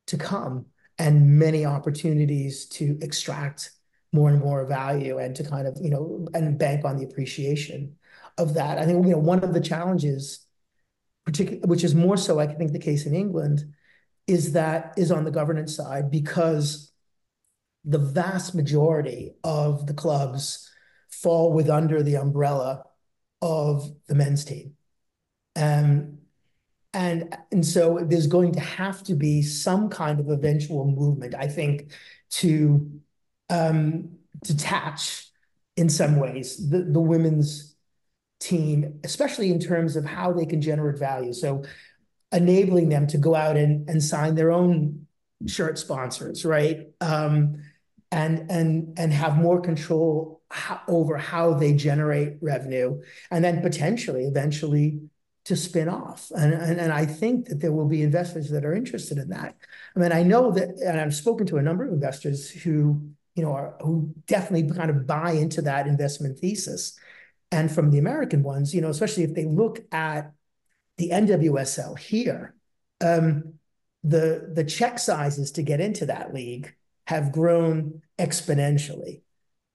to 0.07 0.17
come, 0.17 0.65
and 0.99 1.39
many 1.39 1.65
opportunities 1.65 2.65
to 2.65 2.97
extract 3.01 3.71
more 4.12 4.30
and 4.30 4.39
more 4.39 4.66
value 4.66 5.18
and 5.18 5.36
to 5.36 5.43
kind 5.43 5.68
of, 5.68 5.78
you 5.82 5.89
know, 5.89 6.28
and 6.34 6.57
bank 6.57 6.86
on 6.86 6.97
the 6.97 7.05
appreciation 7.05 7.95
of 8.38 8.53
that. 8.55 8.78
I 8.78 8.86
think, 8.86 9.05
you 9.05 9.12
know, 9.12 9.20
one 9.20 9.43
of 9.43 9.53
the 9.53 9.62
challenges, 9.62 10.45
particularly, 11.26 11.68
which 11.68 11.84
is 11.84 11.93
more 11.93 12.18
so, 12.18 12.39
I 12.39 12.47
think, 12.47 12.72
the 12.72 12.80
case 12.80 13.05
in 13.05 13.14
England, 13.14 13.66
is 14.28 14.53
that 14.53 14.93
is 14.97 15.12
on 15.12 15.24
the 15.24 15.32
governance 15.32 15.76
side 15.76 16.10
because 16.12 16.91
the 17.86 17.97
vast 17.97 18.55
majority 18.55 19.36
of 19.43 19.88
the 19.88 19.93
clubs 19.93 20.70
fall 21.10 21.53
with 21.53 21.70
under 21.70 22.03
the 22.03 22.16
umbrella 22.16 22.84
of 23.41 23.89
the 24.07 24.16
men's 24.16 24.45
team. 24.45 24.76
Um, 25.55 26.20
and 26.93 27.36
and 27.51 27.66
so 27.66 27.99
there's 28.01 28.28
going 28.28 28.53
to 28.53 28.60
have 28.60 29.03
to 29.03 29.14
be 29.14 29.41
some 29.41 29.89
kind 29.89 30.20
of 30.20 30.30
eventual 30.30 30.86
movement, 30.86 31.36
I 31.36 31.47
think, 31.47 31.91
to 32.32 32.99
um, 33.50 34.18
detach 34.43 35.28
in 35.76 35.89
some 35.89 36.18
ways 36.18 36.70
the, 36.70 36.84
the 36.84 37.00
women's 37.00 37.76
team, 38.39 39.00
especially 39.04 39.52
in 39.52 39.60
terms 39.60 39.95
of 39.95 40.06
how 40.06 40.32
they 40.34 40.45
can 40.45 40.62
generate 40.62 40.97
value. 40.97 41.34
So 41.34 41.64
enabling 42.32 42.89
them 42.89 43.08
to 43.08 43.18
go 43.18 43.36
out 43.36 43.58
and, 43.58 43.89
and 43.89 44.04
sign 44.04 44.36
their 44.36 44.52
own 44.52 45.08
shirt 45.47 45.80
sponsors, 45.80 46.45
right? 46.45 46.88
Um, 47.02 47.64
and 48.12 48.50
and 48.50 48.97
and 48.97 49.14
have 49.14 49.38
more 49.38 49.62
control 49.62 50.41
how, 50.50 50.82
over 50.88 51.16
how 51.18 51.54
they 51.54 51.74
generate 51.74 52.38
revenue, 52.41 53.02
and 53.30 53.43
then 53.43 53.62
potentially, 53.62 54.26
eventually, 54.26 55.00
to 55.45 55.56
spin 55.56 55.88
off. 55.89 56.32
And, 56.36 56.54
and 56.54 56.80
and 56.80 56.91
I 56.91 57.06
think 57.06 57.47
that 57.50 57.60
there 57.60 57.72
will 57.72 57.88
be 57.88 58.02
investors 58.02 58.50
that 58.50 58.66
are 58.66 58.74
interested 58.74 59.18
in 59.20 59.30
that. 59.30 59.56
I 59.95 60.00
mean, 60.00 60.12
I 60.12 60.24
know 60.24 60.52
that, 60.52 60.70
and 60.84 61.00
I've 61.00 61.14
spoken 61.14 61.45
to 61.47 61.58
a 61.58 61.62
number 61.62 61.86
of 61.86 61.93
investors 61.93 62.50
who 62.50 63.12
you 63.36 63.43
know 63.43 63.53
are 63.53 63.75
who 63.82 64.13
definitely 64.27 64.69
kind 64.75 64.89
of 64.89 65.07
buy 65.07 65.32
into 65.32 65.61
that 65.63 65.88
investment 65.88 66.39
thesis. 66.39 66.97
And 67.51 67.71
from 67.71 67.89
the 67.89 67.97
American 67.97 68.43
ones, 68.43 68.75
you 68.75 68.82
know, 68.82 68.89
especially 68.89 69.23
if 69.23 69.34
they 69.34 69.45
look 69.45 69.80
at 69.91 70.32
the 70.97 71.09
NWSL 71.09 71.97
here, 71.97 72.53
um, 73.01 73.55
the 74.03 74.51
the 74.53 74.63
check 74.63 74.99
sizes 74.99 75.51
to 75.53 75.63
get 75.63 75.82
into 75.82 76.05
that 76.07 76.34
league 76.34 76.73
have 77.07 77.32
grown 77.32 78.01
exponentially. 78.19 79.21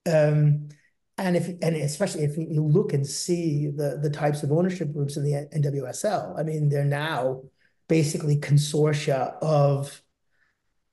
Um, 0.06 0.68
and 1.16 1.36
if 1.36 1.48
and 1.62 1.76
especially 1.76 2.24
if 2.24 2.36
you 2.36 2.62
look 2.62 2.92
and 2.92 3.06
see 3.06 3.68
the 3.68 3.98
the 4.02 4.10
types 4.10 4.42
of 4.42 4.52
ownership 4.52 4.92
groups 4.92 5.16
in 5.16 5.24
the 5.24 5.48
NWSL, 5.56 6.38
I 6.38 6.42
mean, 6.42 6.68
they're 6.68 6.84
now 6.84 7.42
basically 7.88 8.36
consortia 8.36 9.36
of 9.42 10.02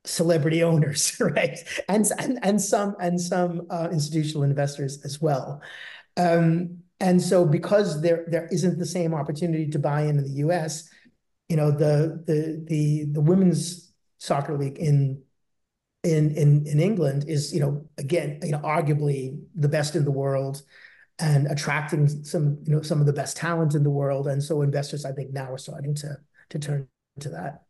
celebrity 0.05 0.63
owners, 0.63 1.15
right? 1.19 1.57
And 1.87 2.05
and 2.19 2.39
and 2.43 2.61
some 2.61 2.95
and 2.99 3.19
some 3.19 3.67
uh, 3.69 3.89
institutional 3.91 4.43
investors 4.43 5.03
as 5.05 5.21
well. 5.21 5.61
Um, 6.17 6.79
and 6.99 7.21
so 7.21 7.45
because 7.45 8.01
there 8.01 8.25
there 8.29 8.47
isn't 8.51 8.77
the 8.79 8.85
same 8.85 9.13
opportunity 9.13 9.69
to 9.69 9.79
buy 9.79 10.01
in 10.03 10.17
in 10.17 10.23
the 10.23 10.47
US, 10.47 10.89
you 11.49 11.55
know, 11.55 11.71
the 11.71 12.23
the 12.25 12.63
the 12.67 13.05
the 13.11 13.21
women's 13.21 13.91
soccer 14.19 14.57
league 14.57 14.77
in 14.77 15.23
in 16.03 16.31
in 16.31 16.65
in 16.67 16.79
England 16.79 17.25
is, 17.27 17.53
you 17.53 17.59
know, 17.59 17.85
again, 17.97 18.39
you 18.43 18.51
know, 18.51 18.59
arguably 18.59 19.39
the 19.55 19.69
best 19.69 19.95
in 19.95 20.03
the 20.05 20.11
world 20.11 20.63
and 21.19 21.47
attracting 21.47 22.07
some, 22.23 22.57
you 22.63 22.75
know, 22.75 22.81
some 22.81 22.99
of 22.99 23.05
the 23.05 23.13
best 23.13 23.37
talent 23.37 23.75
in 23.75 23.83
the 23.83 23.89
world. 23.89 24.27
And 24.27 24.41
so 24.43 24.61
investors, 24.61 25.05
I 25.05 25.11
think 25.11 25.31
now 25.31 25.53
are 25.53 25.57
starting 25.57 25.93
to 25.95 26.17
to 26.49 26.59
turn 26.59 26.87
to 27.19 27.29
that. 27.29 27.63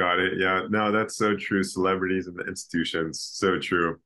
Got 0.00 0.18
it. 0.18 0.38
Yeah. 0.38 0.66
No, 0.70 0.90
that's 0.90 1.16
so 1.16 1.36
true. 1.36 1.62
Celebrities 1.62 2.26
and 2.26 2.34
the 2.34 2.44
institutions. 2.44 3.20
So 3.20 3.58
true 3.58 4.00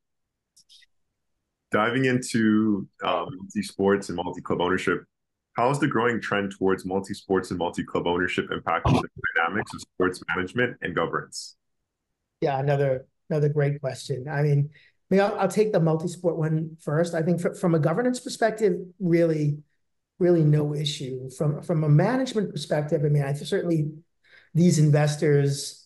diving 1.75 2.05
into 2.05 2.87
um, 3.03 3.27
multi-sports 3.37 4.07
and 4.07 4.15
multi-club 4.15 4.61
ownership, 4.61 5.03
how 5.57 5.69
is 5.69 5.77
the 5.77 5.87
growing 5.87 6.21
trend 6.21 6.53
towards 6.57 6.85
multi-sports 6.85 7.49
and 7.49 7.59
multi-club 7.59 8.07
ownership 8.07 8.49
impacting 8.49 9.01
the 9.01 9.09
dynamics 9.35 9.73
of 9.73 9.81
sports 9.81 10.21
management 10.33 10.77
and 10.81 10.95
governance? 10.95 11.57
Yeah, 12.39 12.59
another 12.59 13.07
another 13.29 13.49
great 13.49 13.81
question. 13.81 14.27
I 14.29 14.41
mean, 14.41 14.69
I 14.71 15.15
mean, 15.15 15.21
I'll, 15.21 15.39
I'll 15.39 15.47
take 15.49 15.73
the 15.73 15.81
multi-sport 15.81 16.37
one 16.37 16.77
first. 16.79 17.13
I 17.13 17.21
think 17.21 17.41
from 17.57 17.75
a 17.75 17.79
governance 17.79 18.21
perspective, 18.21 18.79
really, 18.99 19.57
really 20.17 20.45
no 20.45 20.73
issue. 20.73 21.29
From 21.31 21.61
from 21.61 21.83
a 21.83 21.89
management 21.89 22.51
perspective, 22.51 23.03
I 23.03 23.09
mean, 23.09 23.23
I 23.23 23.33
certainly 23.33 23.91
these 24.53 24.79
investors 24.79 25.84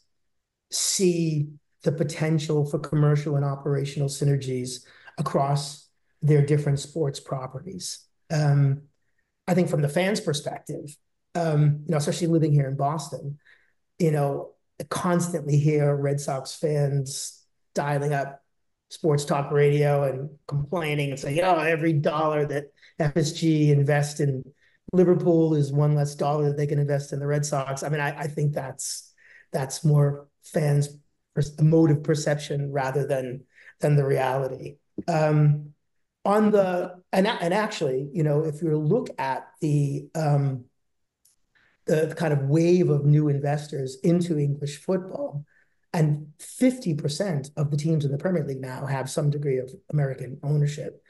see 0.71 1.47
the 1.83 1.91
potential 1.91 2.65
for 2.65 2.79
commercial 2.79 3.35
and 3.35 3.45
operational 3.45 4.09
synergies 4.09 4.85
across 5.17 5.87
their 6.21 6.45
different 6.45 6.79
sports 6.79 7.19
properties. 7.19 8.05
Um, 8.31 8.83
I 9.47 9.53
think 9.53 9.69
from 9.69 9.81
the 9.81 9.89
fans' 9.89 10.19
perspective, 10.19 10.95
um, 11.35 11.83
you 11.85 11.91
know, 11.91 11.97
especially 11.97 12.27
living 12.27 12.51
here 12.51 12.67
in 12.67 12.75
Boston, 12.75 13.39
you 13.97 14.11
know, 14.11 14.51
I 14.79 14.83
constantly 14.85 15.57
hear 15.57 15.95
Red 15.95 16.19
Sox 16.19 16.55
fans 16.55 17.43
dialing 17.75 18.13
up 18.13 18.41
sports 18.89 19.25
talk 19.25 19.51
radio 19.51 20.03
and 20.03 20.29
complaining 20.47 21.11
and 21.11 21.19
saying, 21.19 21.39
"Oh, 21.41 21.59
every 21.59 21.93
dollar 21.93 22.45
that 22.47 22.71
FSG 22.99 23.71
invests 23.71 24.19
in 24.19 24.43
Liverpool 24.93 25.53
is 25.55 25.71
one 25.71 25.95
less 25.95 26.15
dollar 26.15 26.49
that 26.49 26.57
they 26.57 26.67
can 26.67 26.79
invest 26.79 27.13
in 27.13 27.19
the 27.19 27.27
Red 27.27 27.45
Sox." 27.45 27.83
I 27.83 27.89
mean, 27.89 28.01
I, 28.01 28.17
I 28.21 28.27
think 28.27 28.53
that's 28.53 29.13
that's 29.51 29.83
more 29.83 30.28
fans' 30.49 30.89
emotive 31.57 32.03
perception 32.03 32.71
rather 32.71 33.05
than 33.05 33.43
than 33.79 33.95
the 33.95 34.05
reality. 34.05 34.77
Um, 35.07 35.73
on 36.25 36.51
the 36.51 36.95
and 37.13 37.27
and 37.27 37.53
actually, 37.53 38.09
you 38.13 38.23
know, 38.23 38.43
if 38.43 38.61
you 38.61 38.77
look 38.77 39.09
at 39.17 39.47
the 39.61 40.07
um, 40.15 40.65
the 41.85 42.13
kind 42.15 42.33
of 42.33 42.43
wave 42.43 42.89
of 42.89 43.05
new 43.05 43.29
investors 43.29 43.97
into 44.03 44.37
English 44.37 44.77
football, 44.81 45.45
and 45.93 46.27
50% 46.39 47.51
of 47.57 47.71
the 47.71 47.77
teams 47.77 48.05
in 48.05 48.11
the 48.11 48.17
Premier 48.17 48.45
League 48.45 48.61
now 48.61 48.85
have 48.85 49.09
some 49.09 49.29
degree 49.29 49.57
of 49.57 49.71
American 49.91 50.39
ownership. 50.43 51.01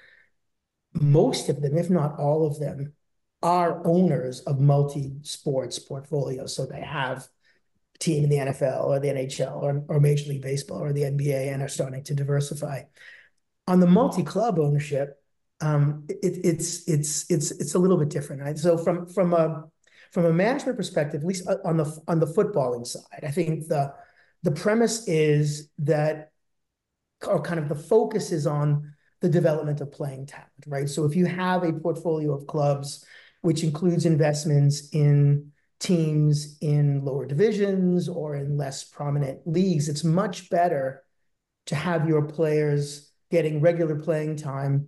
Most 0.93 1.49
of 1.49 1.61
them, 1.61 1.77
if 1.77 1.89
not 1.89 2.17
all 2.17 2.47
of 2.47 2.59
them, 2.59 2.93
are 3.41 3.85
owners 3.85 4.41
of 4.41 4.59
multi-sports 4.59 5.79
portfolios. 5.79 6.55
So 6.55 6.65
they 6.65 6.81
have 6.81 7.27
team 7.99 8.23
in 8.23 8.29
the 8.29 8.37
NFL 8.37 8.85
or 8.85 8.99
the 8.99 9.09
NHL 9.09 9.61
or, 9.61 9.83
or 9.87 9.99
Major 9.99 10.29
League 10.29 10.41
Baseball 10.41 10.79
or 10.79 10.93
the 10.93 11.03
NBA 11.03 11.53
and 11.53 11.61
are 11.61 11.67
starting 11.67 12.03
to 12.05 12.15
diversify. 12.15 12.83
On 13.67 13.79
the 13.79 13.87
multi-club 13.87 14.57
ownership, 14.57 15.21
um, 15.61 16.05
it, 16.09 16.39
it's 16.43 16.87
it's 16.87 17.29
it's 17.29 17.51
it's 17.51 17.75
a 17.75 17.79
little 17.79 17.97
bit 17.97 18.09
different. 18.09 18.41
Right? 18.41 18.57
So 18.57 18.77
from 18.77 19.05
from 19.07 19.33
a 19.33 19.65
from 20.11 20.25
a 20.25 20.33
management 20.33 20.77
perspective, 20.77 21.21
at 21.21 21.27
least 21.27 21.47
uh, 21.47 21.57
on 21.65 21.77
the 21.77 22.01
on 22.07 22.19
the 22.19 22.25
footballing 22.25 22.87
side, 22.87 23.23
I 23.23 23.31
think 23.31 23.67
the 23.67 23.93
the 24.43 24.51
premise 24.51 25.07
is 25.07 25.69
that, 25.79 26.31
or 27.27 27.41
kind 27.41 27.59
of 27.59 27.67
the 27.67 27.75
focus 27.75 28.31
is 28.31 28.47
on 28.47 28.93
the 29.21 29.29
development 29.29 29.81
of 29.81 29.91
playing 29.91 30.25
talent, 30.25 30.49
right? 30.65 30.87
So 30.87 31.03
if 31.03 31.15
you 31.15 31.25
have 31.25 31.63
a 31.63 31.73
portfolio 31.73 32.33
of 32.33 32.47
clubs, 32.47 33.05
which 33.41 33.63
includes 33.63 34.05
investments 34.05 34.89
in 34.93 35.51
teams 35.79 36.57
in 36.61 37.03
lower 37.05 37.25
divisions 37.25 38.09
or 38.09 38.35
in 38.35 38.57
less 38.57 38.83
prominent 38.83 39.39
leagues, 39.45 39.87
it's 39.87 40.03
much 40.03 40.49
better 40.49 41.03
to 41.67 41.75
have 41.75 42.07
your 42.07 42.23
players 42.23 43.11
getting 43.31 43.61
regular 43.61 43.95
playing 43.95 44.35
time 44.35 44.87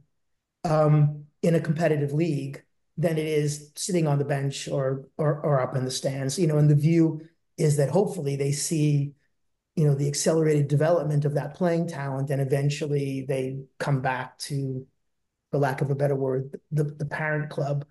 um, 0.63 1.25
in 1.41 1.55
a 1.55 1.59
competitive 1.59 2.11
league 2.11 2.63
than 2.97 3.17
it 3.17 3.25
is 3.25 3.71
sitting 3.75 4.07
on 4.07 4.19
the 4.19 4.25
bench 4.25 4.67
or, 4.67 5.07
or 5.17 5.39
or 5.41 5.61
up 5.61 5.75
in 5.75 5.85
the 5.85 5.91
stands. 5.91 6.37
You 6.37 6.47
know, 6.47 6.57
and 6.57 6.69
the 6.69 6.75
view 6.75 7.21
is 7.57 7.77
that 7.77 7.89
hopefully 7.89 8.35
they 8.35 8.51
see, 8.51 9.13
you 9.75 9.85
know, 9.85 9.95
the 9.95 10.07
accelerated 10.07 10.67
development 10.67 11.25
of 11.25 11.35
that 11.35 11.55
playing 11.55 11.87
talent, 11.87 12.29
and 12.29 12.41
eventually 12.41 13.25
they 13.27 13.61
come 13.79 14.01
back 14.01 14.37
to, 14.39 14.85
for 15.51 15.57
lack 15.57 15.81
of 15.81 15.89
a 15.89 15.95
better 15.95 16.15
word, 16.15 16.59
the 16.71 16.83
the 16.83 17.05
parent 17.05 17.49
club. 17.49 17.85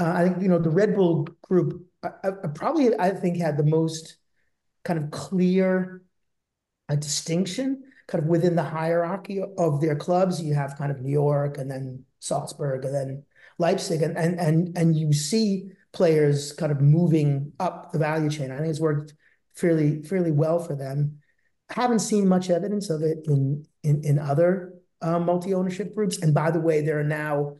Uh, 0.00 0.12
I 0.16 0.24
think 0.24 0.42
you 0.42 0.48
know 0.48 0.58
the 0.58 0.70
Red 0.70 0.94
Bull 0.94 1.28
group 1.42 1.86
I, 2.02 2.08
I 2.24 2.46
probably 2.54 2.98
I 2.98 3.10
think 3.10 3.36
had 3.36 3.58
the 3.58 3.64
most 3.64 4.16
kind 4.82 4.98
of 4.98 5.10
clear 5.10 6.02
uh, 6.88 6.94
distinction 6.94 7.82
kind 8.06 8.24
of 8.24 8.28
within 8.28 8.56
the 8.56 8.62
hierarchy 8.62 9.42
of 9.58 9.80
their 9.80 9.94
clubs, 9.94 10.42
you 10.42 10.54
have 10.54 10.76
kind 10.76 10.90
of 10.90 11.00
New 11.00 11.12
York 11.12 11.58
and 11.58 11.70
then 11.70 12.04
Salzburg 12.18 12.84
and 12.84 12.94
then 12.94 13.24
Leipzig, 13.58 14.02
and 14.02 14.16
and 14.16 14.40
and 14.40 14.76
and 14.76 14.96
you 14.96 15.12
see 15.12 15.70
players 15.92 16.52
kind 16.52 16.72
of 16.72 16.80
moving 16.80 17.52
up 17.60 17.92
the 17.92 17.98
value 17.98 18.30
chain. 18.30 18.50
I 18.50 18.56
think 18.56 18.70
it's 18.70 18.80
worked 18.80 19.12
fairly 19.54 20.02
fairly 20.02 20.32
well 20.32 20.58
for 20.58 20.74
them. 20.74 21.18
Haven't 21.68 22.00
seen 22.00 22.26
much 22.26 22.48
evidence 22.48 22.88
of 22.88 23.02
it 23.02 23.18
in 23.26 23.66
in 23.82 24.02
in 24.02 24.18
other 24.18 24.74
uh, 25.02 25.18
multi 25.18 25.52
ownership 25.52 25.94
groups. 25.94 26.18
And 26.18 26.34
by 26.34 26.50
the 26.50 26.60
way, 26.60 26.80
there 26.80 26.98
are 26.98 27.04
now 27.04 27.56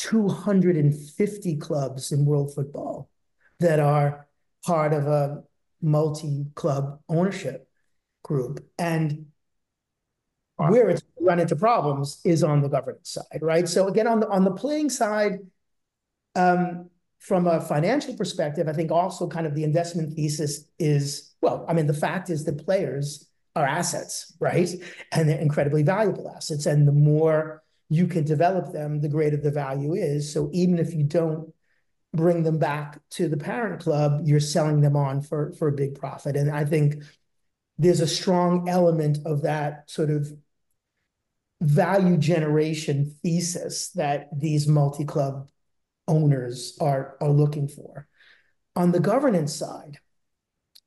250 0.00 1.56
clubs 1.56 2.10
in 2.10 2.24
world 2.24 2.54
football 2.54 3.10
that 3.58 3.78
are 3.78 4.26
part 4.64 4.94
of 4.94 5.06
a 5.06 5.42
multi 5.82 6.46
club 6.54 7.00
ownership 7.08 7.68
group, 8.22 8.66
and 8.78 9.26
where 10.56 10.88
it's 10.88 11.02
run 11.20 11.38
into 11.38 11.54
problems 11.54 12.20
is 12.24 12.42
on 12.42 12.62
the 12.62 12.68
governance 12.68 13.10
side, 13.10 13.40
right? 13.42 13.68
So 13.68 13.88
again, 13.88 14.06
on 14.06 14.20
the 14.20 14.28
on 14.28 14.44
the 14.44 14.52
playing 14.52 14.88
side, 14.88 15.40
um, 16.34 16.88
from 17.18 17.46
a 17.46 17.60
financial 17.60 18.16
perspective, 18.16 18.68
I 18.68 18.72
think 18.72 18.90
also 18.90 19.28
kind 19.28 19.46
of 19.46 19.54
the 19.54 19.64
investment 19.64 20.14
thesis 20.14 20.64
is 20.78 21.34
well, 21.42 21.66
I 21.68 21.74
mean, 21.74 21.86
the 21.86 21.94
fact 21.94 22.30
is 22.30 22.44
that 22.46 22.64
players 22.64 23.28
are 23.54 23.66
assets, 23.66 24.34
right? 24.40 24.70
And 25.12 25.28
they're 25.28 25.38
incredibly 25.38 25.82
valuable 25.82 26.32
assets. 26.34 26.64
And 26.64 26.88
the 26.88 26.92
more 26.92 27.62
you 27.90 28.06
can 28.06 28.24
develop 28.24 28.72
them, 28.72 29.00
the 29.00 29.08
greater 29.08 29.36
the 29.36 29.50
value 29.50 29.94
is. 29.94 30.32
So 30.32 30.48
even 30.52 30.78
if 30.78 30.94
you 30.94 31.02
don't 31.02 31.52
bring 32.14 32.44
them 32.44 32.58
back 32.58 33.00
to 33.10 33.28
the 33.28 33.36
parent 33.36 33.82
club, 33.82 34.22
you're 34.24 34.40
selling 34.40 34.80
them 34.80 34.96
on 34.96 35.20
for 35.20 35.52
for 35.52 35.68
a 35.68 35.72
big 35.72 35.98
profit. 35.98 36.36
And 36.36 36.50
I 36.50 36.64
think 36.64 37.02
there's 37.78 38.00
a 38.00 38.06
strong 38.06 38.68
element 38.68 39.18
of 39.26 39.42
that 39.42 39.90
sort 39.90 40.10
of 40.10 40.32
value 41.60 42.16
generation 42.16 43.14
thesis 43.22 43.90
that 43.90 44.28
these 44.38 44.66
multi-club 44.66 45.48
owners 46.06 46.78
are 46.80 47.16
are 47.20 47.30
looking 47.30 47.66
for. 47.68 48.06
On 48.76 48.92
the 48.92 49.00
governance 49.00 49.54
side, 49.54 49.98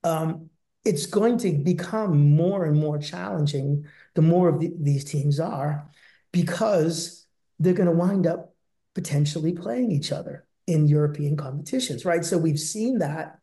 um, 0.06 0.50
it's 0.86 1.06
going 1.06 1.38
to 1.40 1.52
become 1.52 2.36
more 2.36 2.66
and 2.66 2.78
more 2.80 2.98
challenging 2.98 3.86
the 4.16 4.22
more 4.22 4.48
of 4.48 4.60
the, 4.60 4.72
these 4.80 5.04
teams 5.04 5.40
are 5.40 5.90
because 6.34 7.26
they're 7.60 7.74
going 7.74 7.88
to 7.88 7.96
wind 7.96 8.28
up 8.28 8.54
potentially 8.94 9.54
playing 9.54 9.92
each 9.92 10.12
other 10.12 10.46
in 10.68 10.88
European 10.88 11.38
competitions, 11.38 12.04
right? 12.04 12.26
So 12.26 12.38
we've 12.38 12.60
seen 12.60 13.00
that 13.00 13.40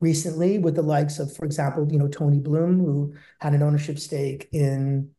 recently 0.00 0.58
with 0.58 0.74
the 0.74 0.82
likes 0.82 1.18
of, 1.18 1.34
for 1.34 1.46
example, 1.46 1.88
you 1.90 1.98
know, 1.98 2.08
Tony 2.08 2.40
Bloom, 2.40 2.80
who 2.80 3.14
had 3.40 3.54
an 3.54 3.62
ownership 3.62 3.98
stake 3.98 4.48
in 4.52 5.10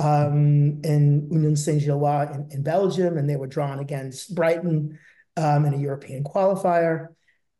um, 0.00 0.80
in 0.84 1.28
Union 1.28 1.56
Saint-Gilloise 1.56 2.30
in, 2.36 2.48
in, 2.52 2.62
Belgium, 2.62 3.18
and 3.18 3.28
they 3.28 3.34
were 3.34 3.48
drawn 3.48 3.80
against 3.80 4.32
Brighton 4.32 4.96
um, 5.36 5.64
in 5.64 5.74
a 5.74 5.76
European 5.76 6.22
qualifier. 6.22 7.08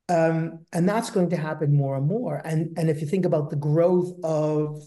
Um, 0.08 0.64
and 0.72 0.88
that's 0.88 1.10
going 1.10 1.30
to 1.30 1.36
happen 1.36 1.74
more 1.74 1.96
and 1.96 2.06
more. 2.06 2.40
And, 2.44 2.78
and 2.78 2.88
if 2.88 3.00
you 3.00 3.08
think 3.08 3.26
about 3.26 3.50
the 3.50 3.56
growth 3.56 4.12
of 4.22 4.80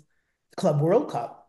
the 0.52 0.56
Club 0.56 0.80
World 0.80 1.12
Cup, 1.12 1.41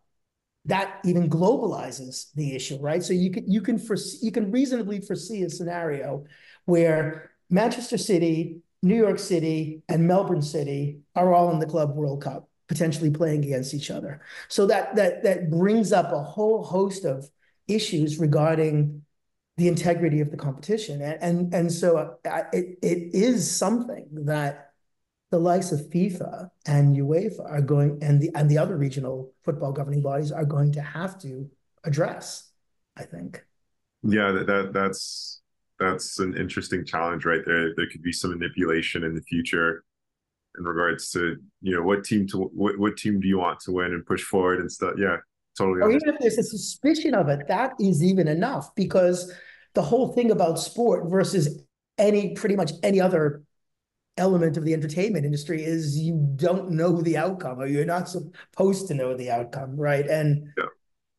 that 0.67 1.01
even 1.05 1.29
globalizes 1.29 2.33
the 2.35 2.55
issue, 2.55 2.79
right? 2.81 3.03
So 3.03 3.13
you 3.13 3.31
can 3.31 3.51
you 3.51 3.61
can 3.61 3.79
foresee, 3.79 4.19
you 4.23 4.33
can 4.33 4.51
reasonably 4.53 5.01
foresee 5.01 5.43
a 5.43 5.51
scenario 5.51 6.25
where 6.67 7.33
Manchester 7.51 7.99
City, 7.99 8.61
New 8.83 8.97
York 8.97 9.19
City, 9.19 9.83
and 9.89 10.07
Melbourne 10.07 10.43
City 10.43 11.01
are 11.17 11.35
all 11.35 11.51
in 11.51 11.59
the 11.59 11.67
Club 11.67 11.95
World 11.97 12.23
Cup, 12.23 12.49
potentially 12.69 13.11
playing 13.11 13.45
against 13.45 13.75
each 13.75 13.91
other. 13.91 14.23
So 14.49 14.67
that 14.67 14.95
that 14.97 15.25
that 15.25 15.51
brings 15.51 15.93
up 15.93 16.13
a 16.13 16.23
whole 16.23 16.63
host 16.63 17.05
of 17.05 17.29
issues 17.67 18.19
regarding 18.19 19.03
the 19.57 19.69
integrity 19.69 20.21
of 20.21 20.31
the 20.31 20.37
competition, 20.37 21.03
and 21.03 21.19
and, 21.23 21.55
and 21.55 21.73
so 21.73 22.19
uh, 22.25 22.43
it 22.53 22.79
it 22.83 23.15
is 23.15 23.51
something 23.51 24.07
that 24.13 24.72
the 25.33 25.39
likes 25.39 25.73
of 25.73 25.81
FIFA 25.89 26.51
and 26.67 26.95
UEFA 26.95 27.51
are 27.51 27.63
going, 27.63 27.99
and 28.03 28.21
the 28.21 28.31
and 28.35 28.51
the 28.51 28.59
other 28.59 28.77
regional 28.77 29.33
football 29.43 29.73
governing 29.73 30.03
bodies 30.03 30.31
are 30.31 30.45
going 30.45 30.71
to 30.73 30.83
have 30.83 31.19
to 31.23 31.51
address. 31.85 32.51
I 32.97 33.05
think. 33.05 33.43
Yeah, 34.03 34.31
that, 34.33 34.47
that 34.47 34.73
that's 34.75 35.41
that's 35.79 36.19
an 36.19 36.37
interesting 36.37 36.85
challenge 36.85 37.25
right 37.25 37.41
there. 37.47 37.75
There 37.75 37.89
could 37.91 38.03
be 38.03 38.13
some 38.13 38.39
manipulation 38.39 39.05
in 39.05 39.15
the 39.15 39.23
future 39.23 39.85
in 40.59 40.65
regards 40.65 41.11
to 41.13 41.37
you 41.63 41.75
know 41.75 41.83
what 41.83 42.05
team 42.05 42.27
to 42.29 42.51
what, 42.53 42.79
what 42.79 42.99
team 42.99 43.19
do 43.19 43.27
you 43.27 43.39
want 43.39 43.59
to 43.61 43.73
win 43.73 43.95
and 43.95 44.05
push 44.05 44.23
forward 44.23 44.61
and 44.61 44.71
stuff. 44.71 44.95
Yeah, 44.99 45.17
totally. 45.57 45.81
Or 45.81 45.91
even 45.91 46.11
if 46.11 46.21
there's 46.21 46.37
a 46.37 46.43
suspicion 46.43 47.15
of 47.15 47.31
it, 47.31 47.49
that 47.49 47.73
is 47.81 48.03
even 48.03 48.29
enough 48.29 48.75
because 48.75 49.33
the 49.73 49.83
whole 49.83 50.13
thing 50.13 50.31
about 50.31 50.59
sport 50.59 51.09
versus 51.11 51.63
any 51.97 52.35
pretty 52.35 52.55
much 52.55 52.73
any 52.83 53.01
other 53.01 53.43
element 54.17 54.57
of 54.57 54.65
the 54.65 54.73
entertainment 54.73 55.25
industry 55.25 55.65
is 55.65 55.99
you 55.99 56.15
don't 56.37 56.71
know 56.71 57.01
the 57.01 57.17
outcome 57.17 57.59
or 57.59 57.67
you're 57.67 57.85
not 57.85 58.09
supposed 58.09 58.89
to 58.89 58.95
know 58.95 59.17
the 59.17 59.31
outcome, 59.31 59.77
right? 59.77 60.07
And 60.07 60.53
yeah. 60.59 60.65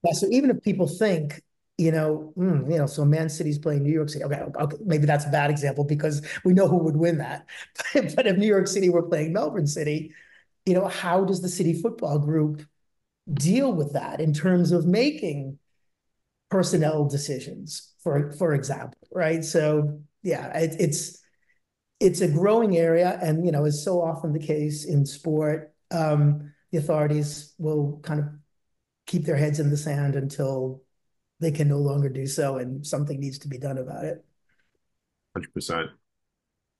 yeah 0.03 0.13
so 0.13 0.27
even 0.29 0.49
if 0.49 0.61
people 0.61 0.87
think 0.87 1.41
you 1.77 1.91
know, 1.91 2.31
mm, 2.37 2.71
you 2.71 2.77
know, 2.77 2.85
so 2.85 3.03
Man 3.03 3.29
City's 3.29 3.57
playing 3.57 3.83
New 3.83 3.91
York 3.91 4.09
City. 4.09 4.23
Okay, 4.23 4.43
okay, 4.59 4.77
maybe 4.85 5.07
that's 5.07 5.25
a 5.25 5.29
bad 5.29 5.49
example 5.49 5.83
because 5.83 6.21
we 6.45 6.53
know 6.53 6.67
who 6.67 6.77
would 6.77 6.95
win 6.95 7.17
that. 7.17 7.47
but 7.93 8.27
if 8.27 8.37
New 8.37 8.47
York 8.47 8.67
City 8.67 8.89
were 8.89 9.01
playing 9.01 9.33
Melbourne 9.33 9.65
City, 9.65 10.13
you 10.65 10.75
know, 10.75 10.87
how 10.87 11.25
does 11.25 11.41
the 11.41 11.49
City 11.49 11.73
Football 11.73 12.19
Group 12.19 12.61
deal 13.33 13.73
with 13.73 13.93
that 13.93 14.19
in 14.21 14.33
terms 14.33 14.71
of 14.71 14.85
making 14.85 15.57
personnel 16.49 17.05
decisions, 17.05 17.93
for 18.03 18.31
for 18.33 18.53
example, 18.53 18.99
right? 19.11 19.43
So 19.43 19.99
yeah, 20.21 20.55
it, 20.55 20.75
it's 20.79 21.22
it's 22.03 22.19
a 22.19 22.27
growing 22.27 22.75
area, 22.77 23.17
and 23.21 23.45
you 23.45 23.51
know, 23.51 23.63
is 23.63 23.83
so 23.83 24.01
often 24.01 24.33
the 24.33 24.39
case 24.39 24.83
in 24.83 25.05
sport. 25.05 25.73
Um, 25.89 26.51
the 26.71 26.79
authorities 26.79 27.53
will 27.57 27.99
kind 28.03 28.19
of 28.19 28.25
keep 29.07 29.25
their 29.25 29.37
heads 29.37 29.59
in 29.59 29.69
the 29.69 29.77
sand 29.77 30.15
until 30.15 30.83
they 31.39 31.51
can 31.51 31.69
no 31.69 31.77
longer 31.77 32.09
do 32.09 32.27
so, 32.27 32.57
and 32.57 32.85
something 32.85 33.19
needs 33.19 33.39
to 33.39 33.47
be 33.47 33.57
done 33.57 33.77
about 33.77 34.03
it. 34.03 34.23
100%. 35.37 35.87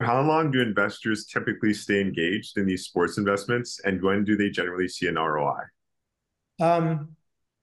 How 0.02 0.22
long 0.22 0.52
do 0.52 0.60
investors 0.60 1.26
typically 1.26 1.74
stay 1.74 2.02
engaged 2.02 2.58
in 2.58 2.66
these 2.66 2.84
sports 2.84 3.18
investments, 3.18 3.80
and 3.86 4.02
when 4.02 4.26
do 4.26 4.36
they 4.36 4.50
generally 4.50 4.90
see 4.90 5.08
an 5.08 5.16
ROI? 5.16 5.62
Um, 6.60 7.16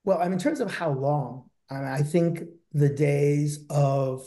well, 0.03 0.19
I 0.19 0.23
mean, 0.23 0.33
in 0.33 0.39
terms 0.39 0.61
of 0.61 0.73
how 0.73 0.91
long, 0.91 1.49
I, 1.69 1.75
mean, 1.75 1.83
I 1.83 2.01
think 2.01 2.43
the 2.73 2.89
days 2.89 3.65
of 3.69 4.23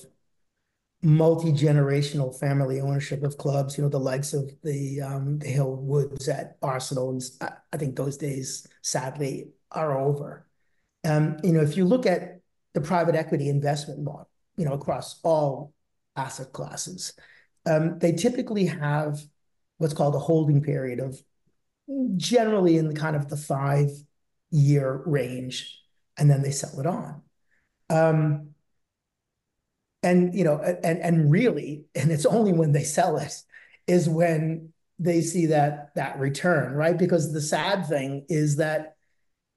multi-generational 1.05 2.39
family 2.39 2.81
ownership 2.81 3.23
of 3.23 3.37
clubs, 3.37 3.77
you 3.77 3.85
know, 3.85 3.91
the 3.91 4.01
likes 4.01 4.33
of 4.33 4.51
the 4.63 5.01
um, 5.03 5.39
the 5.39 5.49
Hill 5.49 5.77
Woods 5.77 6.29
at 6.29 6.57
Arsenal, 6.63 7.11
and 7.11 7.23
I, 7.41 7.53
I 7.73 7.77
think 7.77 7.95
those 7.95 8.17
days 8.17 8.67
sadly 8.83 9.51
are 9.71 9.99
over. 9.99 10.47
Um, 11.05 11.37
you 11.45 11.53
know, 11.53 11.61
if 11.61 11.77
you 11.77 11.85
look 11.85 12.07
at 12.07 12.41
the 12.73 12.81
private 12.81 13.15
equity 13.15 13.49
investment 13.49 14.01
model, 14.01 14.29
you 14.57 14.65
know, 14.65 14.73
across 14.73 15.21
all 15.23 15.73
asset 16.17 16.53
classes. 16.53 17.15
Um, 17.67 17.99
they 17.99 18.13
typically 18.13 18.67
have 18.67 19.21
what's 19.79 19.95
called 19.95 20.15
a 20.15 20.19
holding 20.19 20.63
period 20.63 21.01
of 21.01 21.21
generally 22.17 22.77
in 22.77 22.89
the 22.89 22.95
kind 22.95 23.17
of 23.17 23.29
the 23.29 23.37
five 23.37 23.91
year 24.51 25.03
range, 25.07 25.81
and 26.17 26.31
then 26.31 26.43
they 26.43 26.51
sell 26.51 26.79
it 26.79 26.87
on. 26.87 27.23
Um, 27.91 28.54
and 30.05 30.35
you 30.35 30.45
know, 30.45 30.59
and 30.59 30.99
and 31.01 31.31
really, 31.31 31.87
and 31.95 32.13
it's 32.13 32.27
only 32.27 32.53
when 32.53 32.73
they 32.73 32.85
sell 32.85 33.17
it 33.17 33.43
is 33.87 34.09
when 34.09 34.73
they 34.99 35.23
see 35.23 35.47
that 35.47 35.95
that 35.97 36.19
return, 36.19 36.75
right? 36.75 36.97
Because 36.97 37.33
the 37.33 37.41
sad 37.41 37.87
thing 37.87 38.27
is 38.29 38.57
that 38.57 38.97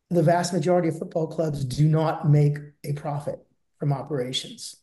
the 0.09 0.23
vast 0.23 0.53
majority 0.53 0.87
of 0.87 0.97
football 0.97 1.27
clubs 1.27 1.65
do 1.65 1.87
not 1.87 2.29
make 2.29 2.57
a 2.85 2.93
profit 2.93 3.45
from 3.77 3.91
operations, 3.91 4.77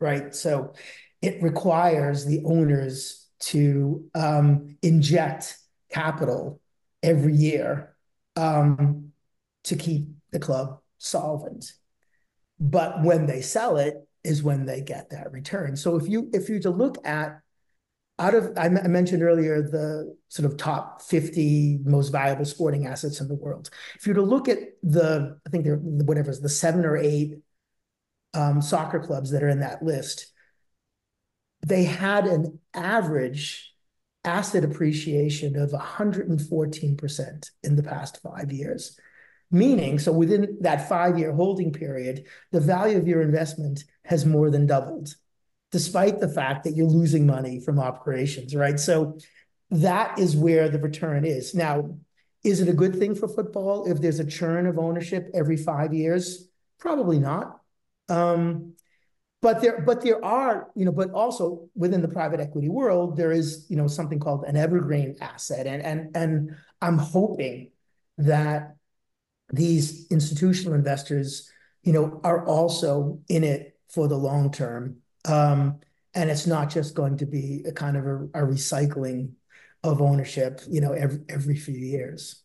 right? 0.00 0.34
So 0.34 0.72
it 1.20 1.42
requires 1.42 2.24
the 2.24 2.42
owners 2.46 3.28
to 3.40 4.08
um, 4.14 4.78
inject 4.82 5.58
capital 5.92 6.60
every 7.02 7.34
year 7.34 7.94
um, 8.36 9.12
to 9.64 9.76
keep 9.76 10.08
the 10.32 10.38
club 10.38 10.78
solvent. 10.96 11.72
But 12.58 13.02
when 13.02 13.26
they 13.26 13.42
sell 13.42 13.76
it 13.76 13.96
is 14.24 14.42
when 14.42 14.66
they 14.66 14.80
get 14.80 15.10
that 15.10 15.32
return. 15.32 15.76
So 15.76 15.96
if 15.96 16.08
you 16.08 16.30
if 16.32 16.48
you 16.48 16.60
to 16.60 16.70
look 16.70 16.96
at 17.06 17.40
out 18.20 18.34
of 18.34 18.52
I, 18.56 18.68
mentioned 18.68 19.22
earlier 19.22 19.62
the 19.62 20.14
sort 20.28 20.44
of 20.44 20.58
top 20.58 21.00
50 21.00 21.80
most 21.84 22.10
valuable 22.10 22.44
sporting 22.44 22.86
assets 22.86 23.20
in 23.20 23.28
the 23.28 23.34
world. 23.34 23.70
If 23.96 24.06
you 24.06 24.12
to 24.12 24.22
look 24.22 24.48
at 24.48 24.58
the, 24.82 25.38
I 25.46 25.50
think 25.50 25.64
they're 25.64 25.76
whatever 25.76 26.30
is 26.30 26.40
the 26.40 26.50
seven 26.50 26.84
or 26.84 26.98
eight 26.98 27.38
um, 28.34 28.60
soccer 28.60 29.00
clubs 29.00 29.30
that 29.30 29.42
are 29.42 29.48
in 29.48 29.60
that 29.60 29.82
list, 29.82 30.32
they 31.66 31.84
had 31.84 32.26
an 32.26 32.58
average 32.74 33.72
asset 34.24 34.64
appreciation 34.64 35.56
of 35.56 35.70
114% 35.70 37.50
in 37.62 37.76
the 37.76 37.82
past 37.82 38.20
five 38.22 38.52
years. 38.52 38.98
Meaning, 39.50 39.98
so 39.98 40.12
within 40.12 40.58
that 40.60 40.88
five 40.88 41.18
year 41.18 41.32
holding 41.32 41.72
period, 41.72 42.26
the 42.52 42.60
value 42.60 42.96
of 42.96 43.08
your 43.08 43.20
investment 43.20 43.84
has 44.04 44.24
more 44.24 44.50
than 44.50 44.66
doubled 44.66 45.14
despite 45.70 46.18
the 46.18 46.28
fact 46.28 46.64
that 46.64 46.74
you're 46.74 46.86
losing 46.86 47.26
money 47.26 47.60
from 47.60 47.78
operations, 47.78 48.54
right? 48.54 48.78
So 48.78 49.18
that 49.70 50.18
is 50.18 50.36
where 50.36 50.68
the 50.68 50.80
return 50.80 51.24
is. 51.24 51.54
Now, 51.54 51.96
is 52.42 52.60
it 52.60 52.68
a 52.68 52.72
good 52.72 52.96
thing 52.96 53.14
for 53.14 53.28
football 53.28 53.86
if 53.86 54.00
there's 54.00 54.18
a 54.18 54.26
churn 54.26 54.66
of 54.66 54.78
ownership 54.78 55.30
every 55.34 55.56
five 55.56 55.94
years? 55.94 56.48
Probably 56.78 57.18
not. 57.18 57.60
Um, 58.08 58.74
but 59.42 59.62
there, 59.62 59.80
but 59.80 60.02
there 60.02 60.22
are, 60.24 60.70
you 60.74 60.84
know, 60.84 60.92
but 60.92 61.12
also 61.12 61.68
within 61.74 62.02
the 62.02 62.08
private 62.08 62.40
equity 62.40 62.68
world, 62.68 63.16
there 63.16 63.32
is, 63.32 63.66
you 63.70 63.76
know, 63.76 63.86
something 63.86 64.18
called 64.18 64.44
an 64.44 64.56
evergreen 64.56 65.16
asset, 65.20 65.66
and 65.66 65.82
and 65.82 66.14
and 66.14 66.56
I'm 66.82 66.98
hoping 66.98 67.70
that 68.18 68.76
these 69.52 70.06
institutional 70.10 70.74
investors, 70.74 71.50
you 71.82 71.92
know, 71.92 72.20
are 72.24 72.46
also 72.46 73.20
in 73.28 73.44
it 73.44 73.78
for 73.88 74.08
the 74.08 74.16
long 74.16 74.50
term 74.50 74.96
um, 75.26 75.80
and 76.14 76.30
it's 76.30 76.46
not 76.46 76.70
just 76.70 76.94
going 76.94 77.16
to 77.18 77.26
be 77.26 77.62
a 77.66 77.72
kind 77.72 77.96
of 77.96 78.06
a, 78.06 78.16
a 78.34 78.46
recycling 78.46 79.32
of 79.84 80.02
ownership, 80.02 80.60
you 80.68 80.80
know, 80.80 80.92
every 80.92 81.20
every 81.28 81.56
few 81.56 81.76
years. 81.76 82.42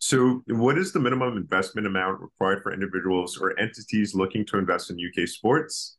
So, 0.00 0.42
what 0.46 0.78
is 0.78 0.92
the 0.92 1.00
minimum 1.00 1.36
investment 1.36 1.86
amount 1.86 2.20
required 2.20 2.62
for 2.62 2.72
individuals 2.72 3.38
or 3.38 3.58
entities 3.58 4.14
looking 4.14 4.46
to 4.46 4.58
invest 4.58 4.90
in 4.90 4.98
UK 4.98 5.28
sports? 5.28 5.96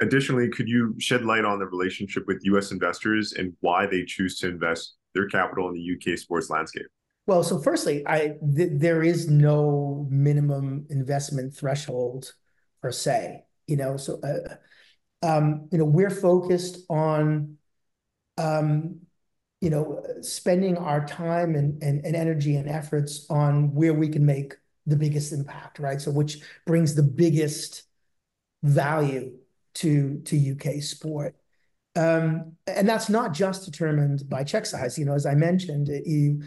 additionally, 0.00 0.48
could 0.50 0.68
you 0.68 0.94
shed 0.98 1.24
light 1.24 1.44
on 1.44 1.58
the 1.58 1.66
relationship 1.66 2.26
with 2.26 2.44
U.S. 2.44 2.70
investors 2.70 3.32
and 3.32 3.54
why 3.60 3.86
they 3.86 4.04
choose 4.04 4.38
to 4.40 4.48
invest 4.48 4.94
their 5.14 5.26
capital 5.28 5.68
in 5.68 5.74
the 5.74 6.12
UK 6.12 6.18
sports 6.18 6.50
landscape? 6.50 6.86
Well, 7.26 7.42
so 7.42 7.58
firstly, 7.58 8.06
I 8.06 8.36
th 8.56 8.70
there 8.74 9.02
is 9.02 9.28
no 9.28 10.06
minimum 10.10 10.86
investment 10.90 11.54
threshold 11.56 12.32
per 12.82 12.92
se. 12.92 13.44
You 13.66 13.76
know, 13.76 13.96
so 13.96 14.20
uh, 14.22 14.56
um, 15.26 15.68
you 15.72 15.78
know 15.78 15.84
we're 15.86 16.10
focused 16.10 16.86
on 16.90 17.58
um, 18.38 19.00
you 19.60 19.70
know 19.70 20.02
spending 20.22 20.78
our 20.78 21.06
time 21.06 21.54
and, 21.56 21.82
and 21.82 22.04
and 22.06 22.16
energy 22.16 22.56
and 22.56 22.68
efforts 22.68 23.26
on 23.30 23.74
where 23.74 23.94
we 23.94 24.08
can 24.08 24.26
make 24.26 24.54
the 24.86 24.96
biggest 24.96 25.32
impact, 25.32 25.78
right? 25.80 26.00
So 26.00 26.10
which 26.12 26.38
brings 26.66 26.94
the 26.94 27.02
biggest 27.04 27.84
value 28.62 29.32
to 29.74 30.20
to 30.24 30.36
UK 30.36 30.80
sport. 30.80 31.34
Um, 31.96 32.54
and 32.66 32.88
that's 32.88 33.08
not 33.10 33.34
just 33.34 33.64
determined 33.64 34.28
by 34.28 34.44
check 34.44 34.66
size. 34.66 34.98
You 34.98 35.06
know, 35.06 35.14
as 35.14 35.26
I 35.26 35.34
mentioned, 35.34 35.88
you 36.06 36.42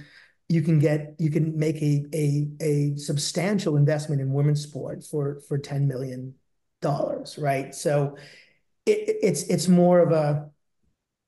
you 0.49 0.61
can 0.63 0.79
get 0.79 1.15
you 1.19 1.29
can 1.29 1.57
make 1.57 1.81
a 1.81 2.05
a 2.13 2.47
a 2.59 2.97
substantial 2.97 3.77
investment 3.77 4.19
in 4.21 4.33
women's 4.33 4.63
sport 4.63 5.03
for 5.03 5.39
for 5.47 5.57
ten 5.57 5.87
million 5.87 6.33
dollars, 6.81 7.37
right? 7.37 7.73
So 7.73 8.17
it, 8.85 9.17
it's 9.21 9.43
it's 9.43 9.67
more 9.67 9.99
of 9.99 10.11
a 10.11 10.49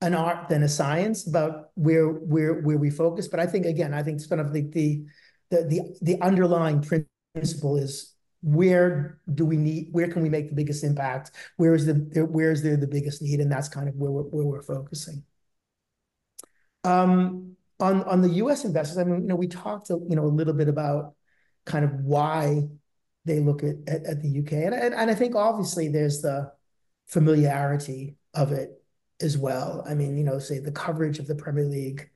an 0.02 0.16
art 0.16 0.50
than 0.50 0.64
a 0.64 0.70
science 0.70 1.28
about 1.28 1.70
where 1.76 2.08
where 2.08 2.62
where 2.62 2.78
we 2.78 2.90
focus. 2.90 3.28
But 3.28 3.40
I 3.40 3.46
think 3.46 3.66
again, 3.68 3.94
I 3.94 4.02
think 4.02 4.16
it's 4.16 4.28
kind 4.28 4.42
of 4.42 4.52
the 4.54 4.64
the 4.64 5.04
the 5.52 5.98
the 6.02 6.22
underlying 6.22 6.82
principle 6.82 7.78
is 7.78 8.16
where 8.42 9.20
do 9.36 9.46
we 9.46 9.56
need 9.56 9.90
where 9.92 10.08
can 10.08 10.24
we 10.24 10.30
make 10.30 10.50
the 10.50 10.56
biggest 10.56 10.84
impact 10.84 11.32
where 11.58 11.76
is 11.76 11.86
the 11.86 11.94
where 12.32 12.52
is 12.52 12.64
there 12.64 12.76
the 12.76 12.88
biggest 12.88 13.22
need 13.22 13.40
and 13.40 13.52
that's 13.52 13.70
kind 13.70 13.88
of 13.88 13.96
where 13.96 14.10
we're, 14.10 14.24
where 14.24 14.46
we're 14.46 14.62
focusing 14.64 15.24
um 16.84 17.56
on 17.82 18.04
on 18.04 18.22
the 18.22 18.30
U.S. 18.30 18.64
investors, 18.64 18.98
I 18.98 19.04
mean, 19.04 19.22
you 19.22 19.28
know, 19.28 19.36
we 19.36 19.48
talked, 19.48 19.90
you 19.90 20.16
know, 20.16 20.24
a 20.24 20.26
little 20.26 20.54
bit 20.54 20.68
about 20.68 21.16
kind 21.66 21.84
of 21.84 21.92
why 22.02 22.68
they 23.26 23.40
look 23.40 23.64
at 23.64 23.76
at, 23.88 24.06
at 24.06 24.22
the 24.22 24.30
U.K. 24.30 24.64
And, 24.64 24.76
and 24.76 24.94
and 24.94 25.12
I 25.12 25.16
think 25.16 25.36
obviously 25.36 25.88
there's 25.88 26.22
the 26.22 26.52
familiarity 27.08 28.16
of 28.34 28.52
it 28.52 28.82
as 29.22 29.38
well. 29.38 29.84
I 29.88 29.94
mean, 29.94 30.18
you 30.18 30.24
know, 30.24 30.40
say 30.40 30.60
the 30.60 30.72
coverage 30.72 31.20
of 31.20 31.28
the 31.28 31.36
Premier 31.36 31.66
League 31.66 32.10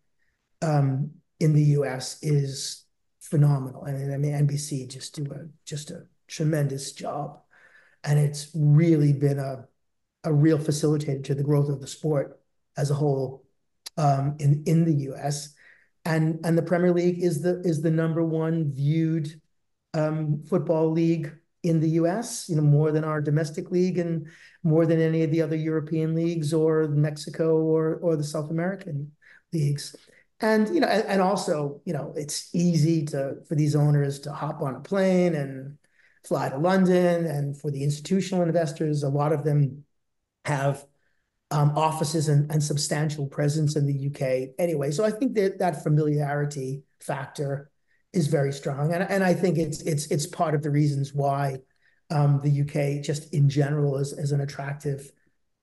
um, 0.61 1.11
in 1.39 1.53
the 1.53 1.63
U.S. 1.63 2.19
is 2.21 2.85
phenomenal. 3.19 3.83
and 3.83 4.13
I 4.13 4.17
mean, 4.17 4.33
NBC 4.33 4.87
just 4.87 5.15
do 5.15 5.25
a 5.31 5.47
just 5.65 5.91
a 5.91 6.05
tremendous 6.27 6.91
job, 6.91 7.39
and 8.03 8.19
it's 8.19 8.51
really 8.55 9.13
been 9.13 9.39
a 9.39 9.65
a 10.23 10.33
real 10.33 10.57
facilitator 10.57 11.23
to 11.25 11.35
the 11.35 11.43
growth 11.43 11.69
of 11.69 11.81
the 11.81 11.87
sport 11.87 12.39
as 12.77 12.89
a 12.89 12.95
whole 12.95 13.45
um, 13.97 14.35
in 14.39 14.63
in 14.65 14.85
the 14.85 14.93
U.S 15.09 15.54
and 16.05 16.39
and 16.45 16.57
the 16.57 16.63
Premier 16.63 16.93
League 16.93 17.21
is 17.21 17.41
the 17.41 17.59
is 17.61 17.81
the 17.81 17.91
number 17.91 18.23
one 18.23 18.71
viewed 18.71 19.41
um, 19.93 20.43
football 20.43 20.91
league 20.91 21.33
in 21.63 21.79
the 21.79 21.89
U.S. 21.91 22.47
You 22.47 22.55
know 22.55 22.61
more 22.61 22.91
than 22.91 23.03
our 23.03 23.21
domestic 23.21 23.71
league 23.71 23.97
and 23.97 24.27
more 24.63 24.85
than 24.85 25.01
any 25.01 25.23
of 25.23 25.31
the 25.31 25.41
other 25.41 25.55
European 25.55 26.13
leagues 26.15 26.53
or 26.53 26.87
Mexico 26.87 27.57
or 27.57 27.95
or 27.95 28.15
the 28.15 28.23
South 28.23 28.51
American 28.51 29.11
leagues. 29.51 29.95
And 30.41 30.69
you 30.73 30.79
know, 30.79 30.87
and, 30.87 31.05
and 31.05 31.21
also 31.21 31.81
you 31.85 31.93
know, 31.93 32.13
it's 32.15 32.53
easy 32.53 33.05
to 33.05 33.37
for 33.47 33.55
these 33.55 33.75
owners 33.75 34.19
to 34.21 34.31
hop 34.33 34.61
on 34.61 34.75
a 34.75 34.79
plane 34.79 35.33
and 35.33 35.77
fly 36.23 36.49
to 36.49 36.57
London, 36.57 37.25
and 37.25 37.59
for 37.59 37.71
the 37.71 37.83
institutional 37.83 38.43
investors, 38.43 39.03
a 39.03 39.09
lot 39.09 39.33
of 39.33 39.43
them 39.43 39.85
have 40.45 40.85
um, 41.51 41.71
offices 41.77 42.27
and, 42.27 42.51
and 42.51 42.63
substantial 42.63 43.27
presence 43.27 43.75
in 43.75 43.85
the 43.85 44.07
UK 44.07 44.55
anyway. 44.57 44.91
So 44.91 45.03
I 45.03 45.11
think 45.11 45.35
that 45.35 45.59
that 45.59 45.83
familiarity 45.83 46.83
factor 46.99 47.69
is 48.13 48.27
very 48.27 48.53
strong, 48.53 48.93
and 48.93 49.03
and 49.03 49.23
I 49.23 49.33
think 49.33 49.57
it's 49.57 49.81
it's 49.81 50.07
it's 50.07 50.25
part 50.25 50.55
of 50.55 50.63
the 50.63 50.69
reasons 50.69 51.13
why 51.13 51.57
um, 52.09 52.39
the 52.43 52.61
UK 52.61 53.03
just 53.03 53.33
in 53.33 53.49
general 53.49 53.97
is 53.97 54.13
is 54.13 54.31
an 54.31 54.41
attractive 54.41 55.11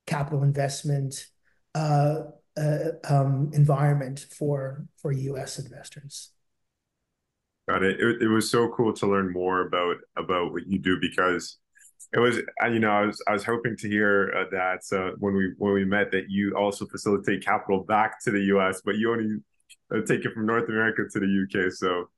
capital 0.07 0.43
investment 0.43 1.27
uh, 1.75 2.21
uh, 2.57 2.79
um, 3.09 3.51
environment 3.55 4.27
for 4.37 4.87
for 4.97 5.13
US 5.13 5.59
investors. 5.59 6.31
Got 7.69 7.83
it. 7.85 8.01
it. 8.01 8.23
It 8.23 8.29
was 8.29 8.51
so 8.51 8.69
cool 8.69 8.93
to 8.95 9.07
learn 9.07 9.33
more 9.33 9.67
about 9.67 9.97
about 10.17 10.53
what 10.53 10.67
you 10.67 10.79
do 10.79 10.99
because 11.01 11.59
it 12.15 12.19
was 12.19 12.39
uh, 12.63 12.67
you 12.67 12.79
know 12.79 12.91
I 12.91 13.07
was 13.07 13.23
I 13.27 13.33
was 13.33 13.45
hoping 13.45 13.77
to 13.79 13.89
hear 13.89 14.33
uh, 14.37 14.45
that 14.51 15.15
when 15.19 15.35
we 15.35 15.53
when 15.59 15.73
we 15.73 15.85
met 15.85 16.11
that 16.13 16.25
you 16.29 16.55
also 16.57 16.87
facilitate 16.87 17.45
capital 17.45 17.85
back 17.85 18.23
to 18.25 18.31
the 18.31 18.41
U.S. 18.55 18.83
but 18.85 18.97
you 18.97 19.13
only 19.13 19.37
uh, 19.95 20.05
take 20.07 20.25
it 20.25 20.33
from 20.33 20.47
North 20.47 20.69
America 20.69 21.03
to 21.11 21.21
the 21.21 21.27
U.K. 21.27 21.71
So 21.71 22.11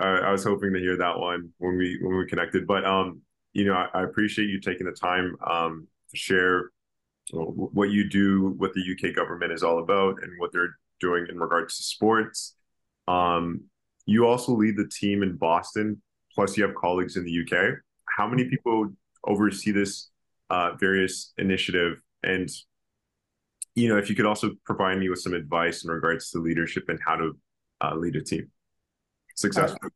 uh, 0.00 0.20
I 0.24 0.30
was 0.32 0.44
hoping 0.44 0.72
to 0.74 0.80
hear 0.80 0.96
that 0.98 1.18
one 1.18 1.50
when 1.58 1.76
we 1.78 1.98
when 2.02 2.16
we 2.16 2.26
connected. 2.26 2.66
But 2.66 2.84
um 2.84 3.22
you 3.52 3.64
know 3.64 3.74
I, 3.74 3.88
I 3.94 4.02
appreciate 4.04 4.48
you 4.48 4.60
taking 4.60 4.86
the 4.86 4.92
time 4.92 5.36
um 5.46 5.88
to 6.10 6.16
share 6.16 6.70
what 7.30 7.90
you 7.90 8.08
do, 8.08 8.54
what 8.58 8.72
the 8.74 8.82
UK 8.82 9.14
government 9.14 9.52
is 9.52 9.62
all 9.62 9.78
about, 9.78 10.22
and 10.22 10.32
what 10.38 10.52
they're 10.52 10.76
doing 11.00 11.26
in 11.28 11.38
regards 11.38 11.76
to 11.78 11.82
sports. 11.82 12.54
Um, 13.08 13.62
you 14.06 14.26
also 14.26 14.52
lead 14.52 14.76
the 14.76 14.88
team 14.88 15.22
in 15.22 15.36
Boston, 15.36 16.02
plus 16.34 16.56
you 16.56 16.64
have 16.64 16.74
colleagues 16.74 17.16
in 17.16 17.24
the 17.24 17.40
UK. 17.40 17.76
How 18.16 18.28
many 18.28 18.44
people 18.44 18.90
oversee 19.26 19.72
this 19.72 20.10
uh, 20.50 20.72
various 20.78 21.32
initiative. 21.38 21.98
And 22.22 22.48
you 23.74 23.88
know 23.88 23.98
if 23.98 24.08
you 24.08 24.16
could 24.16 24.26
also 24.26 24.52
provide 24.64 24.98
me 24.98 25.08
with 25.08 25.20
some 25.20 25.34
advice 25.34 25.84
in 25.84 25.90
regards 25.90 26.30
to 26.30 26.38
leadership 26.38 26.84
and 26.88 26.98
how 27.04 27.16
to 27.16 27.36
uh, 27.80 27.94
lead 27.94 28.16
a 28.16 28.22
team 28.22 28.50
successfully. 29.36 29.90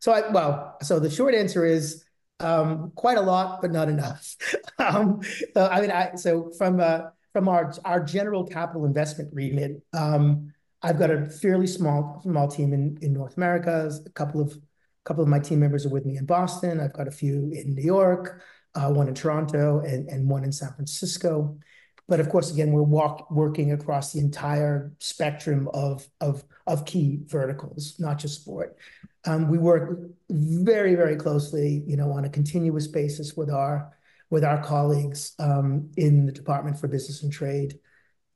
So 0.00 0.12
I, 0.12 0.30
well 0.30 0.76
so 0.82 0.98
the 0.98 1.10
short 1.10 1.34
answer 1.34 1.64
is 1.64 2.04
um, 2.40 2.92
quite 2.94 3.18
a 3.18 3.20
lot 3.20 3.60
but 3.60 3.70
not 3.70 3.88
enough. 3.88 4.36
Um, 4.80 5.20
so, 5.54 5.66
i 5.66 5.78
mean 5.82 5.90
i 5.90 6.14
so 6.14 6.50
from 6.56 6.80
uh, 6.80 7.10
from 7.34 7.48
our 7.48 7.74
our 7.84 8.02
general 8.02 8.46
capital 8.46 8.86
investment 8.86 9.28
remit 9.30 9.82
um, 9.92 10.54
i've 10.80 10.98
got 10.98 11.10
a 11.10 11.26
fairly 11.26 11.66
small 11.66 12.18
small 12.22 12.48
team 12.48 12.72
in 12.72 12.96
in 13.02 13.12
north 13.12 13.36
america 13.36 13.90
a 14.06 14.10
couple 14.12 14.40
of 14.40 14.58
a 15.04 15.08
couple 15.08 15.22
of 15.22 15.28
my 15.28 15.38
team 15.38 15.60
members 15.60 15.86
are 15.86 15.90
with 15.90 16.04
me 16.04 16.16
in 16.16 16.26
Boston. 16.26 16.80
I've 16.80 16.92
got 16.92 17.08
a 17.08 17.12
few 17.12 17.50
in 17.52 17.74
New 17.74 17.82
York, 17.82 18.42
uh, 18.74 18.90
one 18.90 19.08
in 19.08 19.14
Toronto, 19.14 19.80
and, 19.80 20.08
and 20.08 20.28
one 20.28 20.44
in 20.44 20.52
San 20.52 20.72
Francisco. 20.74 21.58
But 22.08 22.20
of 22.20 22.28
course, 22.28 22.52
again, 22.52 22.72
we're 22.72 22.82
walk, 22.82 23.30
working 23.30 23.72
across 23.72 24.12
the 24.12 24.18
entire 24.18 24.92
spectrum 24.98 25.68
of, 25.72 26.06
of, 26.20 26.42
of 26.66 26.84
key 26.84 27.20
verticals, 27.26 27.94
not 28.00 28.18
just 28.18 28.40
sport. 28.40 28.76
Um, 29.26 29.48
we 29.48 29.58
work 29.58 30.10
very, 30.28 30.96
very 30.96 31.16
closely, 31.16 31.84
you 31.86 31.96
know, 31.96 32.10
on 32.10 32.24
a 32.24 32.28
continuous 32.28 32.86
basis 32.86 33.36
with 33.36 33.50
our 33.50 33.92
with 34.30 34.44
our 34.44 34.62
colleagues 34.62 35.34
um, 35.40 35.90
in 35.96 36.24
the 36.24 36.32
Department 36.32 36.78
for 36.78 36.86
Business 36.86 37.24
and 37.24 37.32
Trade 37.32 37.78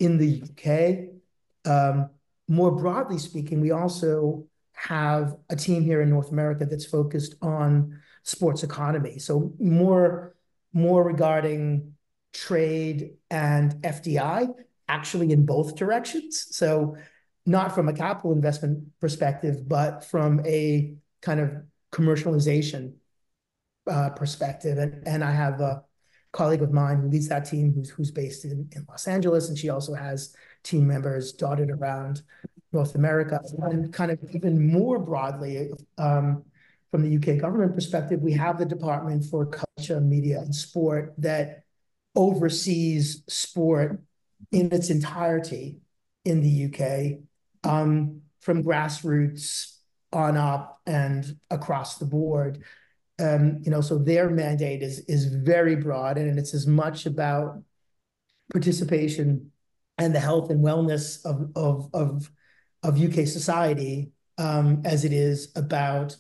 in 0.01 0.19
the 0.19 0.43
UK. 0.43 1.71
Um, 1.71 2.11
more 2.49 2.73
broadly 2.73 3.19
speaking, 3.19 3.61
we 3.61 3.71
also 3.71 4.47
have 4.75 5.37
a 5.49 5.57
team 5.57 5.83
here 5.83 6.03
in 6.03 6.11
North 6.11 6.31
America 6.31 6.67
that's 6.67 6.85
focused 6.85 7.35
on 7.41 8.01
sports 8.23 8.63
economy. 8.63 9.19
So 9.19 9.53
more, 9.59 10.35
more 10.73 11.03
regarding 11.03 11.95
trade 12.33 13.15
and 13.31 13.75
FDI, 13.83 14.53
actually 14.89 15.33
in 15.33 15.47
both 15.47 15.77
directions. 15.77 16.47
So 16.57 16.97
not 17.47 17.75
from 17.75 17.89
a 17.89 17.93
capital 17.93 18.33
investment 18.33 18.99
perspective, 19.01 19.69
but 19.69 20.05
from 20.05 20.45
a 20.45 20.95
kind 21.23 21.41
of 21.41 21.51
commercialization 21.93 22.95
uh, 23.91 24.11
perspective. 24.11 24.79
And, 24.79 25.07
and 25.07 25.23
I 25.23 25.31
have 25.31 25.61
a 25.61 25.85
colleague 26.33 26.63
of 26.63 26.73
mine 26.73 27.01
who 27.01 27.09
leads 27.09 27.29
that 27.29 27.45
team 27.45 27.73
who's, 27.73 27.91
who's 27.91 28.11
based 28.11 28.45
in, 28.45 28.69
in 28.75 28.85
Los 28.89 29.07
Angeles, 29.07 29.49
and 29.49 29.57
she 29.57 29.69
also 29.69 29.95
has 29.95 30.35
team 30.63 30.87
members 30.87 31.33
dotted 31.33 31.71
around 31.71 32.23
North 32.75 32.95
America. 32.95 33.41
And 33.63 33.93
kind 33.93 34.11
of 34.11 34.19
even 34.33 34.71
more 34.71 34.99
broadly, 34.99 35.71
um, 35.97 36.45
from 36.91 37.03
the 37.03 37.17
UK 37.17 37.41
government 37.41 37.75
perspective, 37.75 38.21
we 38.21 38.33
have 38.35 38.59
the 38.59 38.65
Department 38.65 39.25
for 39.25 39.47
Culture, 39.47 40.01
Media 40.01 40.41
and 40.41 40.55
Sport 40.55 41.15
that 41.19 41.65
oversees 42.15 43.25
sport 43.29 44.01
in 44.53 44.73
its 44.73 44.91
entirety 44.91 45.81
in 46.25 46.41
the 46.41 46.67
UK, 46.67 47.19
um, 47.69 48.21
from 48.41 48.63
grassroots 48.63 49.79
on 50.13 50.37
up 50.37 50.81
and 50.87 51.37
across 51.51 51.99
the 51.99 52.05
board. 52.05 52.63
Um, 53.19 53.59
you 53.63 53.71
know, 53.71 53.81
so 53.81 53.99
their 53.99 54.31
mandate 54.31 54.83
is 54.83 55.01
is 55.01 55.27
very 55.27 55.77
broad, 55.77 56.19
and 56.19 56.39
it's 56.39 56.55
as 56.55 56.67
much 56.67 57.07
about 57.07 57.63
participation 58.53 59.51
and 59.99 60.15
the 60.15 60.21
health 60.21 60.51
and 60.51 60.65
wellness 60.65 61.25
of 61.25 61.51
of 61.57 61.91
of 61.93 62.31
of 62.85 63.01
UK 63.01 63.27
society 63.27 64.13
um, 64.39 64.83
as 64.85 65.05
it 65.05 65.13
is 65.13 65.51
about 65.57 66.17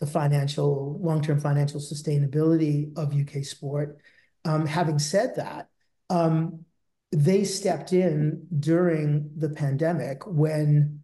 the 0.00 0.06
financial 0.06 0.98
long-term 1.00 1.40
financial 1.40 1.80
sustainability 1.80 2.96
of 2.98 3.14
UK 3.14 3.44
sport. 3.44 3.98
um, 4.44 4.66
having 4.66 4.98
said 4.98 5.34
that, 5.36 5.68
um, 6.10 6.64
they 7.12 7.44
stepped 7.44 7.92
in 7.92 8.46
during 8.60 9.30
the 9.36 9.48
pandemic 9.48 10.26
when 10.26 11.02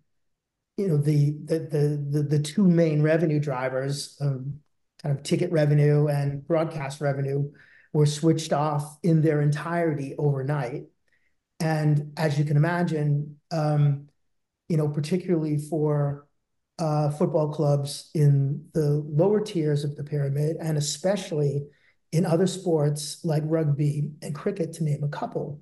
you 0.77 0.89
know 0.89 0.97
the 0.97 1.37
the 1.45 1.59
the 1.59 2.07
the, 2.11 2.23
the 2.23 2.39
two 2.39 2.67
main 2.67 3.03
revenue 3.03 3.41
drivers, 3.41 4.17
um, 4.21 4.61
kind 5.03 5.17
of 5.17 5.23
ticket 5.23 5.51
revenue 5.53 6.09
and 6.09 6.47
broadcast 6.47 7.01
revenue, 7.01 7.51
were 7.93 8.07
switched 8.07 8.53
off 8.53 8.99
in 9.03 9.23
their 9.23 9.41
entirety 9.41 10.15
overnight. 10.19 10.85
And 11.61 12.13
as 12.17 12.39
you 12.39 12.45
can 12.45 12.57
imagine, 12.57 13.39
um, 13.51 14.09
you 14.73 14.79
know, 14.79 14.89
particularly 14.89 15.59
for 15.59 16.27
uh, 16.79 17.11
football 17.11 17.53
clubs 17.53 18.09
in 18.14 18.64
the 18.73 19.05
lower 19.07 19.39
tiers 19.39 19.85
of 19.85 19.97
the 19.97 20.03
pyramid, 20.03 20.57
and 20.62 20.79
especially 20.79 21.66
in 22.11 22.25
other 22.25 22.47
sports 22.47 23.23
like 23.23 23.43
rugby 23.45 24.09
and 24.23 24.35
cricket, 24.35 24.73
to 24.73 24.83
name 24.83 25.05
a 25.05 25.09
couple, 25.09 25.61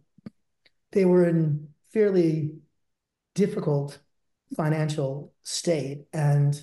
they 0.93 1.05
were 1.05 1.29
in 1.29 1.67
fairly 1.93 2.53
difficult 3.35 3.99
financial 4.57 5.35
state, 5.43 6.05
and 6.13 6.63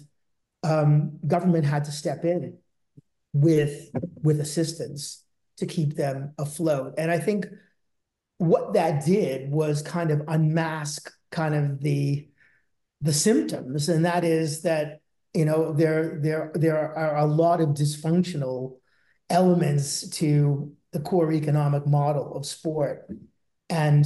um, 0.63 1.19
government 1.27 1.65
had 1.65 1.83
to 1.83 1.91
step 1.91 2.23
in 2.23 2.57
with 3.33 3.89
with 4.23 4.39
assistance 4.39 5.25
to 5.57 5.65
keep 5.65 5.97
them 5.97 6.33
afloat. 6.37 6.93
And 6.97 7.11
I 7.11 7.19
think 7.19 7.47
what 8.37 8.71
that 8.75 9.05
did 9.05 9.51
was 9.51 9.81
kind 9.81 10.11
of 10.11 10.21
unmask 10.29 11.11
kind 11.29 11.53
of 11.53 11.81
the 11.81 12.29
the 13.01 13.13
symptoms, 13.13 13.89
and 13.89 14.05
that 14.05 14.23
is 14.23 14.61
that 14.63 15.01
you 15.33 15.45
know 15.45 15.73
there 15.73 16.19
there 16.21 16.51
there 16.55 16.97
are 16.97 17.17
a 17.17 17.25
lot 17.25 17.61
of 17.61 17.69
dysfunctional 17.69 18.77
elements 19.29 20.07
to 20.09 20.73
the 20.93 20.99
core 20.99 21.31
economic 21.31 21.85
model 21.85 22.35
of 22.35 22.45
sport, 22.45 23.07
and 23.69 24.05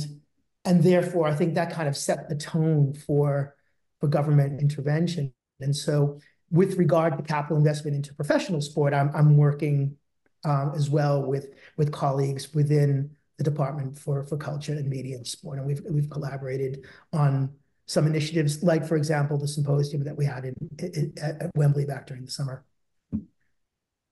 and 0.65 0.83
therefore 0.83 1.27
I 1.27 1.35
think 1.35 1.55
that 1.55 1.71
kind 1.71 1.87
of 1.87 1.95
set 1.95 2.29
the 2.29 2.35
tone 2.35 2.93
for 2.93 3.55
for 3.99 4.07
government 4.07 4.59
intervention. 4.61 5.33
And 5.59 5.75
so, 5.75 6.19
with 6.49 6.77
regard 6.77 7.17
to 7.17 7.23
capital 7.23 7.57
investment 7.57 7.95
into 7.95 8.13
professional 8.13 8.61
sport, 8.61 8.93
I'm 8.93 9.11
I'm 9.15 9.37
working 9.37 9.95
um, 10.43 10.73
as 10.75 10.89
well 10.89 11.23
with 11.23 11.53
with 11.77 11.91
colleagues 11.91 12.53
within 12.53 13.11
the 13.37 13.43
Department 13.43 13.97
for 13.97 14.25
for 14.25 14.37
Culture 14.37 14.73
and 14.73 14.89
Media 14.89 15.15
and 15.15 15.25
Sport, 15.25 15.59
and 15.59 15.67
we've 15.67 15.81
we've 15.89 16.09
collaborated 16.09 16.85
on 17.13 17.51
some 17.91 18.07
initiatives, 18.07 18.63
like, 18.63 18.87
for 18.87 18.95
example, 18.95 19.37
the 19.37 19.47
symposium 19.49 20.05
that 20.05 20.15
we 20.15 20.23
had 20.23 20.45
in, 20.45 20.55
in 20.79 21.13
at 21.21 21.51
Wembley 21.55 21.83
back 21.83 22.07
during 22.07 22.23
the 22.23 22.31
summer. 22.31 22.63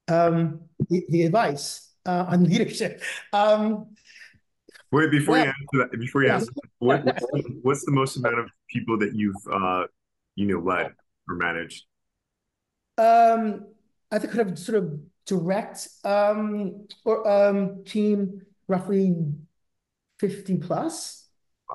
Um, 0.09 0.63
the, 0.89 1.05
the 1.07 1.23
advice 1.23 1.89
uh, 2.05 2.25
on 2.27 2.43
leadership. 2.43 3.01
Um, 3.31 3.95
Wait, 4.91 5.09
before 5.11 5.35
well, 5.35 5.45
you 5.45 5.51
answer 5.51 5.89
that, 5.89 5.97
before 5.97 6.23
you 6.23 6.29
answer, 6.29 6.51
what, 6.79 7.05
what's, 7.05 7.21
the, 7.21 7.59
what's 7.61 7.85
the 7.85 7.91
most 7.93 8.17
amount 8.17 8.39
of 8.39 8.49
people 8.67 8.97
that 8.99 9.15
you've 9.15 9.47
uh, 9.49 9.85
you 10.35 10.45
know 10.45 10.59
led 10.59 10.91
or 11.29 11.35
managed? 11.35 11.85
Um, 12.97 13.67
I 14.11 14.19
think 14.19 14.33
kind 14.33 14.49
of 14.49 14.59
sort 14.59 14.79
of 14.79 14.99
direct 15.25 15.87
um, 16.03 16.87
or 17.05 17.25
um, 17.25 17.85
team 17.85 18.41
roughly 18.67 19.15
fifty 20.17 20.57
plus. 20.57 21.29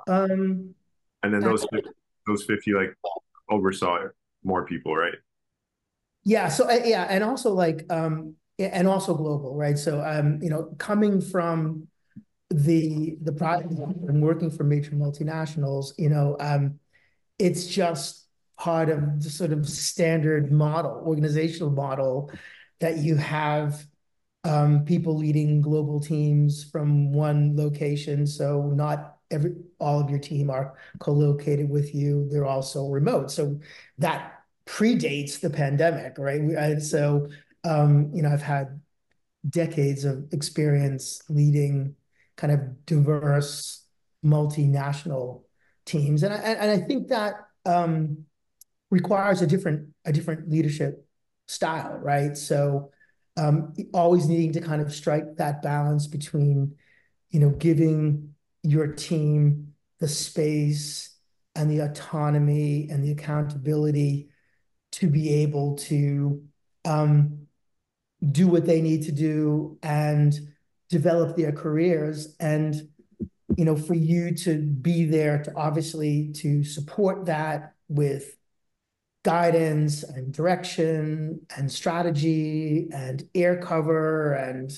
Um, 0.06 0.74
and 1.24 1.34
then 1.34 1.40
those 1.40 1.66
those 2.26 2.44
50 2.44 2.72
like 2.74 2.94
oversaw 3.50 3.98
more 4.42 4.64
people 4.66 4.94
right? 4.94 5.14
Yeah 6.24 6.48
so 6.48 6.68
uh, 6.68 6.80
yeah 6.84 7.06
and 7.08 7.24
also 7.24 7.52
like 7.52 7.86
um 7.90 8.36
and 8.58 8.86
also 8.86 9.14
global 9.14 9.56
right? 9.56 9.78
So 9.78 10.02
um 10.04 10.38
you 10.42 10.50
know 10.50 10.74
coming 10.78 11.20
from 11.20 11.88
the 12.50 13.16
the 13.22 13.32
project 13.32 13.72
and 13.72 14.22
working 14.22 14.50
for 14.50 14.64
major 14.64 14.92
multinationals 14.92 15.92
you 15.98 16.08
know 16.08 16.36
um 16.38 16.78
it's 17.38 17.66
just 17.66 18.28
part 18.56 18.88
of 18.90 19.22
the 19.22 19.30
sort 19.30 19.50
of 19.50 19.68
standard 19.68 20.52
model 20.52 21.02
organizational 21.04 21.70
model 21.70 22.30
that 22.80 22.98
you 22.98 23.16
have 23.16 23.84
um, 24.44 24.84
people 24.84 25.16
leading 25.16 25.62
global 25.62 26.00
teams 26.00 26.64
from 26.64 27.12
one 27.12 27.56
location. 27.56 28.26
So 28.26 28.70
not 28.74 29.16
every 29.30 29.54
all 29.84 30.00
of 30.00 30.10
your 30.10 30.18
team 30.18 30.50
are 30.50 30.74
co-located 30.98 31.68
with 31.68 31.94
you. 31.94 32.28
They're 32.30 32.46
also 32.46 32.88
remote. 32.88 33.30
So 33.30 33.60
that 33.98 34.32
predates 34.66 35.40
the 35.40 35.50
pandemic, 35.50 36.18
right? 36.18 36.40
And 36.40 36.82
so 36.82 37.28
um, 37.64 38.10
you 38.12 38.22
know, 38.22 38.30
I've 38.30 38.42
had 38.42 38.80
decades 39.48 40.04
of 40.04 40.26
experience 40.32 41.22
leading 41.28 41.96
kind 42.36 42.52
of 42.52 42.86
diverse 42.86 43.86
multinational 44.24 45.42
teams. 45.86 46.22
And 46.22 46.32
I 46.32 46.36
and 46.38 46.70
I 46.70 46.78
think 46.78 47.08
that 47.08 47.34
um, 47.66 48.24
requires 48.90 49.42
a 49.42 49.46
different 49.46 49.88
a 50.04 50.12
different 50.12 50.50
leadership 50.50 51.06
style, 51.46 51.98
right? 52.02 52.36
So 52.36 52.90
um, 53.36 53.74
always 53.92 54.28
needing 54.28 54.52
to 54.52 54.60
kind 54.60 54.80
of 54.80 54.94
strike 54.94 55.36
that 55.36 55.62
balance 55.62 56.06
between, 56.06 56.76
you 57.30 57.40
know, 57.40 57.50
giving 57.50 58.34
your 58.62 58.86
team 58.86 59.73
the 60.04 60.08
space 60.08 61.16
and 61.54 61.70
the 61.70 61.78
autonomy 61.78 62.88
and 62.90 63.02
the 63.02 63.10
accountability 63.10 64.28
to 64.92 65.08
be 65.08 65.32
able 65.42 65.76
to 65.76 66.42
um, 66.84 67.46
do 68.30 68.46
what 68.46 68.66
they 68.66 68.82
need 68.82 69.04
to 69.04 69.12
do 69.12 69.78
and 69.82 70.34
develop 70.90 71.36
their 71.36 71.52
careers. 71.52 72.36
And 72.38 72.74
you 73.56 73.64
know 73.64 73.76
for 73.76 73.94
you 73.94 74.34
to 74.34 74.58
be 74.58 75.06
there 75.06 75.42
to 75.42 75.52
obviously 75.56 76.32
to 76.32 76.64
support 76.64 77.26
that 77.26 77.72
with 77.88 78.36
guidance 79.24 80.02
and 80.02 80.34
direction 80.34 81.40
and 81.56 81.72
strategy 81.72 82.88
and 82.92 83.22
air 83.34 83.60
cover 83.60 84.34
and 84.34 84.70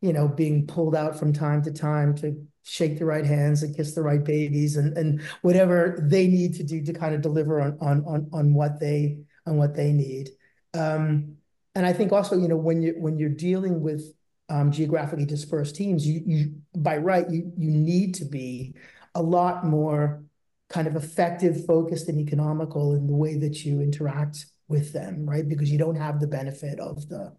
you 0.00 0.12
know 0.12 0.26
being 0.26 0.66
pulled 0.66 0.94
out 0.94 1.18
from 1.18 1.32
time 1.32 1.62
to 1.62 1.72
time 1.72 2.14
to 2.14 2.46
shake 2.68 2.98
the 2.98 3.04
right 3.04 3.24
hands 3.24 3.62
and 3.62 3.74
kiss 3.74 3.94
the 3.94 4.02
right 4.02 4.22
babies 4.22 4.76
and 4.76 4.96
and 4.98 5.22
whatever 5.40 5.98
they 6.02 6.26
need 6.26 6.54
to 6.54 6.62
do 6.62 6.82
to 6.84 6.92
kind 6.92 7.14
of 7.14 7.22
deliver 7.22 7.60
on 7.60 7.78
on 7.80 8.04
on, 8.04 8.28
on 8.32 8.54
what 8.54 8.78
they 8.78 9.18
on 9.46 9.56
what 9.56 9.74
they 9.74 9.92
need. 9.92 10.28
Um, 10.74 11.36
and 11.74 11.86
I 11.86 11.92
think 11.92 12.12
also, 12.12 12.36
you 12.36 12.48
know, 12.48 12.56
when 12.56 12.82
you 12.82 12.94
when 12.98 13.18
you're 13.18 13.30
dealing 13.30 13.80
with 13.80 14.12
um, 14.50 14.70
geographically 14.70 15.24
dispersed 15.24 15.76
teams, 15.76 16.06
you 16.06 16.22
you 16.26 16.54
by 16.76 16.98
right 16.98 17.28
you 17.30 17.52
you 17.56 17.70
need 17.70 18.14
to 18.16 18.24
be 18.24 18.74
a 19.14 19.22
lot 19.22 19.64
more 19.64 20.24
kind 20.68 20.86
of 20.86 20.96
effective, 20.96 21.64
focused, 21.64 22.08
and 22.08 22.18
economical 22.18 22.94
in 22.94 23.06
the 23.06 23.14
way 23.14 23.38
that 23.38 23.64
you 23.64 23.80
interact 23.80 24.44
with 24.68 24.92
them, 24.92 25.24
right? 25.24 25.48
Because 25.48 25.72
you 25.72 25.78
don't 25.78 25.96
have 25.96 26.20
the 26.20 26.26
benefit 26.26 26.78
of 26.78 27.08
the 27.08 27.32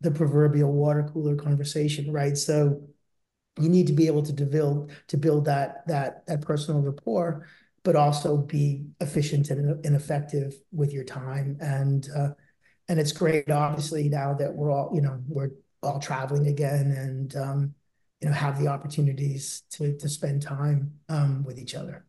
the 0.00 0.12
proverbial 0.12 0.72
water 0.72 1.08
cooler 1.12 1.34
conversation, 1.34 2.12
right? 2.12 2.38
So 2.38 2.82
you 3.60 3.68
need 3.68 3.86
to 3.86 3.92
be 3.92 4.06
able 4.06 4.22
to 4.22 4.32
build 4.32 4.90
to 5.08 5.16
build 5.16 5.44
that 5.46 5.86
that 5.86 6.26
that 6.26 6.42
personal 6.42 6.80
rapport, 6.80 7.46
but 7.82 7.96
also 7.96 8.36
be 8.36 8.86
efficient 9.00 9.50
and, 9.50 9.84
and 9.84 9.96
effective 9.96 10.54
with 10.72 10.92
your 10.92 11.04
time. 11.04 11.56
And 11.60 12.08
uh, 12.14 12.30
and 12.88 12.98
it's 12.98 13.12
great, 13.12 13.50
obviously, 13.50 14.08
now 14.08 14.34
that 14.34 14.54
we're 14.54 14.70
all 14.70 14.90
you 14.94 15.00
know 15.00 15.20
we're 15.28 15.50
all 15.82 16.00
traveling 16.00 16.46
again 16.48 16.90
and 16.90 17.36
um, 17.36 17.74
you 18.20 18.28
know 18.28 18.34
have 18.34 18.60
the 18.60 18.68
opportunities 18.68 19.62
to 19.70 19.96
to 19.98 20.08
spend 20.08 20.42
time 20.42 20.92
um, 21.08 21.44
with 21.44 21.58
each 21.58 21.74
other. 21.74 22.04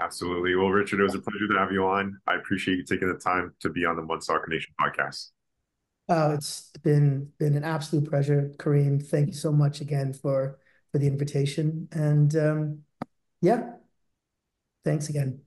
Absolutely. 0.00 0.56
Well, 0.56 0.68
Richard, 0.68 0.98
it 0.98 1.04
was 1.04 1.14
a 1.14 1.20
pleasure 1.20 1.46
to 1.46 1.58
have 1.58 1.70
you 1.70 1.86
on. 1.86 2.18
I 2.26 2.34
appreciate 2.34 2.76
you 2.76 2.84
taking 2.84 3.06
the 3.06 3.18
time 3.18 3.54
to 3.60 3.68
be 3.68 3.84
on 3.84 3.94
the 3.94 4.02
One 4.02 4.20
Soccer 4.20 4.48
Nation 4.48 4.74
podcast. 4.80 5.30
Oh, 6.08 6.32
it's 6.32 6.70
been 6.82 7.32
been 7.38 7.56
an 7.56 7.64
absolute 7.64 8.08
pleasure, 8.08 8.52
Kareem. 8.56 9.02
Thank 9.06 9.28
you 9.28 9.34
so 9.34 9.52
much 9.52 9.80
again 9.80 10.12
for 10.12 10.58
for 10.90 10.98
the 10.98 11.06
invitation. 11.06 11.88
And 11.92 12.34
um, 12.36 12.78
yeah, 13.40 13.74
thanks 14.84 15.08
again. 15.08 15.42